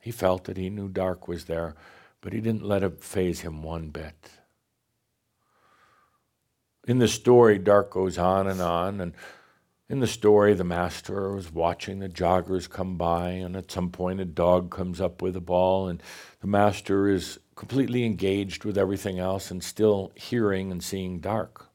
[0.00, 0.56] He felt it.
[0.56, 1.74] He knew dark was there
[2.20, 4.30] but he didn't let it faze him one bit.
[6.86, 9.14] In the story, Dark goes on and on, and
[9.88, 14.20] in the story, the master was watching the joggers come by, and at some point,
[14.20, 16.02] a dog comes up with a ball, and
[16.40, 21.69] the master is completely engaged with everything else and still hearing and seeing dark.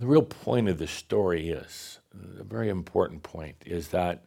[0.00, 1.98] The real point of the story is,
[2.40, 4.24] a very important point, is that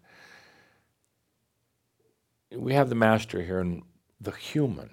[2.56, 3.82] we have the master here, and
[4.22, 4.92] the human,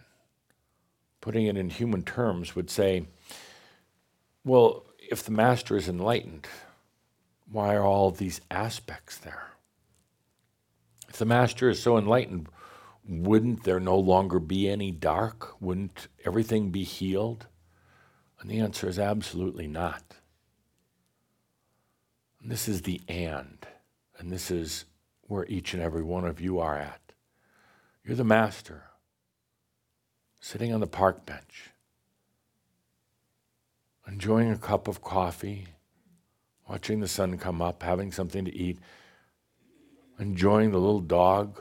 [1.21, 3.05] putting it in human terms, would say,
[4.43, 6.47] well, if the master is enlightened,
[7.53, 9.49] why are all these aspects there?
[11.11, 12.49] If the master is so enlightened,
[13.07, 15.61] wouldn't there no longer be any dark?
[15.61, 17.49] Wouldn't everything be healed?
[18.41, 20.15] And the answer is absolutely not.
[22.43, 23.67] This is the and,
[24.19, 24.87] and this is
[25.23, 27.01] where each and every one of you are at.
[28.05, 28.85] You're the master,
[30.41, 31.71] sitting on the park bench,
[34.09, 35.67] enjoying a cup of coffee,
[36.69, 38.79] watching the sun come up, having something to eat,
[40.19, 41.61] enjoying the little dog,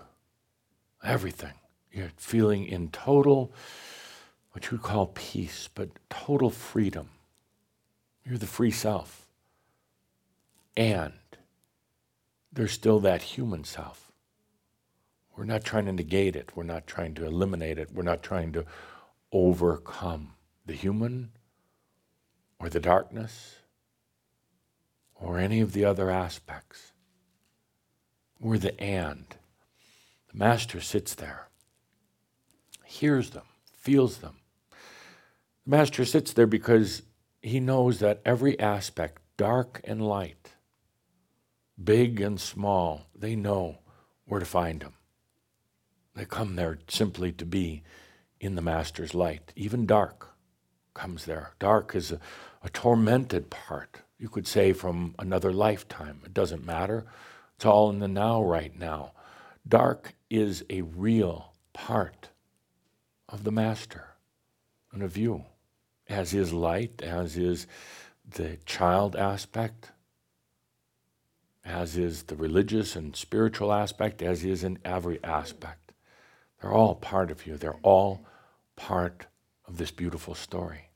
[1.04, 1.54] everything.
[1.92, 3.52] You're feeling in total,
[4.52, 7.10] what you would call peace, but total freedom.
[8.24, 9.19] You're the free self.
[10.76, 11.14] And
[12.52, 14.12] there's still that human self.
[15.36, 16.52] We're not trying to negate it.
[16.56, 17.94] We're not trying to eliminate it.
[17.94, 18.66] We're not trying to
[19.32, 20.34] overcome
[20.66, 21.32] the human
[22.60, 23.60] or the darkness
[25.16, 26.92] or any of the other aspects.
[28.40, 29.26] We're the and.
[30.32, 31.48] The master sits there,
[32.86, 34.38] hears them, feels them.
[35.66, 37.02] The master sits there because
[37.42, 40.54] he knows that every aspect, dark and light,
[41.84, 43.80] big and small, they know
[44.26, 44.94] where to find him.
[46.16, 47.84] They come there simply to be
[48.40, 49.54] in the Master's light.
[49.56, 50.30] Even dark
[50.94, 51.54] comes there.
[51.60, 52.20] Dark is a,
[52.64, 56.22] a tormented part, you could say, from another lifetime.
[56.26, 57.06] It doesn't matter.
[57.56, 59.14] It's all in the now, right now.
[59.68, 62.30] Dark is a real part
[63.28, 64.16] of the Master
[64.92, 65.46] and of you,
[66.08, 67.68] as is light, as is
[68.28, 69.92] the child aspect,
[71.70, 75.92] as is the religious and spiritual aspect, as is in every aspect.
[76.60, 77.58] They're all part of you.
[77.58, 78.26] They're all
[78.76, 79.28] part
[79.68, 80.90] of this beautiful story.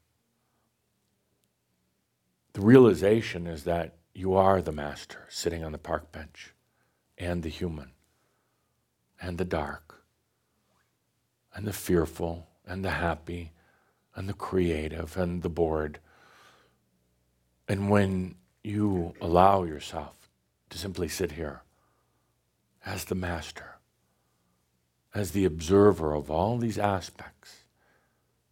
[2.54, 6.54] The realization is that you are the master sitting on the park bench,
[7.20, 7.92] and the human,
[9.22, 10.04] and the dark,
[11.54, 13.52] and the fearful, and the happy,
[14.16, 16.00] and the creative, and the bored.
[17.68, 20.23] And when you allow yourself
[20.74, 21.62] to simply sit here
[22.84, 23.76] as the master,
[25.14, 27.66] as the observer of all these aspects,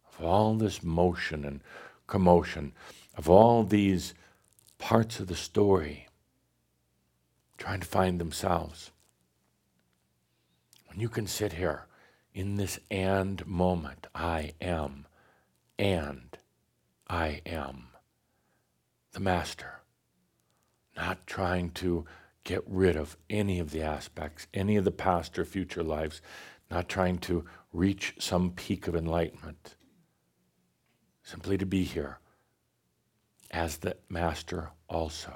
[0.06, 1.60] of all this motion and
[2.06, 2.72] commotion,
[3.16, 4.14] of all these
[4.78, 6.06] parts of the story
[7.58, 8.92] trying to find themselves.
[10.86, 11.86] When you can sit here
[12.32, 15.06] in this and moment, I am,
[15.76, 16.38] and
[17.08, 17.88] I am
[19.10, 19.81] the master,
[20.96, 22.04] not trying to
[22.44, 26.20] get rid of any of the aspects, any of the past or future lives,
[26.70, 29.76] not trying to reach some peak of enlightenment,
[31.22, 32.18] simply to be here
[33.50, 35.34] as the master also.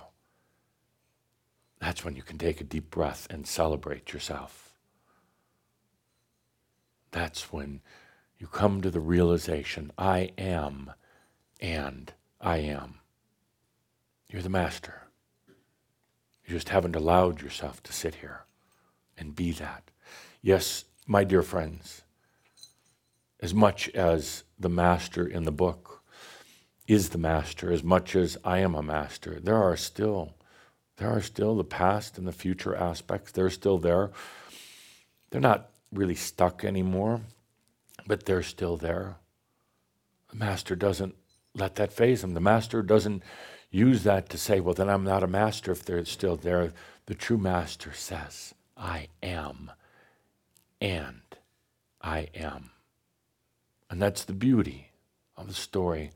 [1.78, 4.72] That's when you can take a deep breath and celebrate yourself.
[7.10, 7.80] That's when
[8.38, 10.92] you come to the realization I am
[11.60, 13.00] and I am.
[14.28, 15.05] You're the master.
[16.46, 18.44] You just haven't allowed yourself to sit here
[19.18, 19.90] and be that.
[20.40, 22.02] Yes, my dear friends,
[23.40, 26.02] as much as the master in the book
[26.86, 30.34] is the master, as much as I am a master, there are still
[30.98, 33.32] there are still the past and the future aspects.
[33.32, 34.12] They're still there.
[35.30, 37.20] They're not really stuck anymore,
[38.06, 39.16] but they're still there.
[40.30, 41.14] The master doesn't
[41.54, 42.32] let that faze him.
[42.32, 43.22] The master doesn't
[43.70, 46.72] use that to say, well, then I'm not a master if they're still there.
[47.06, 49.70] The true master says, I am,
[50.80, 51.22] and
[52.00, 52.70] I am.
[53.90, 54.90] And that's the beauty
[55.36, 56.10] of the story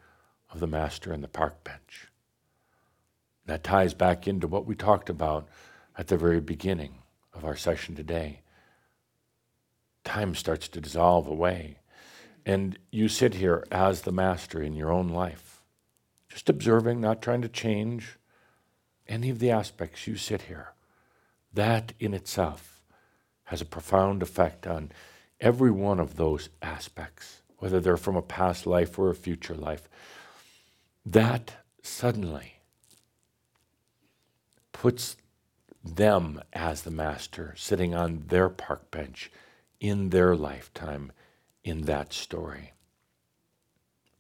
[0.51, 2.09] of the master and the park bench.
[3.47, 5.49] That ties back into what we talked about
[5.97, 6.95] at the very beginning
[7.35, 8.41] of our session today.
[10.05, 11.79] Time starts to dissolve away,
[12.47, 15.50] and you sit here as the master in your own life,
[16.31, 18.17] just observing, not trying to change
[19.07, 20.07] any of the aspects.
[20.07, 20.73] You sit here.
[21.53, 22.81] That in itself
[23.45, 24.93] has a profound effect on
[25.41, 29.89] every one of those aspects, whether they're from a past life or a future life.
[31.05, 32.61] That suddenly
[34.73, 35.17] puts
[35.83, 39.31] them as the master sitting on their park bench
[39.81, 41.11] in their lifetime
[41.65, 42.73] in that story.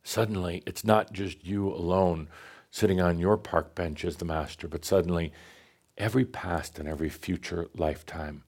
[0.02, 2.28] Suddenly, it's not just you alone
[2.70, 5.32] sitting on your park bench as the master, but suddenly
[5.98, 8.44] every past and every future lifetime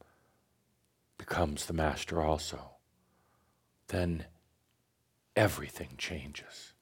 [1.19, 2.70] becomes the master also.
[3.89, 4.27] Then
[5.37, 6.73] everything changes.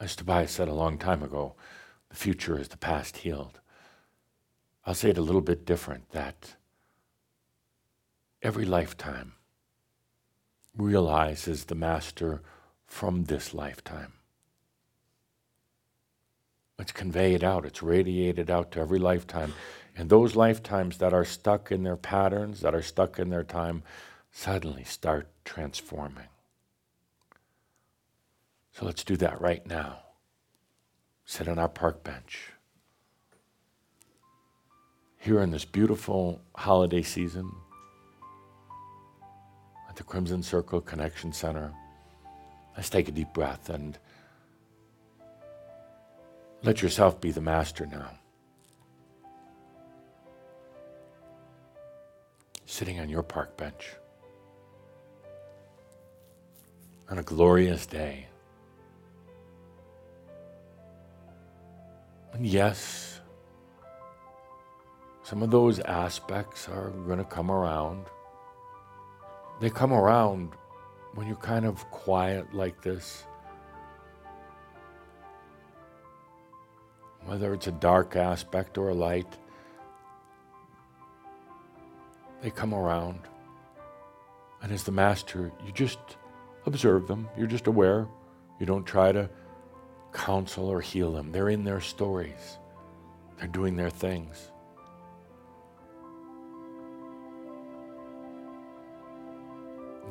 [0.00, 1.56] As Tobias said a long time ago,
[2.08, 3.60] the future is the past healed.
[4.84, 6.54] I'll say it a little bit different that
[8.42, 9.34] every lifetime
[10.78, 12.40] realizes the master
[12.86, 14.14] from this lifetime.
[16.78, 19.52] It's conveyed out, it's radiated out to every lifetime.
[19.96, 23.82] And those lifetimes that are stuck in their patterns, that are stuck in their time,
[24.30, 26.28] suddenly start transforming.
[28.72, 29.98] So let's do that right now
[31.28, 32.54] sit on our park bench.
[35.18, 37.52] Here in this beautiful holiday season
[39.98, 41.74] the Crimson Circle Connection Center,
[42.76, 43.98] let's take a deep breath and
[46.62, 48.10] Let yourself be the master now.
[52.66, 53.92] Sitting on your park bench
[57.08, 58.26] on a glorious day.
[62.32, 63.20] And yes,
[65.22, 68.04] some of those aspects are going to come around.
[69.60, 70.52] They come around
[71.14, 73.24] when you're kind of quiet like this.
[77.24, 79.36] Whether it's a dark aspect or a light,
[82.40, 83.20] they come around.
[84.62, 85.98] And as the master, you just
[86.66, 87.28] observe them.
[87.36, 88.06] You're just aware.
[88.60, 89.28] You don't try to
[90.12, 91.32] counsel or heal them.
[91.32, 92.58] They're in their stories,
[93.38, 94.52] they're doing their things.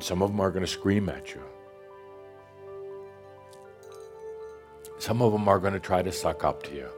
[0.02, 1.42] Some of them are going to scream at you.
[4.98, 6.88] Some of them are going to try to suck up to you.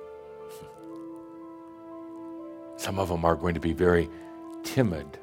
[2.76, 4.08] Some of them are going to be very
[4.64, 5.18] timid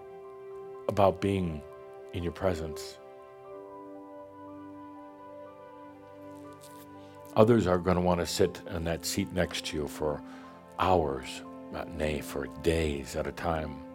[0.87, 1.61] about being
[2.13, 2.97] in your presence.
[7.35, 10.21] Others are going to want to sit in that seat next to you for
[10.79, 11.41] hours,
[11.95, 13.86] nay, for days at a time.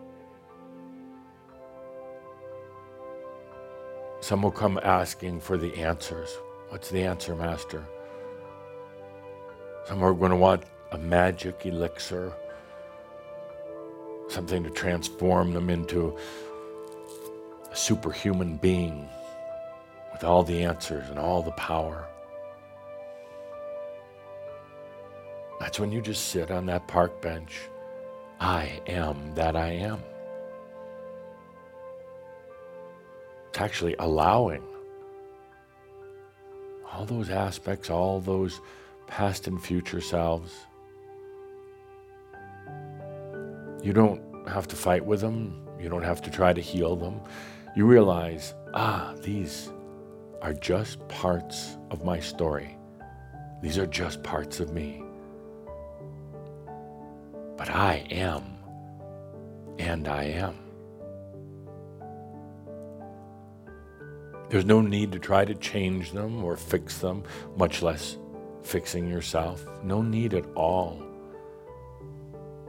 [4.23, 6.39] Some will come asking for the answers.
[6.69, 7.85] What's the answer, Master?
[9.85, 10.63] Some are going to want
[10.93, 12.33] a magic elixir,
[14.29, 16.17] something to transform them into
[17.69, 19.09] a superhuman being
[20.13, 22.07] with all the answers and all the power.
[25.59, 27.63] That's when you just sit on that park bench.
[28.39, 30.01] I am that I am.
[33.53, 34.63] It's actually allowing
[36.91, 38.63] all those aspects, all those
[39.07, 40.55] past and future selves.
[43.83, 45.69] You don't have to fight with them.
[45.79, 47.21] You don't have to try to heal them.
[47.77, 49.71] You realize, ah, these
[50.41, 52.79] are just parts of my story.
[53.61, 55.05] These are just parts of me
[57.63, 58.43] but I am,
[59.79, 60.62] and I am.
[64.53, 67.25] There's no need to try to change them or fix them,
[67.57, 68.19] much less
[68.63, 69.67] fixing yourself.
[69.83, 71.03] No need at all.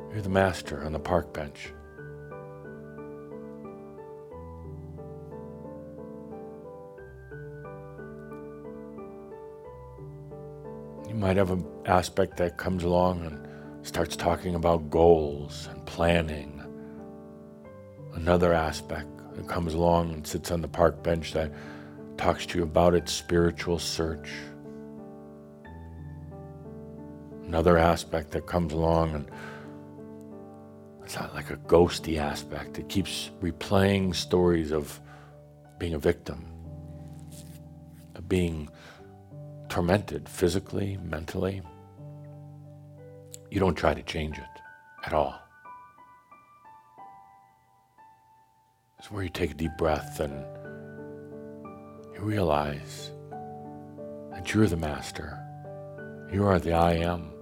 [0.09, 1.73] You're the master on the park bench.
[11.09, 16.63] You might have an aspect that comes along and starts talking about goals and planning.
[18.13, 21.51] Another aspect that comes along and sits on the park bench that
[22.17, 24.29] talks to you about its spiritual search.
[27.45, 29.31] Another aspect that comes along and
[31.03, 32.79] it's not like a ghosty aspect.
[32.79, 34.99] It keeps replaying stories of
[35.77, 36.45] being a victim,
[38.15, 38.69] of being
[39.67, 41.61] tormented physically, mentally.
[43.51, 44.61] You don't try to change it
[45.05, 45.37] at all.
[48.97, 50.45] It's where you take a deep breath and
[52.23, 53.11] realize
[54.31, 55.37] that you're the master.
[56.31, 57.33] You are the I am.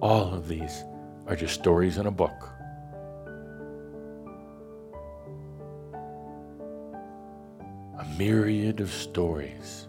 [0.00, 0.82] All of these
[1.26, 2.50] are just stories in a book.
[8.00, 9.86] A myriad of stories.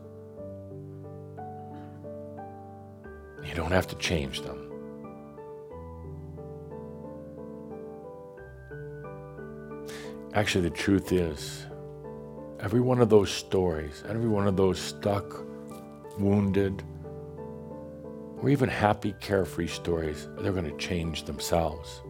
[3.44, 4.72] You don't have to change them.
[10.36, 11.66] Actually, the truth is,
[12.60, 15.46] every one of those stories, every one of those stuck,
[16.18, 16.84] wounded,
[18.42, 22.02] or even happy, carefree stories, they're going to change themselves.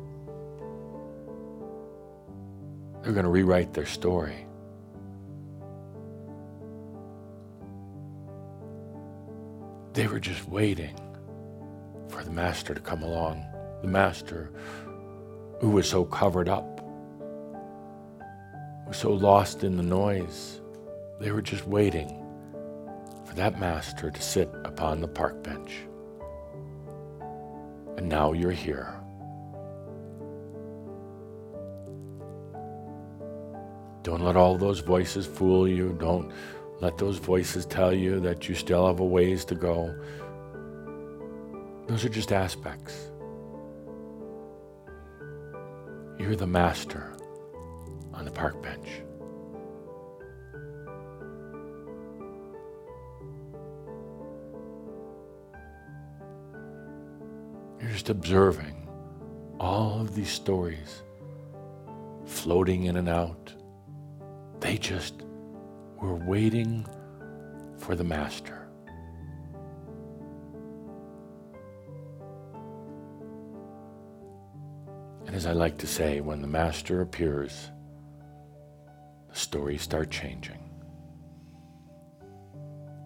[3.04, 4.46] They're going to rewrite their story.
[9.94, 10.98] They were just waiting
[12.10, 13.44] for the master to come along,
[13.82, 14.52] the master
[15.62, 16.79] who was so covered up
[18.90, 20.62] were so lost in the noise,
[21.20, 22.26] they were just waiting
[23.24, 25.82] for that master to sit upon the park bench.
[27.98, 28.96] And now you're here.
[34.02, 35.96] Don't let all those voices fool you.
[36.00, 36.32] Don't
[36.80, 39.94] let those voices tell you that you still have a ways to go.
[41.86, 43.12] Those are just aspects.
[46.18, 47.14] You're the master
[48.20, 49.02] on the park bench.
[57.80, 58.90] You're just observing
[59.58, 61.02] all of these stories
[62.26, 63.54] floating in and out.
[64.60, 65.24] They just
[66.02, 66.86] were waiting
[67.78, 68.68] for the Master.
[75.26, 77.72] And as I like to say, when the Master appears,
[79.40, 80.60] stories start changing.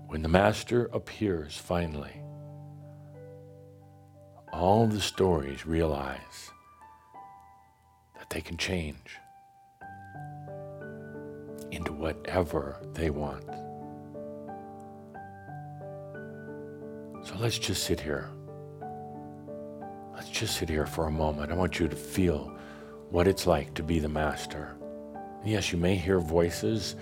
[0.07, 2.21] When the Master appears finally,
[4.51, 6.51] all the stories realize
[8.19, 9.17] that they can change
[11.71, 13.45] into whatever they want.
[17.25, 18.29] So let's just sit here.
[20.13, 21.51] Let's just sit here for a moment.
[21.51, 22.55] I want you to feel
[23.09, 24.75] what it's like to be the master.
[25.45, 26.95] Yes, you may hear voices.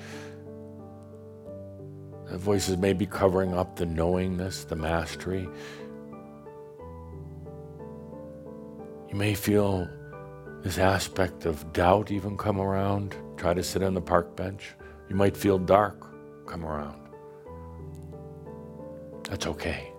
[2.29, 5.47] The voices may be covering up the knowingness, the mastery.
[9.09, 9.87] You may feel
[10.63, 13.15] this aspect of doubt even come around.
[13.37, 14.73] Try to sit on the park bench.
[15.09, 16.07] You might feel dark
[16.47, 16.99] come around.
[19.23, 19.91] That's okay.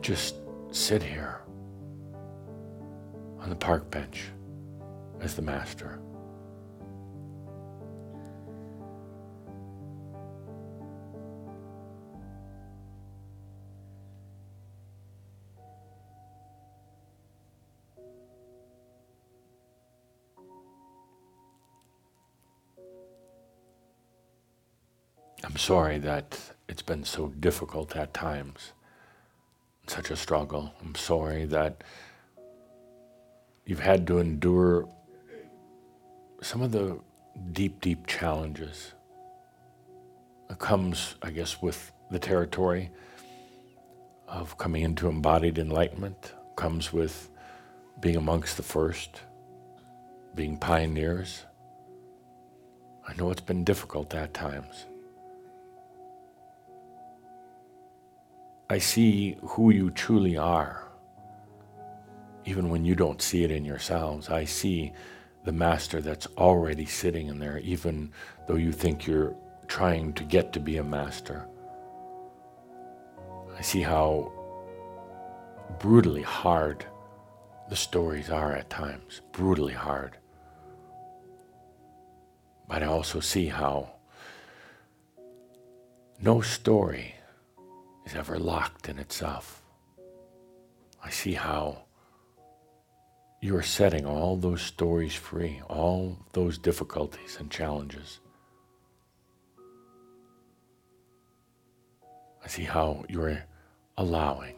[0.00, 0.36] Just
[0.72, 1.41] sit here
[3.42, 4.28] on the park bench
[5.20, 5.98] as the master.
[25.44, 26.38] I'm sorry that
[26.68, 28.72] it's been so difficult at times,
[29.88, 30.72] such a struggle.
[30.80, 31.82] I'm sorry that
[33.64, 34.88] you've had to endure
[36.40, 36.98] some of the
[37.52, 38.92] deep, deep challenges
[40.48, 42.90] that comes, I guess, with the territory
[44.28, 47.30] of coming into embodied enlightenment, comes with
[48.00, 49.20] being amongst the first,
[50.34, 51.44] being pioneers.
[53.06, 54.86] I know it's been difficult at times.
[58.70, 60.91] I see who you truly are.
[62.44, 64.92] Even when you don't see it in yourselves, I see
[65.44, 68.12] the master that's already sitting in there, even
[68.46, 69.34] though you think you're
[69.66, 71.46] trying to get to be a master.
[73.56, 74.32] I see how
[75.78, 76.84] brutally hard
[77.68, 80.16] the stories are at times, brutally hard.
[82.68, 83.92] But I also see how
[86.20, 87.14] no story
[88.04, 89.62] is ever locked in itself.
[91.04, 91.81] I see how
[93.42, 98.20] you are setting all those stories free, all those difficulties and challenges.
[102.42, 103.44] I see how you're
[103.98, 104.54] allowing.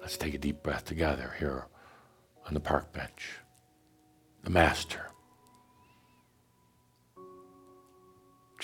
[0.00, 1.68] Let's take a deep breath together here
[2.48, 3.38] on the park bench.
[4.42, 5.06] The Master.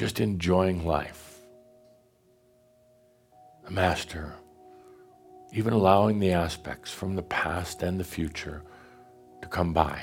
[0.02, 1.38] just enjoying life.
[3.64, 4.34] The Master,
[5.52, 8.62] even allowing the aspects from the past and the future
[9.42, 10.00] to come by.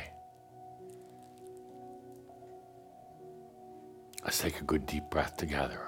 [4.24, 5.82] Let's take a good deep breath together.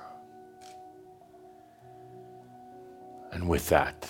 [3.32, 4.10] And with that,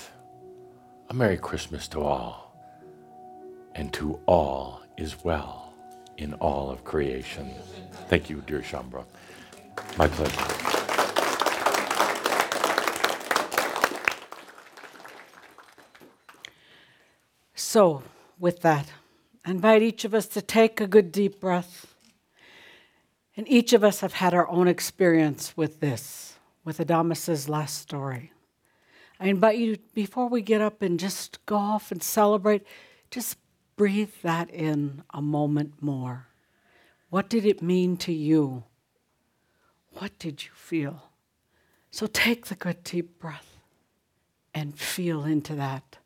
[1.09, 2.55] a Merry Christmas to all,
[3.75, 5.73] and to all is well
[6.17, 7.51] in all of creation.
[8.07, 9.05] Thank you, dear Shaumbra.
[9.97, 10.80] My pleasure.
[17.71, 18.03] So,
[18.37, 18.91] with that,
[19.45, 21.95] I invite each of us to take a good deep breath.
[23.37, 26.33] And each of us have had our own experience with this,
[26.65, 28.33] with Adamus's last story.
[29.21, 32.67] I invite you, before we get up and just go off and celebrate,
[33.09, 33.37] just
[33.77, 36.27] breathe that in a moment more.
[37.09, 38.65] What did it mean to you?
[39.93, 41.03] What did you feel?
[41.89, 43.55] So take the good deep breath
[44.53, 45.99] and feel into that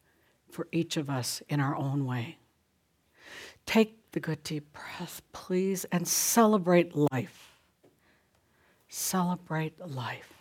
[0.56, 2.38] for each of us in our own way.
[3.66, 7.60] Take the good deep breath, please, and celebrate life.
[8.88, 10.32] Celebrate life.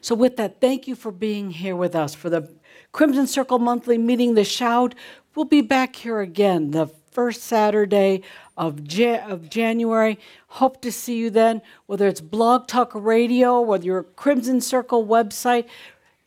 [0.00, 2.54] So, with that, thank you for being here with us for the
[2.92, 4.94] Crimson Circle Monthly meeting, The Shoud.
[5.34, 8.22] We'll be back here again the first Saturday
[8.56, 10.18] of, of January.
[10.46, 15.66] Hope to see you then, whether it's Blog Talk Radio, whether you're Crimson Circle website.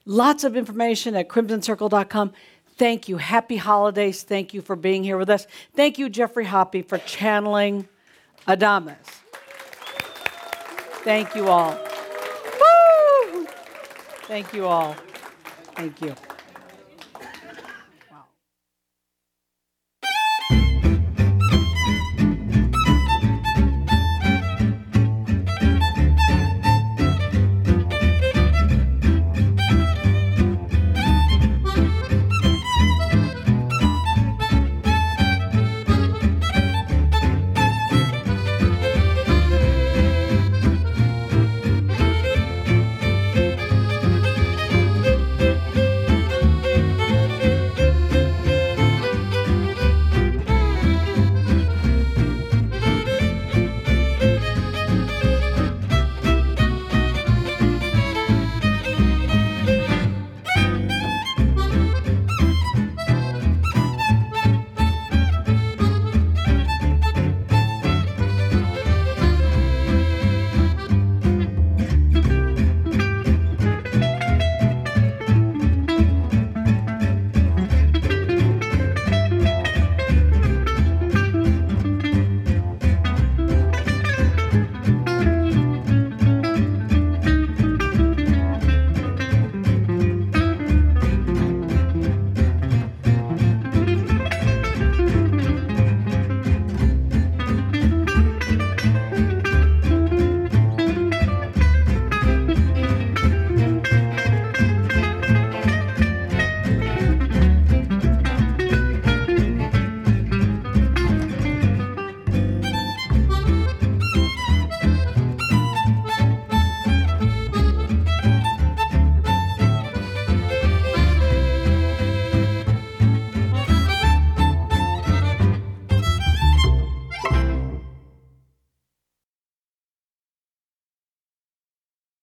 [0.05, 2.33] Lots of information at crimsoncircle.com.
[2.77, 3.17] Thank you.
[3.17, 4.23] Happy holidays.
[4.23, 5.45] Thank you for being here with us.
[5.75, 7.87] Thank you, Geoffrey Hoppe, for channeling
[8.47, 8.95] Adamus.
[11.03, 11.77] Thank you all.
[12.59, 13.45] Woo!
[14.23, 14.95] Thank you all.
[15.75, 16.15] Thank you.